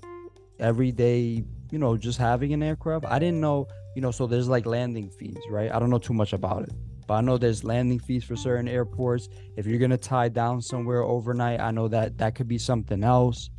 everyday, 0.60 1.44
you 1.72 1.78
know, 1.78 1.98
just 1.98 2.18
having 2.18 2.52
an 2.52 2.64
aircraft? 2.64 3.06
I 3.06 3.20
didn't 3.20 3.40
know, 3.40 3.68
you 3.96 4.02
know, 4.02 4.10
so 4.10 4.26
there's 4.26 4.48
like 4.48 4.66
landing 4.66 5.10
fees, 5.10 5.38
right? 5.52 5.72
I 5.72 5.78
don't 5.78 5.92
know 5.92 6.00
too 6.00 6.16
much 6.16 6.34
about 6.34 6.64
it. 6.64 6.72
But 7.06 7.14
I 7.14 7.22
know 7.22 7.38
there's 7.38 7.64
landing 7.64 8.00
fees 8.00 8.24
for 8.24 8.36
certain 8.36 8.68
airports. 8.68 9.30
If 9.56 9.68
you're 9.68 9.78
going 9.78 9.92
to 9.92 9.98
tie 9.98 10.30
down 10.30 10.62
somewhere 10.62 11.04
overnight, 11.04 11.60
I 11.60 11.70
know 11.70 11.88
that 11.90 12.18
that 12.18 12.34
could 12.34 12.48
be 12.48 12.58
something 12.58 13.04
else. 13.04 13.52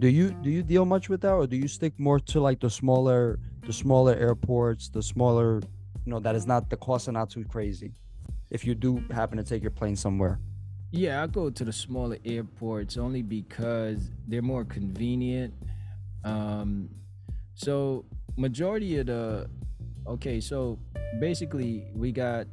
Do 0.00 0.08
you 0.08 0.30
do 0.30 0.50
you 0.50 0.64
deal 0.64 0.84
much 0.84 1.08
with 1.08 1.20
that 1.20 1.32
or 1.34 1.46
do 1.46 1.56
you 1.56 1.68
stick 1.68 1.92
more 1.98 2.18
to 2.18 2.40
like 2.40 2.58
the 2.58 2.70
smaller 2.70 3.38
the 3.64 3.72
smaller 3.72 4.14
airports, 4.14 4.88
the 4.88 5.02
smaller, 5.02 5.60
you 6.04 6.10
know, 6.10 6.18
that 6.18 6.34
is 6.34 6.46
not 6.46 6.68
the 6.68 6.76
costs 6.76 7.08
are 7.08 7.12
not 7.12 7.30
too 7.30 7.44
crazy. 7.44 7.92
If 8.50 8.64
you 8.64 8.74
do 8.74 9.02
happen 9.12 9.38
to 9.38 9.44
take 9.44 9.62
your 9.62 9.70
plane 9.70 9.94
somewhere. 9.94 10.40
Yeah, 10.92 11.22
I 11.22 11.26
go 11.26 11.48
to 11.48 11.64
the 11.64 11.72
smaller 11.72 12.18
airports 12.22 12.98
only 12.98 13.22
because 13.22 14.10
they're 14.28 14.42
more 14.42 14.66
convenient. 14.66 15.54
Um, 16.22 16.90
so 17.54 18.04
majority 18.36 18.98
of 18.98 19.06
the 19.06 19.48
okay, 20.06 20.38
so 20.38 20.78
basically 21.18 21.90
we 21.94 22.12
got 22.12 22.46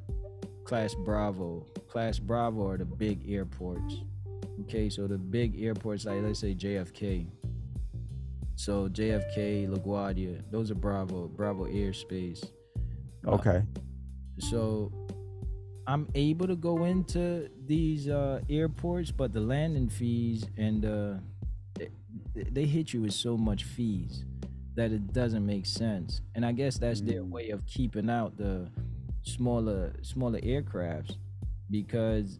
class 0.63 0.95
Bravo. 0.95 1.65
Class 1.89 2.17
Bravo 2.17 2.69
are 2.69 2.77
the 2.77 2.85
big 2.85 3.29
airports. 3.29 4.03
Okay, 4.61 4.89
so 4.89 5.05
the 5.05 5.17
big 5.17 5.61
airports 5.61 6.05
like 6.05 6.21
let's 6.21 6.39
say 6.39 6.55
JFK. 6.55 7.27
So 8.55 8.87
JFK, 8.87 9.67
LaGuardia, 9.67 10.43
those 10.49 10.71
are 10.71 10.75
Bravo, 10.75 11.27
Bravo 11.27 11.65
airspace. 11.65 12.45
Okay. 13.25 13.63
So 14.39 14.91
I'm 15.89 16.07
able 16.13 16.45
to 16.45 16.55
go 16.55 16.83
into 16.83 17.49
these 17.65 18.07
uh, 18.07 18.41
airports, 18.47 19.09
but 19.09 19.33
the 19.33 19.39
landing 19.39 19.89
fees 19.89 20.45
and 20.55 20.85
uh, 20.85 21.13
they, 21.73 21.89
they 22.43 22.65
hit 22.65 22.93
you 22.93 23.01
with 23.01 23.13
so 23.13 23.35
much 23.35 23.63
fees 23.63 24.23
that 24.75 24.91
it 24.91 25.11
doesn't 25.13 25.43
make 25.43 25.65
sense. 25.65 26.21
And 26.35 26.45
I 26.45 26.51
guess 26.51 26.77
that's 26.77 27.01
their 27.01 27.23
Mm. 27.23 27.29
way 27.31 27.49
of 27.49 27.65
keeping 27.65 28.07
out 28.07 28.37
the 28.37 28.69
smaller 29.23 29.93
smaller 30.03 30.39
aircrafts 30.41 31.15
because 31.71 32.39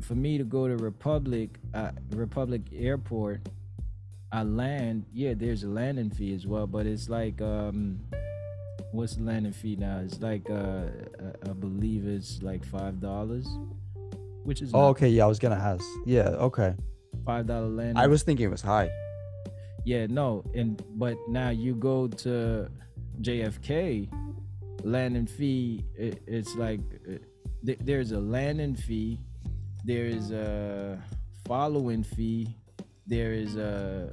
for 0.00 0.14
me 0.14 0.36
to 0.38 0.44
go 0.44 0.68
to 0.68 0.76
Republic 0.76 1.50
uh, 1.72 1.92
Republic 2.10 2.60
Airport, 2.74 3.40
I 4.30 4.42
land. 4.42 5.06
Yeah, 5.14 5.32
there's 5.34 5.62
a 5.64 5.68
landing 5.68 6.10
fee 6.10 6.34
as 6.34 6.46
well, 6.46 6.66
but 6.66 6.84
it's 6.86 7.08
like 7.08 7.40
um, 7.40 8.00
what's 8.92 9.16
the 9.16 9.22
landing 9.24 9.52
fee 9.52 9.76
now? 9.76 9.98
It's 10.04 10.20
like 10.20 10.48
uh, 10.50 10.84
I- 11.48 11.52
believe 11.52 12.06
it's 12.06 12.42
like 12.42 12.64
five 12.64 13.00
dollars, 13.00 13.46
which 14.44 14.62
is 14.62 14.70
Oh, 14.74 14.86
okay. 14.88 15.08
Yeah, 15.08 15.24
I 15.24 15.28
was 15.28 15.38
gonna 15.38 15.56
ask. 15.56 15.84
Yeah. 16.06 16.28
Okay. 16.48 16.74
five 17.24 17.46
dollar 17.46 17.68
landing. 17.68 17.96
I 17.96 18.06
was 18.06 18.22
thinking 18.22 18.46
it 18.46 18.50
was 18.50 18.62
high. 18.62 18.90
Yeah, 19.84 20.06
no, 20.06 20.44
and 20.54 20.80
but 20.96 21.16
now 21.28 21.50
you 21.50 21.74
go 21.74 22.06
to 22.08 22.68
JFK, 23.20 24.08
landing 24.84 25.26
fee. 25.26 25.84
It, 25.96 26.22
it's 26.26 26.54
like 26.54 26.80
uh, 27.08 27.18
th- 27.66 27.78
there's 27.82 28.12
a 28.12 28.20
landing 28.20 28.76
fee, 28.76 29.18
there 29.84 30.06
is 30.06 30.30
a 30.30 31.02
following 31.46 32.04
fee, 32.04 32.56
there 33.06 33.32
is 33.32 33.56
a 33.56 34.08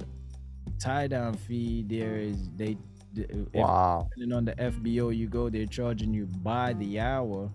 tie 0.80 1.06
down 1.06 1.34
fee. 1.34 1.84
There 1.86 2.16
is 2.16 2.48
they. 2.56 2.76
Th- 3.14 3.28
if- 3.30 3.54
Wow. 3.54 4.08
depending 4.10 4.36
on 4.36 4.44
the 4.44 4.52
FBO 4.60 5.10
you 5.16 5.28
go, 5.28 5.48
they're 5.50 5.66
charging 5.66 6.12
you 6.14 6.26
by 6.26 6.72
the 6.74 7.00
hour. 7.00 7.50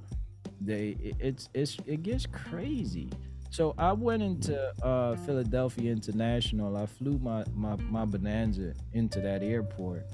They 0.61 0.89
it- 1.01 1.15
it's 1.19 1.49
it's 1.53 1.77
it 1.85 2.03
gets 2.03 2.25
crazy. 2.25 3.09
So 3.49 3.73
I 3.77 3.93
went 3.93 4.21
into 4.21 4.57
uh, 4.83 5.15
Philadelphia 5.17 5.91
International. 5.91 6.75
I 6.75 6.85
flew 6.85 7.17
my, 7.19 7.45
my 7.53 7.75
my 7.77 8.05
Bonanza 8.05 8.73
into 8.93 9.21
that 9.21 9.43
airport. 9.43 10.05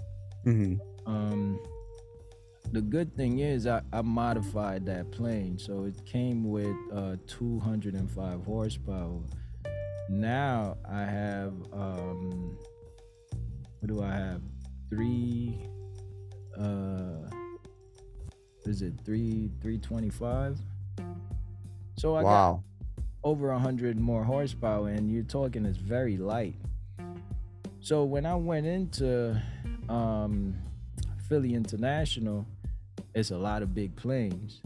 hmm 0.43 0.75
Um, 1.05 1.59
the 2.71 2.81
good 2.81 3.15
thing 3.15 3.39
is 3.39 3.65
I, 3.67 3.81
I 3.91 4.01
modified 4.01 4.85
that 4.85 5.11
plane, 5.11 5.57
so 5.57 5.85
it 5.85 6.05
came 6.05 6.43
with 6.49 6.75
uh, 6.93 7.15
205 7.27 8.43
horsepower. 8.45 9.21
Now 10.09 10.77
I 10.87 11.01
have 11.03 11.53
um, 11.73 12.57
what 13.79 13.87
do 13.87 14.03
I 14.03 14.11
have? 14.13 14.41
Three. 14.91 15.57
Uh, 16.59 17.29
is 18.65 18.81
it 18.81 18.93
three 19.05 19.49
three 19.61 19.77
twenty 19.79 20.09
five? 20.09 20.59
So 21.97 22.15
I 22.15 22.21
got 22.23 22.59
over 23.23 23.51
a 23.51 23.57
hundred 23.59 23.97
more 23.99 24.23
horsepower, 24.25 24.89
and 24.89 25.09
you're 25.09 25.23
talking 25.23 25.65
it's 25.65 25.77
very 25.77 26.17
light. 26.17 26.55
So 27.79 28.03
when 28.03 28.25
I 28.25 28.35
went 28.35 28.65
into 28.67 29.41
um, 29.89 30.55
Philly 31.29 31.53
International, 31.55 32.45
it's 33.15 33.31
a 33.31 33.37
lot 33.37 33.63
of 33.63 33.73
big 33.73 33.95
planes. 33.95 34.61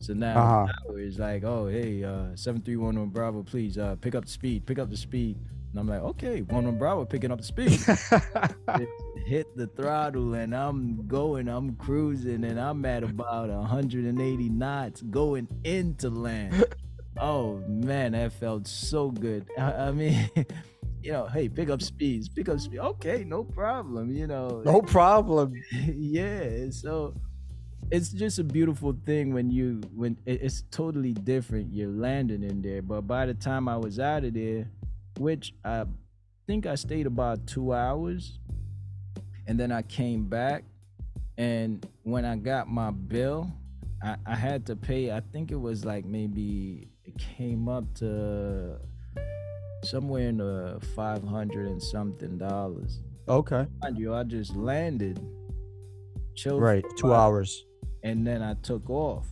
So 0.00 0.14
now, 0.14 0.38
Uh-huh. 0.42 0.66
now 0.88 0.96
it's 0.96 1.18
like, 1.18 1.44
oh 1.44 1.68
hey, 1.68 2.02
uh, 2.02 2.34
seven 2.34 2.62
three 2.62 2.76
one 2.76 2.98
one 2.98 3.10
Bravo, 3.10 3.42
please 3.42 3.76
uh, 3.78 3.96
pick 4.00 4.14
up 4.14 4.24
the 4.24 4.30
speed, 4.30 4.64
pick 4.66 4.78
up 4.78 4.88
the 4.90 4.96
speed. 4.96 5.36
And 5.70 5.78
I'm 5.80 5.86
like, 5.88 6.00
okay, 6.00 6.40
one 6.40 6.64
one 6.64 6.78
Bravo, 6.78 7.04
picking 7.04 7.30
up 7.30 7.40
the 7.40 7.44
speed. 7.44 7.78
It 9.26 9.30
hit 9.30 9.56
the 9.56 9.66
throttle 9.66 10.34
and 10.34 10.54
I'm 10.54 11.04
going, 11.08 11.48
I'm 11.48 11.74
cruising, 11.74 12.44
and 12.44 12.60
I'm 12.60 12.84
at 12.84 13.02
about 13.02 13.48
180 13.48 14.48
knots 14.50 15.02
going 15.02 15.48
into 15.64 16.10
land. 16.10 16.64
Oh 17.18 17.62
man, 17.66 18.12
that 18.12 18.30
felt 18.34 18.66
so 18.66 19.10
good. 19.10 19.48
I, 19.56 19.72
I 19.72 19.90
mean, 19.90 20.28
you 21.02 21.12
know, 21.12 21.24
hey, 21.24 21.48
pick 21.48 21.70
up 21.70 21.80
speeds, 21.80 22.28
pick 22.28 22.50
up 22.50 22.60
speed. 22.60 22.78
Okay, 22.78 23.24
no 23.24 23.42
problem. 23.42 24.10
You 24.10 24.26
know, 24.26 24.60
no 24.66 24.82
problem. 24.82 25.54
yeah. 25.72 26.66
So 26.68 27.14
it's 27.90 28.10
just 28.10 28.38
a 28.38 28.44
beautiful 28.44 28.94
thing 29.06 29.32
when 29.32 29.50
you 29.50 29.80
when 29.94 30.18
it's 30.26 30.64
totally 30.70 31.14
different. 31.14 31.72
You're 31.72 31.88
landing 31.88 32.42
in 32.42 32.60
there, 32.60 32.82
but 32.82 33.06
by 33.06 33.24
the 33.24 33.32
time 33.32 33.66
I 33.66 33.78
was 33.78 33.98
out 33.98 34.24
of 34.24 34.34
there, 34.34 34.68
which 35.18 35.54
I 35.64 35.86
think 36.46 36.66
I 36.66 36.74
stayed 36.74 37.06
about 37.06 37.46
two 37.46 37.72
hours, 37.72 38.38
and 39.46 39.58
then 39.58 39.70
I 39.72 39.82
came 39.82 40.26
back, 40.28 40.64
and 41.38 41.86
when 42.02 42.24
I 42.24 42.36
got 42.36 42.68
my 42.68 42.90
bill, 42.90 43.50
I, 44.02 44.16
I 44.26 44.34
had 44.34 44.66
to 44.66 44.76
pay. 44.76 45.12
I 45.12 45.20
think 45.32 45.50
it 45.50 45.60
was 45.60 45.84
like 45.84 46.04
maybe 46.04 46.88
it 47.04 47.16
came 47.18 47.68
up 47.68 47.92
to 47.96 48.78
somewhere 49.84 50.28
in 50.28 50.38
the 50.38 50.80
five 50.94 51.22
hundred 51.22 51.66
and 51.68 51.82
something 51.82 52.38
dollars. 52.38 53.00
Okay. 53.28 53.66
Mind 53.82 53.98
you, 53.98 54.14
I 54.14 54.22
just 54.22 54.54
landed, 54.56 55.20
chilled, 56.34 56.62
Right. 56.62 56.84
Two 56.96 57.12
hours. 57.12 57.64
and 58.02 58.26
then 58.26 58.42
I 58.42 58.54
took 58.62 58.88
off, 58.88 59.26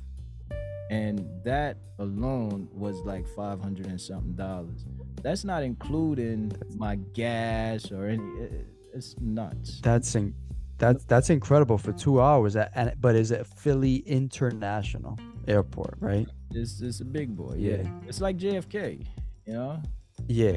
and 0.91 1.25
that 1.45 1.77
alone 1.99 2.69
was 2.73 2.97
like 3.05 3.27
five 3.37 3.61
hundred 3.61 3.87
and 3.87 4.01
something 4.01 4.35
dollars. 4.35 4.85
That's 5.23 5.45
not 5.45 5.63
including 5.63 6.53
my 6.77 6.97
gas 6.97 7.91
or 7.93 8.07
any. 8.07 8.23
Eh, 8.43 8.49
it- 8.95 8.99
It's 8.99 9.19
nuts. 9.21 9.81
That's 9.83 10.15
in, 10.15 10.35
that's 10.79 11.05
that's 11.05 11.31
incredible 11.31 11.79
for 11.79 11.93
two 11.93 12.21
hours. 12.21 12.57
A- 12.57 12.71
And 12.79 12.95
but 13.01 13.15
is 13.17 13.31
it 13.31 13.47
Philly 13.47 13.97
International 14.07 15.19
Airport, 15.49 15.97
right? 16.01 16.29
It's 16.51 16.81
it's 16.81 17.01
a 17.01 17.05
big 17.05 17.37
boy. 17.37 17.57
Yeah, 17.59 17.83
Yeah. 17.83 18.09
it's 18.09 18.21
like 18.21 18.37
JFK. 18.39 19.05
You 19.47 19.53
know. 19.55 19.83
Yeah. 20.29 20.57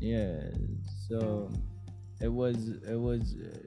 Yeah. 0.00 0.50
So 1.08 1.50
it 2.20 2.28
was 2.32 2.68
it 2.68 2.98
was 3.00 3.34
uh, 3.34 3.58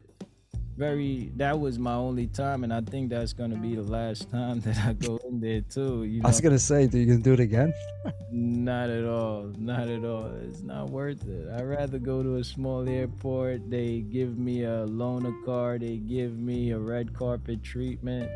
very. 0.77 1.31
That 1.35 1.59
was 1.59 1.77
my 1.79 1.93
only 1.95 2.27
time, 2.27 2.63
and 2.63 2.73
I 2.73 2.81
think 2.81 3.09
that's 3.09 3.33
gonna 3.33 3.57
be 3.57 3.75
the 3.75 3.81
last 3.83 4.29
time 4.29 4.59
that 4.65 4.77
I 4.85 4.93
go 4.93 5.19
in 5.27 5.39
there 5.39 5.61
too. 5.61 6.03
You 6.03 6.21
know. 6.21 6.25
I 6.25 6.29
was 6.29 6.41
gonna 6.41 6.59
say, 6.59 6.87
do 6.87 6.97
you 6.99 7.05
gonna 7.07 7.19
do 7.21 7.33
it 7.33 7.39
again? 7.39 7.73
Not 8.31 8.89
at 8.89 9.05
all. 9.05 9.51
Not 9.57 9.87
at 9.89 10.03
all. 10.05 10.31
It's 10.43 10.61
not 10.61 10.89
worth 10.89 11.27
it. 11.27 11.49
I'd 11.55 11.63
rather 11.65 11.99
go 11.99 12.21
to 12.23 12.35
a 12.37 12.43
small 12.43 12.87
airport. 12.87 13.69
They 13.69 14.01
give 14.01 14.37
me 14.37 14.63
a 14.63 14.85
loaner 14.87 15.33
car. 15.45 15.77
They 15.77 15.97
give 15.97 16.37
me 16.37 16.71
a 16.71 16.79
red 16.79 17.13
carpet 17.13 17.63
treatment. 17.63 18.29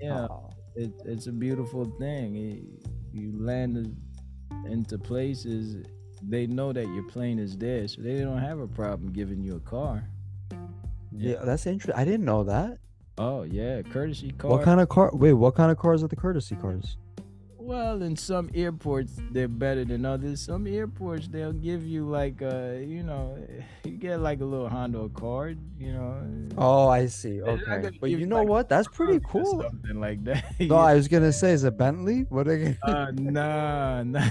Yeah, 0.00 0.26
Oh, 0.30 0.50
it, 0.74 0.92
it's 1.04 1.26
a 1.26 1.32
beautiful 1.32 1.84
thing. 1.98 2.36
It- 2.36 2.90
you 3.16 3.32
land 3.38 3.96
into 4.68 4.98
places, 4.98 5.84
they 6.20 6.48
know 6.48 6.72
that 6.72 6.88
your 6.88 7.04
plane 7.04 7.38
is 7.38 7.56
there, 7.56 7.86
so 7.86 8.02
they 8.02 8.18
don't 8.20 8.38
have 8.40 8.58
a 8.58 8.66
problem 8.66 9.12
giving 9.12 9.40
you 9.40 9.54
a 9.54 9.60
car. 9.60 10.02
Yeah, 11.16 11.36
that's 11.44 11.66
interesting. 11.66 12.00
I 12.00 12.04
didn't 12.04 12.24
know 12.24 12.44
that. 12.44 12.78
Oh 13.16 13.42
yeah, 13.42 13.82
courtesy 13.82 14.32
car. 14.32 14.50
What 14.50 14.64
kind 14.64 14.80
of 14.80 14.88
car? 14.88 15.10
Wait, 15.12 15.34
what 15.34 15.54
kind 15.54 15.70
of 15.70 15.78
cars 15.78 16.02
are 16.02 16.08
the 16.08 16.16
courtesy 16.16 16.56
cars? 16.56 16.96
Well, 17.64 18.02
in 18.02 18.14
some 18.14 18.50
airports 18.54 19.12
they're 19.30 19.48
better 19.48 19.86
than 19.86 20.04
others. 20.04 20.42
Some 20.42 20.66
airports 20.66 21.28
they'll 21.28 21.54
give 21.54 21.86
you 21.86 22.04
like 22.04 22.42
a, 22.42 22.84
you 22.86 23.02
know, 23.02 23.38
you 23.84 23.92
get 23.92 24.20
like 24.20 24.40
a 24.40 24.44
little 24.44 24.68
Honda 24.68 25.08
card, 25.14 25.58
you 25.78 25.92
know. 25.92 26.20
Oh, 26.58 26.88
I 26.88 27.06
see. 27.06 27.40
Okay, 27.40 27.90
but 28.00 28.10
you 28.10 28.18
you, 28.18 28.26
know 28.26 28.40
like, 28.40 28.48
what? 28.48 28.68
That's 28.68 28.86
pretty 28.88 29.18
cool. 29.26 29.62
Something 29.62 29.98
like 29.98 30.24
that. 30.24 30.44
No, 30.60 30.76
I 30.76 30.94
was 30.94 31.08
gonna 31.08 31.32
say, 31.32 31.52
is 31.52 31.64
it 31.64 31.78
Bentley? 31.78 32.26
What 32.28 32.48
are 32.48 32.58
they? 32.58 32.76
uh, 32.82 33.10
nah, 33.14 34.02
nah. 34.02 34.28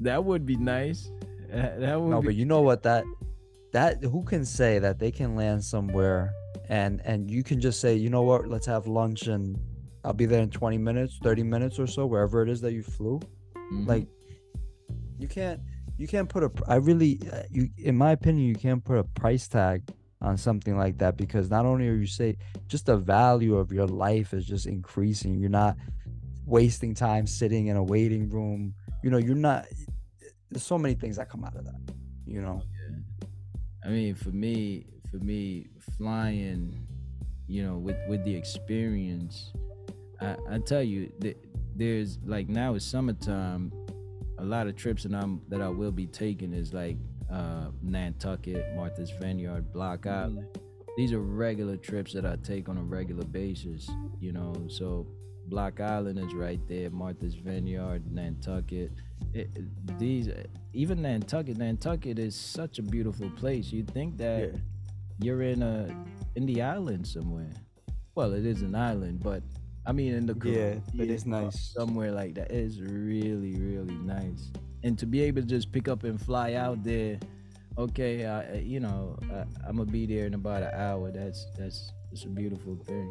that 0.00 0.24
would 0.24 0.46
be 0.46 0.56
nice. 0.56 1.10
Uh, 1.52 1.76
That 1.78 2.00
would 2.00 2.10
no, 2.10 2.20
be 2.22 2.28
but 2.28 2.34
you 2.34 2.46
know 2.46 2.62
what? 2.62 2.82
That 2.84 3.04
that 3.72 4.02
who 4.02 4.22
can 4.24 4.44
say 4.44 4.78
that 4.78 4.98
they 4.98 5.10
can 5.10 5.36
land 5.36 5.62
somewhere 5.64 6.32
and 6.68 7.00
and 7.04 7.30
you 7.30 7.42
can 7.42 7.60
just 7.60 7.80
say, 7.80 7.94
you 7.94 8.10
know 8.10 8.22
what? 8.22 8.46
Let's 8.48 8.66
have 8.66 8.86
lunch 8.86 9.26
and 9.26 9.58
I'll 10.04 10.12
be 10.12 10.26
there 10.26 10.42
in 10.42 10.50
20 10.50 10.78
minutes, 10.78 11.18
30 11.22 11.42
minutes 11.42 11.78
or 11.78 11.86
so, 11.86 12.06
wherever 12.06 12.42
it 12.42 12.48
is 12.48 12.60
that 12.60 12.72
you 12.72 12.82
flew. 12.82 13.20
Mhm. 13.72 13.86
Like 13.86 14.06
you 15.18 15.28
can't 15.28 15.60
you 15.96 16.06
can't 16.06 16.28
put 16.28 16.44
a 16.44 16.50
I 16.66 16.76
really 16.76 17.20
uh, 17.32 17.42
you 17.50 17.68
in 17.76 17.96
my 17.96 18.12
opinion 18.12 18.46
you 18.46 18.54
can't 18.54 18.84
put 18.84 18.98
a 18.98 19.04
price 19.04 19.48
tag 19.48 19.82
on 20.20 20.36
something 20.36 20.76
like 20.76 20.98
that 20.98 21.16
because 21.16 21.48
not 21.50 21.64
only 21.64 21.88
are 21.88 21.94
you 21.94 22.06
say 22.06 22.36
just 22.66 22.86
the 22.86 22.96
value 22.96 23.56
of 23.56 23.72
your 23.72 23.86
life 23.86 24.32
is 24.34 24.44
just 24.46 24.66
increasing. 24.66 25.36
You're 25.38 25.50
not 25.50 25.76
wasting 26.44 26.94
time 26.94 27.26
sitting 27.26 27.66
in 27.66 27.76
a 27.76 27.82
waiting 27.82 28.28
room. 28.30 28.74
You 29.02 29.10
know, 29.10 29.18
you're 29.18 29.36
not 29.36 29.66
there's 30.50 30.62
so 30.62 30.78
many 30.78 30.94
things 30.94 31.16
that 31.16 31.28
come 31.28 31.44
out 31.44 31.56
of 31.56 31.64
that, 31.64 31.80
you 32.26 32.40
know. 32.40 32.62
I 33.88 33.90
mean, 33.90 34.14
for 34.14 34.28
me, 34.28 34.84
for 35.10 35.16
me, 35.16 35.68
flying, 35.96 36.78
you 37.46 37.62
know, 37.62 37.78
with 37.78 37.96
with 38.06 38.22
the 38.22 38.34
experience, 38.34 39.50
I, 40.20 40.36
I 40.50 40.58
tell 40.58 40.82
you, 40.82 41.10
th- 41.22 41.38
there's 41.74 42.18
like 42.26 42.50
now 42.50 42.74
it's 42.74 42.84
summertime. 42.84 43.72
A 44.40 44.44
lot 44.44 44.66
of 44.66 44.76
trips 44.76 45.04
that 45.04 45.14
I'm 45.14 45.40
that 45.48 45.62
I 45.62 45.70
will 45.70 45.90
be 45.90 46.06
taking 46.06 46.52
is 46.52 46.74
like 46.74 46.98
uh, 47.32 47.68
Nantucket, 47.82 48.76
Martha's 48.76 49.10
Vineyard, 49.10 49.72
Block 49.72 50.06
Island. 50.06 50.44
these 50.98 51.14
are 51.14 51.20
regular 51.20 51.78
trips 51.78 52.12
that 52.12 52.26
I 52.26 52.36
take 52.36 52.68
on 52.68 52.76
a 52.76 52.82
regular 52.82 53.24
basis. 53.24 53.88
You 54.20 54.32
know, 54.32 54.54
so 54.68 55.06
Block 55.46 55.80
Island 55.80 56.18
is 56.18 56.34
right 56.34 56.60
there, 56.68 56.90
Martha's 56.90 57.36
Vineyard, 57.36 58.12
Nantucket. 58.12 58.92
It, 59.34 59.48
these 59.98 60.28
even 60.72 61.02
Nantucket, 61.02 61.56
Nantucket 61.58 62.18
is 62.18 62.34
such 62.34 62.78
a 62.78 62.82
beautiful 62.82 63.30
place. 63.30 63.72
You'd 63.72 63.90
think 63.90 64.16
that 64.18 64.40
Yeah. 64.52 64.58
you're 65.20 65.42
in 65.42 65.62
a 65.62 65.88
in 66.36 66.46
the 66.46 66.62
island 66.62 67.06
somewhere. 67.06 67.50
Well, 68.14 68.32
it 68.32 68.44
is 68.46 68.62
an 68.62 68.74
island, 68.74 69.20
but 69.22 69.42
I 69.86 69.92
mean 69.92 70.12
in 70.14 70.26
the 70.26 70.34
Yeah, 70.44 70.80
but 70.94 71.08
it's 71.08 71.24
Caribbean 71.24 71.44
nice. 71.44 71.72
somewhere 71.72 72.12
like 72.12 72.34
that. 72.34 72.50
It's 72.50 72.78
really 72.78 73.56
really 73.56 73.94
nice, 73.96 74.50
and 74.82 74.98
to 74.98 75.06
be 75.06 75.20
able 75.22 75.42
to 75.42 75.48
just 75.48 75.72
pick 75.72 75.88
up 75.88 76.04
and 76.04 76.20
fly 76.20 76.54
out 76.54 76.82
there. 76.82 77.18
Okay, 77.76 78.26
I, 78.26 78.54
you 78.58 78.80
know, 78.80 79.16
I, 79.30 79.44
I'm 79.68 79.76
gonna 79.76 79.84
be 79.90 80.04
there 80.04 80.26
in 80.26 80.34
about 80.34 80.62
an 80.64 80.74
hour. 80.74 81.12
That's 81.12 81.46
that's 81.56 81.92
it's 82.12 82.24
a 82.24 82.28
beautiful 82.28 82.74
thing. 82.76 83.08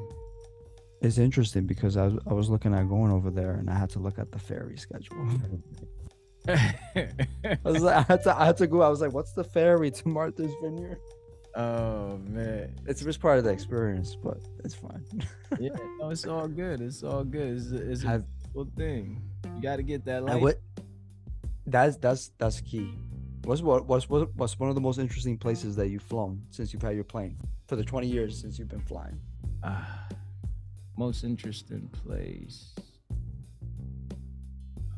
It's 1.01 1.17
interesting 1.17 1.65
because 1.65 1.95
I 1.97 2.07
was, 2.07 2.19
I 2.27 2.33
was 2.33 2.49
looking 2.49 2.73
at 2.73 2.87
going 2.89 3.11
over 3.11 3.29
there 3.29 3.51
and 3.53 3.69
I 3.69 3.75
had 3.77 3.89
to 3.91 3.99
look 3.99 4.17
at 4.17 4.31
the 4.31 4.39
ferry 4.39 4.77
schedule. 4.77 5.27
I 6.47 7.57
was 7.63 7.81
like, 7.83 7.95
I 7.97 8.01
had 8.01 8.23
to, 8.23 8.39
I 8.41 8.45
had 8.45 8.57
to 8.57 8.67
go. 8.67 8.81
I 8.81 8.89
was 8.89 9.01
like, 9.01 9.13
what's 9.13 9.33
the 9.33 9.43
ferry 9.43 9.91
to 9.91 10.07
Martha's 10.07 10.53
Vineyard? 10.61 10.99
oh 11.55 12.19
man, 12.27 12.75
It's 12.85 13.01
just 13.01 13.19
part 13.19 13.39
of 13.39 13.43
the 13.43 13.49
experience, 13.49 14.15
but 14.15 14.37
it's 14.63 14.75
fine. 14.75 15.03
yeah, 15.59 15.71
no, 15.99 16.09
it's 16.11 16.25
all 16.27 16.47
good. 16.47 16.81
It's 16.81 17.03
all 17.03 17.23
good. 17.23 17.57
It's 17.57 17.71
a, 17.71 17.91
it's 17.91 18.03
a 18.03 18.23
beautiful 18.53 18.71
thing. 18.75 19.21
You 19.55 19.61
got 19.61 19.77
to 19.77 19.83
get 19.83 20.05
that 20.05 20.23
light. 20.23 20.41
what? 20.41 20.59
That's 21.65 21.97
that's 21.97 22.31
that's 22.37 22.61
key. 22.61 22.93
What's 23.43 23.61
what 23.61 23.85
what's 23.87 24.07
what- 24.09 24.33
what's 24.35 24.59
one 24.59 24.69
of 24.69 24.75
the 24.75 24.81
most 24.81 24.99
interesting 24.99 25.37
places 25.37 25.75
that 25.77 25.89
you've 25.89 26.03
flown 26.03 26.43
since 26.51 26.73
you've 26.73 26.81
had 26.83 26.95
your 26.95 27.03
plane 27.03 27.37
for 27.67 27.75
the 27.75 27.83
twenty 27.83 28.07
years 28.07 28.39
since 28.39 28.57
you've 28.59 28.69
been 28.69 28.81
flying? 28.81 29.19
Ah, 29.63 30.07
most 30.97 31.23
interesting 31.23 31.87
place. 31.89 32.73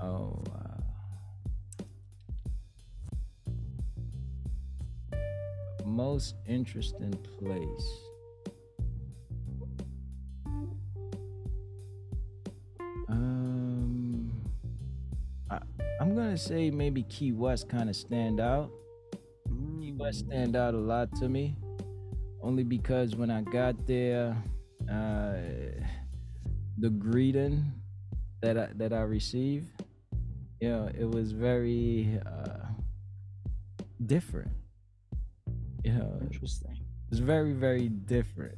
Oh, 0.02 0.42
wow. 0.48 0.78
Most 5.86 6.36
interesting 6.48 7.12
place. 7.12 8.00
Um, 13.10 14.32
I, 15.50 15.60
I'm 16.00 16.16
gonna 16.16 16.38
say 16.38 16.72
maybe 16.72 17.04
Key 17.04 17.34
West 17.34 17.68
kind 17.68 17.90
of 17.90 17.96
stand 17.96 18.40
out. 18.40 18.72
Key 19.82 19.94
West 19.98 20.20
stand 20.20 20.56
out 20.56 20.74
a 20.76 20.78
lot 20.78 21.14
to 21.18 21.28
me, 21.28 21.58
only 22.42 22.64
because 22.64 23.18
when 23.18 23.30
I 23.30 23.42
got 23.42 23.86
there, 23.86 24.38
uh, 24.90 25.34
the 26.78 26.90
greeting 26.90 27.66
that 28.42 28.58
I, 28.58 28.70
that 28.76 28.94
I 28.94 29.02
received, 29.02 29.68
you 30.62 30.70
know, 30.70 30.90
it 30.98 31.10
was 31.10 31.32
very 31.32 32.20
uh, 32.26 32.66
different. 34.06 34.52
You 35.84 35.94
know, 35.94 36.20
Interesting. 36.22 36.78
it's 37.12 37.20
very 37.20 37.54
very 37.54 37.90
different. 37.90 38.58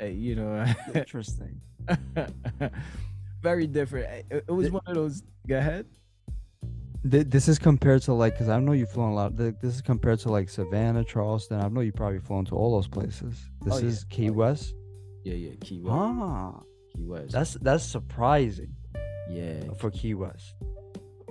Uh, 0.00 0.06
you 0.06 0.34
know, 0.36 0.64
Interesting. 0.94 1.60
very 3.42 3.66
different. 3.66 4.26
It, 4.30 4.44
it 4.48 4.52
was 4.52 4.64
Th- 4.66 4.72
one 4.72 4.82
of 4.86 4.94
those. 4.94 5.22
Go 5.46 5.58
ahead. 5.58 5.86
Th- 7.10 7.26
This 7.26 7.48
is 7.48 7.58
compared 7.58 8.02
to 8.02 8.12
like, 8.12 8.36
cause 8.38 8.48
I 8.48 8.58
know 8.60 8.72
you've 8.72 8.90
flown 8.90 9.12
a 9.12 9.14
lot. 9.14 9.36
th- 9.36 9.54
This 9.62 9.74
is 9.76 9.80
compared 9.82 10.18
to 10.20 10.30
like 10.30 10.48
Savannah, 10.50 11.04
Charleston. 11.04 11.60
I 11.60 11.68
know 11.68 11.80
you 11.80 11.92
probably 11.92 12.18
flown 12.18 12.44
to 12.46 12.54
all 12.56 12.72
those 12.72 12.88
places. 12.88 13.48
This 13.64 13.74
Oh, 13.74 13.78
yeah. 13.78 13.86
is 13.86 14.04
Key 14.04 14.30
West. 14.30 14.74
Yeah, 15.28 15.48
yeah, 15.50 15.54
Key 15.60 15.80
West. 15.80 15.94
Ah, 15.94 16.60
Key 16.94 17.04
West. 17.04 17.32
that's 17.32 17.54
that's 17.54 17.84
surprising 17.84 18.74
yeah, 19.30 19.60
for 19.78 19.90
Key 19.90 20.14
West. 20.14 20.54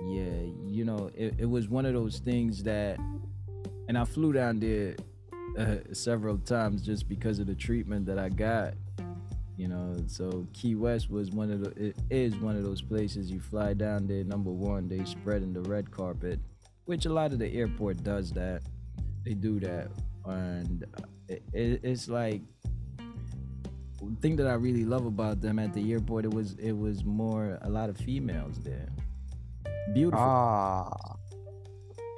yeah. 0.06 0.42
You 0.64 0.84
know, 0.84 1.10
it, 1.16 1.34
it 1.38 1.46
was 1.46 1.68
one 1.68 1.84
of 1.84 1.94
those 1.94 2.20
things 2.20 2.62
that, 2.62 2.96
and 3.88 3.98
I 3.98 4.04
flew 4.04 4.32
down 4.32 4.60
there 4.60 4.94
uh, 5.58 5.78
several 5.92 6.38
times 6.38 6.82
just 6.82 7.08
because 7.08 7.40
of 7.40 7.48
the 7.48 7.56
treatment 7.56 8.06
that 8.06 8.20
I 8.20 8.28
got. 8.28 8.74
You 9.56 9.66
know, 9.66 9.96
so 10.06 10.46
Key 10.52 10.76
West 10.76 11.10
was 11.10 11.32
one 11.32 11.50
of 11.50 11.64
the 11.64 11.88
it 11.88 11.96
is 12.08 12.36
one 12.36 12.56
of 12.56 12.62
those 12.62 12.80
places 12.80 13.32
you 13.32 13.40
fly 13.40 13.74
down 13.74 14.06
there. 14.06 14.22
Number 14.22 14.52
one, 14.52 14.86
they 14.86 15.04
spreading 15.06 15.52
the 15.52 15.62
red 15.62 15.90
carpet, 15.90 16.38
which 16.84 17.04
a 17.06 17.12
lot 17.12 17.32
of 17.32 17.40
the 17.40 17.52
airport 17.52 18.04
does 18.04 18.30
that. 18.34 18.62
They 19.24 19.34
do 19.34 19.58
that, 19.58 19.88
and 20.24 20.84
it, 21.28 21.42
it, 21.52 21.80
it's 21.82 22.08
like 22.08 22.42
thing 24.20 24.36
that 24.36 24.46
I 24.46 24.54
really 24.54 24.84
love 24.84 25.06
about 25.06 25.40
them 25.40 25.58
at 25.58 25.72
the 25.74 25.92
airport. 25.92 26.24
It 26.24 26.32
was 26.32 26.54
it 26.58 26.72
was 26.72 27.04
more 27.04 27.58
a 27.62 27.68
lot 27.70 27.88
of 27.90 27.96
females 27.96 28.58
there, 28.60 28.88
beautiful, 29.94 30.20
Ah, 30.20 31.16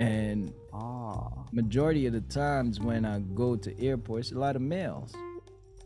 and 0.01 0.53
ah. 0.73 1.45
majority 1.53 2.07
of 2.07 2.13
the 2.13 2.21
times 2.23 2.81
when 2.81 3.05
I 3.05 3.21
go 3.21 3.57
to 3.57 3.83
airports, 3.85 4.33
a 4.33 4.39
lot 4.39 4.57
of 4.57 4.63
males. 4.63 5.13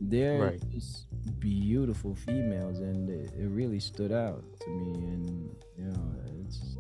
They're 0.01 0.41
Right. 0.43 0.71
just 0.73 1.07
beautiful 1.39 2.15
females, 2.15 2.81
and 2.81 3.09
it, 3.09 3.33
it 3.39 3.47
really 3.49 3.79
stood 3.81 4.11
out 4.13 4.43
to 4.61 4.71
me. 4.71 4.93
And 5.07 5.57
you 5.79 5.85
know, 5.85 6.15
it's 6.41 6.77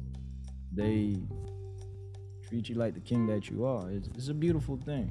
they 0.72 1.16
treat 2.48 2.68
you 2.68 2.74
like 2.74 2.94
the 2.94 3.00
king 3.00 3.26
that 3.28 3.48
you 3.48 3.64
are. 3.64 3.88
It's, 3.90 4.08
it's 4.08 4.28
a 4.28 4.34
beautiful 4.34 4.76
thing. 4.76 5.10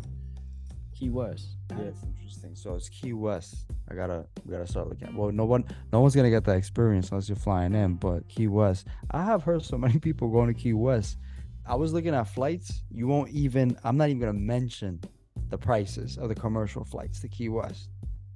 Key 1.03 1.09
West. 1.09 1.57
Yeah. 1.71 1.77
That's 1.83 2.03
interesting. 2.03 2.55
So 2.55 2.75
it's 2.75 2.87
Key 2.87 3.11
West. 3.13 3.65
I 3.91 3.95
gotta 3.95 4.25
we 4.45 4.53
gotta 4.53 4.65
start 4.67 4.87
looking. 4.87 5.09
At, 5.09 5.13
well, 5.13 5.31
no 5.31 5.43
one 5.43 5.65
no 5.91 5.99
one's 5.99 6.15
gonna 6.15 6.29
get 6.29 6.45
that 6.45 6.55
experience 6.55 7.09
unless 7.11 7.27
you're 7.27 7.35
flying 7.35 7.73
in. 7.75 7.95
But 7.95 8.27
Key 8.29 8.47
West, 8.47 8.87
I 9.11 9.23
have 9.25 9.43
heard 9.43 9.65
so 9.65 9.77
many 9.77 9.99
people 9.99 10.29
going 10.29 10.47
to 10.47 10.53
Key 10.53 10.73
West. 10.73 11.17
I 11.65 11.75
was 11.75 11.91
looking 11.91 12.13
at 12.15 12.23
flights. 12.23 12.83
You 12.89 13.07
won't 13.07 13.29
even. 13.31 13.77
I'm 13.83 13.97
not 13.97 14.07
even 14.09 14.19
gonna 14.21 14.33
mention 14.33 15.01
the 15.49 15.57
prices 15.57 16.17
of 16.17 16.29
the 16.29 16.35
commercial 16.35 16.85
flights 16.85 17.19
to 17.21 17.27
Key 17.27 17.49
West. 17.49 17.89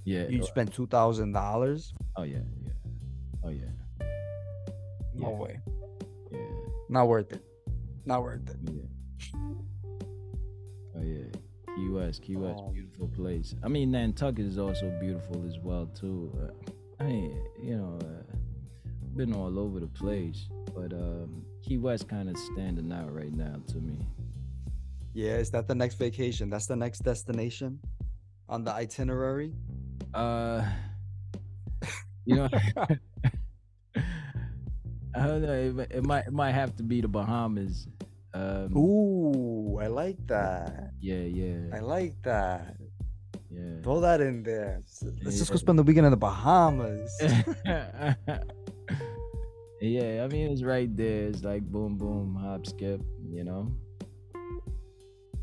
Yeah. 0.04 0.28
You 0.28 0.44
spend 0.44 0.74
two 0.74 0.88
thousand 0.88 1.32
dollars. 1.32 1.94
Oh 2.18 2.24
yeah. 2.24 2.40
Yeah. 2.62 2.72
Oh 3.46 3.50
yeah. 3.50 3.64
No 5.14 5.32
Yeah. 5.32 5.38
way. 5.38 5.60
Yeah. 6.32 6.40
Not 6.90 7.08
worth 7.08 7.32
it. 7.32 7.42
Not 8.06 8.24
worth 8.24 8.50
it. 8.50 8.58
Yeah. 8.74 9.40
Oh 10.96 11.02
yeah. 11.04 11.24
Key 11.78 11.90
West, 11.90 12.22
Key 12.24 12.36
West, 12.38 12.60
Um, 12.60 12.74
beautiful 12.74 13.08
place. 13.10 13.54
I 13.62 13.68
mean, 13.68 13.92
Nantucket 13.92 14.46
is 14.46 14.58
also 14.58 14.90
beautiful 15.00 15.46
as 15.48 15.60
well 15.60 15.86
too. 15.94 16.32
Uh, 16.42 16.52
I 17.00 17.04
mean, 17.06 17.40
you 17.62 17.78
know, 17.78 18.00
uh, 18.02 18.36
been 19.16 19.32
all 19.34 19.60
over 19.60 19.80
the 19.80 19.88
place, 19.88 20.48
but 20.74 20.92
um, 20.92 21.46
Key 21.62 21.78
West 21.78 22.08
kind 22.08 22.30
of 22.30 22.38
standing 22.38 22.92
out 22.92 23.14
right 23.14 23.32
now 23.32 23.62
to 23.68 23.78
me. 23.78 24.00
Yeah, 25.14 25.38
is 25.38 25.52
that 25.52 25.68
the 25.68 25.76
next 25.76 25.96
vacation? 25.96 26.50
That's 26.50 26.66
the 26.66 26.76
next 26.76 27.00
destination 27.04 27.80
on 28.50 28.64
the 28.64 28.72
itinerary. 28.72 29.54
Uh, 30.16 30.68
you 32.26 32.38
know, 32.38 32.50
I 35.16 35.28
don't 35.28 35.42
know. 35.44 35.54
It, 35.54 35.92
it 35.92 36.06
might 36.06 36.26
it 36.26 36.34
might 36.34 36.54
have 36.54 36.76
to 36.78 36.84
be 36.84 37.02
the 37.02 37.08
Bahamas. 37.08 37.88
Um, 38.38 38.78
Ooh, 38.78 39.80
I 39.82 39.88
like 39.88 40.22
that. 40.28 40.92
yeah, 41.00 41.26
yeah, 41.26 41.74
I 41.74 41.80
like 41.80 42.22
that. 42.22 42.78
yeah. 43.50 43.82
Throw 43.82 44.00
that 44.02 44.22
in 44.22 44.44
there. 44.44 44.82
Let's 45.24 45.40
just 45.40 45.50
go 45.50 45.58
spend 45.58 45.80
the 45.80 45.84
weekend 45.84 46.06
in 46.06 46.12
the 46.12 46.18
Bahamas. 46.18 47.10
yeah, 49.82 50.24
I 50.24 50.28
mean 50.28 50.52
it's 50.52 50.62
right 50.62 50.96
there. 50.96 51.28
It's 51.30 51.44
like 51.44 51.64
boom, 51.64 51.98
boom, 51.98 52.38
hop, 52.40 52.68
skip. 52.68 53.02
You 53.32 53.44
know. 53.44 53.72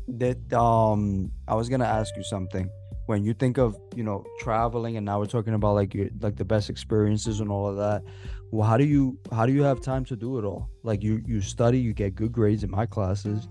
that 0.07 0.53
um, 0.53 1.31
I 1.47 1.55
was 1.55 1.67
gonna 1.67 1.91
ask 1.99 2.15
you 2.15 2.23
something. 2.23 2.69
When 3.05 3.23
you 3.23 3.33
think 3.33 3.57
of 3.57 3.77
you 3.95 4.03
know 4.03 4.25
traveling, 4.39 4.97
and 4.97 5.05
now 5.05 5.19
we're 5.19 5.27
talking 5.27 5.53
about 5.53 5.75
like 5.75 5.93
your 5.93 6.09
like 6.21 6.35
the 6.35 6.45
best 6.45 6.69
experiences 6.69 7.39
and 7.39 7.51
all 7.51 7.67
of 7.67 7.77
that. 7.77 8.03
Well, 8.51 8.67
how 8.67 8.77
do 8.77 8.83
you 8.85 9.19
how 9.31 9.45
do 9.45 9.53
you 9.53 9.63
have 9.63 9.81
time 9.81 10.05
to 10.05 10.15
do 10.15 10.39
it 10.39 10.45
all? 10.45 10.69
Like 10.83 11.03
you 11.03 11.21
you 11.25 11.41
study, 11.41 11.79
you 11.79 11.93
get 11.93 12.15
good 12.15 12.31
grades 12.31 12.63
in 12.63 12.71
my 12.71 12.85
classes. 12.85 13.47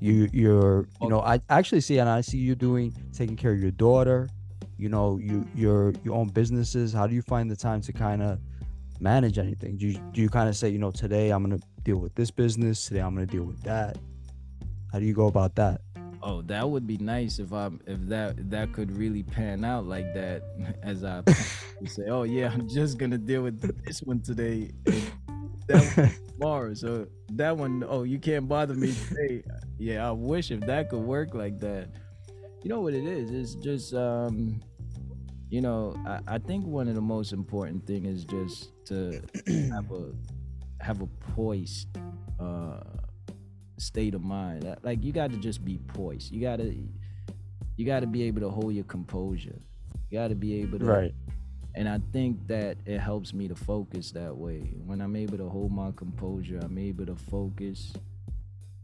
You 0.00 0.28
you're 0.32 0.88
you 1.00 1.08
know 1.08 1.20
I 1.20 1.40
actually 1.48 1.80
see 1.80 1.98
and 1.98 2.08
I 2.08 2.20
see 2.20 2.38
you 2.38 2.54
doing 2.54 2.94
taking 3.12 3.36
care 3.36 3.52
of 3.52 3.60
your 3.60 3.70
daughter. 3.72 4.28
You 4.76 4.88
know 4.88 5.18
you 5.18 5.46
your 5.54 5.94
your 6.04 6.14
own 6.14 6.28
businesses. 6.28 6.92
How 6.92 7.06
do 7.06 7.14
you 7.14 7.22
find 7.22 7.50
the 7.50 7.56
time 7.56 7.80
to 7.82 7.92
kind 7.92 8.22
of 8.22 8.38
manage 9.00 9.38
anything? 9.38 9.76
Do 9.76 9.86
you 9.86 9.98
do 10.12 10.20
you 10.20 10.28
kind 10.28 10.48
of 10.48 10.56
say 10.56 10.68
you 10.68 10.78
know 10.78 10.90
today 10.90 11.30
I'm 11.30 11.42
gonna 11.42 11.60
deal 11.82 11.96
with 11.96 12.14
this 12.14 12.30
business, 12.30 12.86
today 12.86 13.00
I'm 13.00 13.14
gonna 13.14 13.26
deal 13.26 13.44
with 13.44 13.62
that? 13.62 13.96
How 14.92 14.98
do 14.98 15.04
you 15.04 15.14
go 15.14 15.26
about 15.26 15.54
that? 15.56 15.82
Oh, 16.22 16.42
that 16.42 16.68
would 16.68 16.86
be 16.86 16.98
nice 16.98 17.38
if 17.38 17.52
I 17.52 17.70
if 17.86 18.00
that 18.08 18.50
that 18.50 18.72
could 18.72 18.96
really 18.96 19.22
pan 19.22 19.64
out 19.64 19.86
like 19.86 20.12
that. 20.14 20.42
As 20.82 21.04
I 21.04 21.22
say, 21.86 22.04
oh 22.08 22.24
yeah, 22.24 22.50
I'm 22.52 22.68
just 22.68 22.98
gonna 22.98 23.18
deal 23.18 23.42
with 23.42 23.60
this 23.84 24.02
one 24.02 24.20
today, 24.20 24.72
that 25.68 25.96
one 25.96 26.10
tomorrow. 26.32 26.74
So 26.74 27.06
that 27.32 27.56
one, 27.56 27.84
oh, 27.88 28.02
you 28.02 28.18
can't 28.18 28.48
bother 28.48 28.74
me 28.74 28.94
today. 29.08 29.42
Yeah, 29.78 30.08
I 30.08 30.12
wish 30.12 30.50
if 30.50 30.60
that 30.60 30.90
could 30.90 31.02
work 31.02 31.34
like 31.34 31.58
that. 31.60 31.88
You 32.62 32.70
know 32.70 32.80
what 32.80 32.94
it 32.94 33.04
is? 33.04 33.30
It's 33.30 33.54
just 33.62 33.94
um, 33.94 34.60
you 35.50 35.60
know, 35.60 35.94
I, 36.06 36.34
I 36.34 36.38
think 36.38 36.66
one 36.66 36.88
of 36.88 36.94
the 36.94 37.00
most 37.00 37.32
important 37.32 37.86
thing 37.86 38.04
is 38.04 38.24
just 38.24 38.70
to 38.86 39.22
have 39.72 39.90
a 39.92 40.12
have 40.80 41.00
a 41.00 41.06
poised 41.34 41.88
uh 42.40 42.80
state 43.78 44.14
of 44.14 44.22
mind. 44.22 44.76
Like 44.82 45.02
you 45.04 45.12
got 45.12 45.30
to 45.30 45.36
just 45.38 45.64
be 45.64 45.78
poised. 45.78 46.32
You 46.32 46.40
got 46.40 46.56
to 46.56 46.74
you 47.76 47.86
got 47.86 48.00
to 48.00 48.06
be 48.06 48.24
able 48.24 48.40
to 48.40 48.50
hold 48.50 48.74
your 48.74 48.84
composure. 48.84 49.58
You 50.10 50.18
got 50.18 50.28
to 50.28 50.34
be 50.34 50.60
able 50.62 50.78
to 50.80 50.84
Right. 50.84 51.14
and 51.74 51.88
I 51.88 52.00
think 52.12 52.46
that 52.48 52.76
it 52.86 52.98
helps 52.98 53.32
me 53.32 53.46
to 53.48 53.54
focus 53.54 54.10
that 54.12 54.36
way. 54.36 54.60
When 54.84 55.00
I'm 55.00 55.14
able 55.16 55.38
to 55.38 55.48
hold 55.48 55.70
my 55.72 55.92
composure, 55.94 56.58
I'm 56.62 56.76
able 56.78 57.06
to 57.06 57.14
focus. 57.14 57.92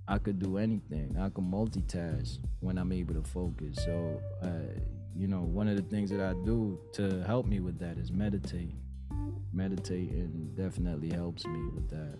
I 0.06 0.18
could 0.18 0.38
do 0.38 0.58
anything. 0.58 1.16
I 1.18 1.30
can 1.30 1.50
multitask 1.50 2.38
when 2.60 2.76
I'm 2.76 2.92
able 2.92 3.14
to 3.14 3.22
focus. 3.22 3.82
So, 3.84 4.20
uh, 4.42 4.78
you 5.16 5.26
know, 5.28 5.40
one 5.40 5.66
of 5.66 5.76
the 5.76 5.82
things 5.82 6.10
that 6.10 6.20
I 6.20 6.34
do 6.44 6.78
to 6.92 7.22
help 7.26 7.46
me 7.46 7.60
with 7.60 7.78
that 7.78 7.96
is 7.96 8.12
meditate. 8.12 8.74
Meditating 9.52 10.52
definitely 10.56 11.10
helps 11.10 11.46
me 11.46 11.58
with 11.74 11.88
that. 11.88 12.18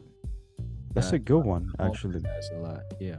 That's 0.95 1.13
a 1.13 1.19
good 1.19 1.45
one, 1.45 1.73
actually. 1.79 2.21
That's 2.21 2.51
a 2.51 2.59
lot. 2.59 2.83
Yeah. 3.01 3.17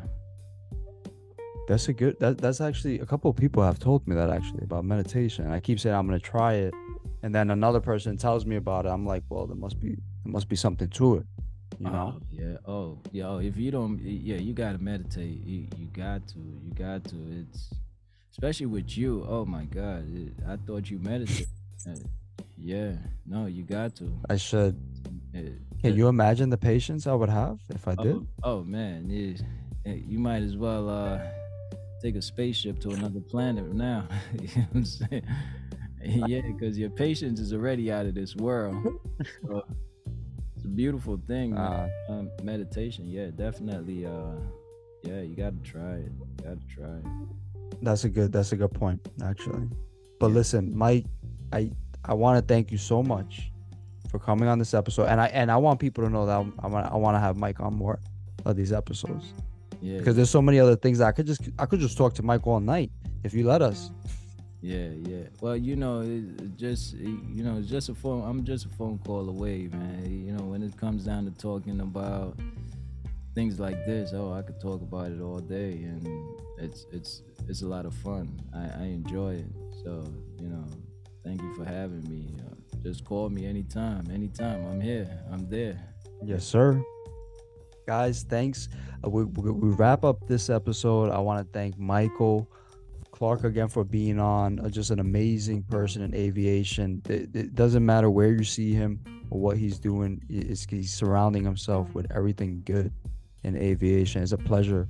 That's 1.68 1.88
a 1.88 1.94
good. 1.94 2.20
That 2.20 2.38
that's 2.38 2.62
actually 2.62 3.00
a 3.00 3.06
couple 3.06 3.30
of 3.32 3.38
people 3.38 3.64
have 3.64 3.80
told 3.80 4.08
me 4.08 4.16
that 4.16 4.30
actually 4.30 4.64
about 4.64 4.86
meditation. 4.86 5.50
I 5.52 5.60
keep 5.60 5.80
saying 5.80 5.96
I'm 5.96 6.06
gonna 6.06 6.20
try 6.20 6.54
it, 6.54 6.74
and 7.24 7.34
then 7.34 7.50
another 7.50 7.80
person 7.80 8.18
tells 8.18 8.46
me 8.46 8.56
about 8.56 8.86
it. 8.86 8.90
I'm 8.90 9.06
like, 9.06 9.24
well, 9.30 9.48
there 9.48 9.56
must 9.56 9.80
be 9.80 9.90
there 9.90 10.32
must 10.32 10.48
be 10.48 10.56
something 10.56 10.88
to 10.90 11.16
it, 11.16 11.26
you 11.80 11.90
know. 11.90 12.16
Oh, 12.16 12.22
yeah. 12.30 12.58
Oh, 12.68 13.00
yeah. 13.12 13.24
Oh, 13.26 13.38
if 13.40 13.58
you 13.58 13.72
don't, 13.72 14.00
yeah, 14.00 14.38
you 14.38 14.54
gotta 14.54 14.78
meditate. 14.78 15.44
You, 15.44 15.68
you 15.78 15.88
got 15.88 16.28
to. 16.30 16.38
You 16.38 16.72
got 16.76 17.04
to. 17.06 17.16
It's 17.32 17.74
especially 18.32 18.68
with 18.68 18.96
you. 18.96 19.26
Oh 19.28 19.46
my 19.46 19.66
God. 19.66 20.06
It, 20.14 20.34
I 20.48 20.58
thought 20.58 20.92
you 20.92 21.00
meditate. 21.00 21.48
Uh, 21.88 21.96
yeah. 22.58 22.92
No, 23.26 23.48
you 23.48 23.64
got 23.64 23.96
to. 23.96 24.12
I 24.30 24.38
should. 24.38 24.80
Can 25.82 25.96
you 25.96 26.08
imagine 26.08 26.50
the 26.50 26.58
patience 26.58 27.08
I 27.08 27.14
would 27.14 27.30
have 27.30 27.60
if 27.70 27.88
I 27.88 27.96
did? 27.96 28.16
Oh, 28.16 28.28
oh 28.44 28.64
man, 28.64 29.10
yeah. 29.10 29.38
Hey, 29.84 30.04
you 30.08 30.18
might 30.18 30.42
as 30.42 30.58
well 30.58 30.90
uh, 30.90 31.20
take 32.02 32.16
a 32.16 32.22
spaceship 32.22 32.80
to 32.82 32.90
another 32.90 33.20
planet 33.20 33.72
now. 33.74 34.08
you 34.34 34.48
know 34.48 34.68
what 34.72 34.76
I'm 34.76 34.86
saying? 34.86 35.28
Yeah, 36.08 36.42
because 36.42 36.78
your 36.78 36.92
patience 36.92 37.40
is 37.40 37.52
already 37.52 37.92
out 37.92 38.06
of 38.06 38.14
this 38.14 38.36
world. 38.36 38.78
So, 39.48 39.64
it's 40.56 40.66
a 40.66 40.68
beautiful 40.68 41.20
thing. 41.26 41.58
Uh, 41.58 41.90
Um, 42.10 42.30
meditation, 42.44 43.08
yeah, 43.08 43.32
definitely. 43.32 44.06
Uh, 44.06 44.36
yeah, 45.02 45.22
you 45.22 45.36
gotta 45.36 45.58
try 45.64 45.96
it. 46.06 46.12
You 46.20 46.44
gotta 46.44 46.68
try 46.68 46.98
it. 46.98 47.06
that's 47.82 48.04
a 48.04 48.10
good. 48.10 48.32
That's 48.32 48.52
a 48.52 48.56
good 48.56 48.74
point, 48.74 49.00
actually. 49.24 49.68
But 50.20 50.30
listen, 50.32 50.78
Mike, 50.78 51.06
I 51.52 51.72
I 52.04 52.14
want 52.14 52.38
to 52.38 52.54
thank 52.54 52.72
you 52.72 52.78
so 52.78 53.02
much 53.02 53.52
for 54.18 54.26
coming 54.26 54.48
on 54.48 54.60
this 54.60 54.74
episode, 54.74 55.08
and 55.08 55.20
I 55.20 55.28
and 55.28 55.52
I 55.52 55.58
want 55.58 55.80
people 55.80 56.04
to 56.04 56.10
know 56.10 56.26
that 56.26 56.38
I 56.60 56.68
want 56.68 56.92
I 56.92 56.96
want 56.96 57.16
to 57.16 57.20
have 57.20 57.36
Mike 57.38 57.60
on 57.60 57.76
more 57.76 58.00
of 58.46 58.56
these 58.56 58.72
episodes 58.72 59.34
Yeah, 59.82 59.98
because 59.98 60.16
there's 60.16 60.30
so 60.30 60.42
many 60.42 60.60
other 60.60 60.76
things 60.76 61.02
I 61.02 61.12
could 61.12 61.28
just 61.28 61.42
I 61.60 61.66
could 61.66 61.80
just 61.80 61.98
talk 61.98 62.14
to 62.16 62.24
Mike 62.24 62.48
all 62.48 62.60
night 62.60 62.92
if 63.24 63.34
you 63.34 63.46
let 63.46 63.62
us. 63.62 63.92
yeah, 64.62 64.90
yeah. 65.12 65.24
Well, 65.42 65.58
you 65.58 65.76
know, 65.76 66.02
it, 66.02 66.56
just 66.56 66.94
you 66.94 67.44
know, 67.44 67.58
it's 67.58 67.70
just 67.70 67.90
a 67.90 67.96
phone. 67.96 68.24
I'm 68.28 68.46
just 68.46 68.66
a 68.66 68.70
phone 68.70 69.00
call 69.06 69.28
away, 69.30 69.68
man. 69.68 70.06
You 70.26 70.32
know, 70.34 70.46
when 70.46 70.64
it 70.64 70.78
comes 70.78 71.04
down 71.04 71.26
to 71.26 71.32
talking 71.32 71.82
about 71.82 72.40
things 73.34 73.60
like 73.60 73.86
this, 73.86 74.14
oh, 74.14 74.32
I 74.32 74.42
could 74.44 74.62
talk 74.62 74.82
about 74.82 75.12
it 75.12 75.20
all 75.22 75.40
day, 75.40 75.74
and 75.92 76.08
it's 76.58 76.86
it's 76.92 77.22
it's 77.50 77.64
a 77.64 77.68
lot 77.68 77.86
of 77.86 77.94
fun. 77.96 78.40
I, 78.54 78.84
I 78.84 78.86
enjoy 78.86 79.34
it. 79.44 79.52
So 79.84 80.06
you 80.40 80.48
know, 80.48 80.66
thank 81.26 81.42
you 81.42 81.54
for 81.56 81.66
having 81.66 82.04
me. 82.10 82.24
Uh, 82.40 82.55
Just 82.86 83.04
call 83.04 83.30
me 83.30 83.48
anytime, 83.48 84.12
anytime. 84.14 84.64
I'm 84.68 84.80
here. 84.80 85.10
I'm 85.32 85.50
there. 85.50 85.82
Yes, 86.24 86.46
sir. 86.46 86.80
Guys, 87.88 88.22
thanks. 88.30 88.70
Uh, 89.04 89.10
we, 89.10 89.24
we, 89.24 89.50
we 89.50 89.70
wrap 89.70 90.04
up 90.04 90.28
this 90.28 90.52
episode. 90.52 91.10
I 91.10 91.18
want 91.18 91.44
to 91.44 91.52
thank 91.52 91.80
Micheal 91.80 92.46
Clarke 93.10 93.44
again 93.44 93.70
for 93.70 93.84
being 93.84 94.20
on. 94.20 94.60
Uh, 94.60 94.70
just 94.70 94.92
an 94.92 95.00
amazing 95.00 95.64
person 95.64 96.04
in 96.04 96.14
aviation. 96.14 97.02
It, 97.10 97.36
it 97.36 97.56
doesn't 97.56 97.84
matter 97.84 98.12
where 98.12 98.30
you 98.30 98.44
see 98.44 98.74
him 98.74 99.00
or 99.32 99.40
what 99.40 99.58
he's 99.58 99.80
doing, 99.80 100.22
it's, 100.30 100.68
he's 100.70 100.94
surrounding 100.94 101.44
himself 101.44 101.92
with 101.96 102.06
everything 102.16 102.62
good 102.66 102.94
in 103.44 103.58
aviation. 103.58 104.22
It's 104.22 104.32
a 104.32 104.38
pleasure 104.38 104.88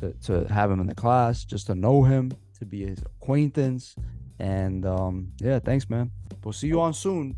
to, 0.00 0.14
to 0.24 0.46
have 0.50 0.70
him 0.70 0.80
in 0.80 0.86
the 0.86 0.94
class, 0.94 1.44
just 1.44 1.66
to 1.66 1.74
know 1.74 2.04
him, 2.04 2.32
to 2.58 2.64
be 2.64 2.86
his 2.86 3.00
acquaintance. 3.00 3.96
And 4.38 4.84
um, 4.84 5.32
yeah, 5.38 5.58
thanks, 5.58 5.88
man. 5.88 6.10
We'll 6.42 6.52
see 6.52 6.68
you 6.68 6.80
on 6.80 6.94
soon. 6.94 7.36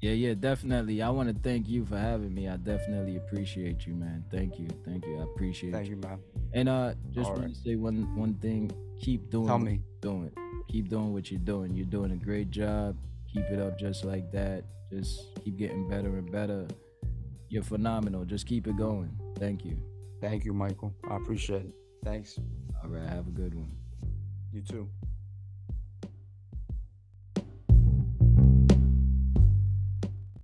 Yeah, 0.00 0.12
yeah, 0.12 0.34
definitely. 0.34 1.00
I 1.02 1.08
want 1.10 1.28
to 1.28 1.34
thank 1.42 1.68
you 1.68 1.84
for 1.84 1.96
having 1.96 2.34
me. 2.34 2.48
I 2.48 2.56
definitely 2.58 3.16
appreciate 3.16 3.86
you, 3.86 3.94
man. 3.94 4.24
Thank 4.30 4.58
you, 4.58 4.68
thank 4.84 5.06
you. 5.06 5.18
I 5.18 5.22
appreciate 5.22 5.72
Thank 5.72 5.88
you. 5.88 5.96
you, 5.96 6.00
man. 6.02 6.18
And 6.52 6.68
uh, 6.68 6.94
just 7.12 7.30
want 7.30 7.42
right. 7.42 7.54
to 7.54 7.60
say 7.60 7.76
one 7.76 8.14
one 8.14 8.34
thing. 8.34 8.70
Keep 9.00 9.30
doing. 9.30 9.46
Tell 9.46 9.58
me. 9.58 9.80
Doing. 10.00 10.30
Keep 10.68 10.90
doing 10.90 11.12
what 11.12 11.30
you're 11.30 11.40
doing. 11.40 11.74
You're 11.74 11.86
doing 11.86 12.12
a 12.12 12.16
great 12.16 12.50
job. 12.50 12.96
Keep 13.32 13.44
it 13.50 13.60
up 13.60 13.78
just 13.78 14.04
like 14.04 14.30
that. 14.32 14.64
Just 14.90 15.34
keep 15.42 15.56
getting 15.56 15.88
better 15.88 16.18
and 16.18 16.30
better. 16.30 16.66
You're 17.48 17.62
phenomenal. 17.62 18.24
Just 18.24 18.46
keep 18.46 18.66
it 18.66 18.76
going. 18.76 19.10
Thank 19.38 19.64
you. 19.64 19.78
Thank 20.20 20.44
you, 20.44 20.52
Micheal. 20.52 20.92
I 21.08 21.16
appreciate 21.16 21.62
it. 21.62 21.74
Thanks. 22.04 22.38
All 22.82 22.90
right. 22.90 23.08
Have 23.08 23.26
a 23.26 23.30
good 23.30 23.54
one. 23.54 23.72
You 24.52 24.62
too. 24.62 24.88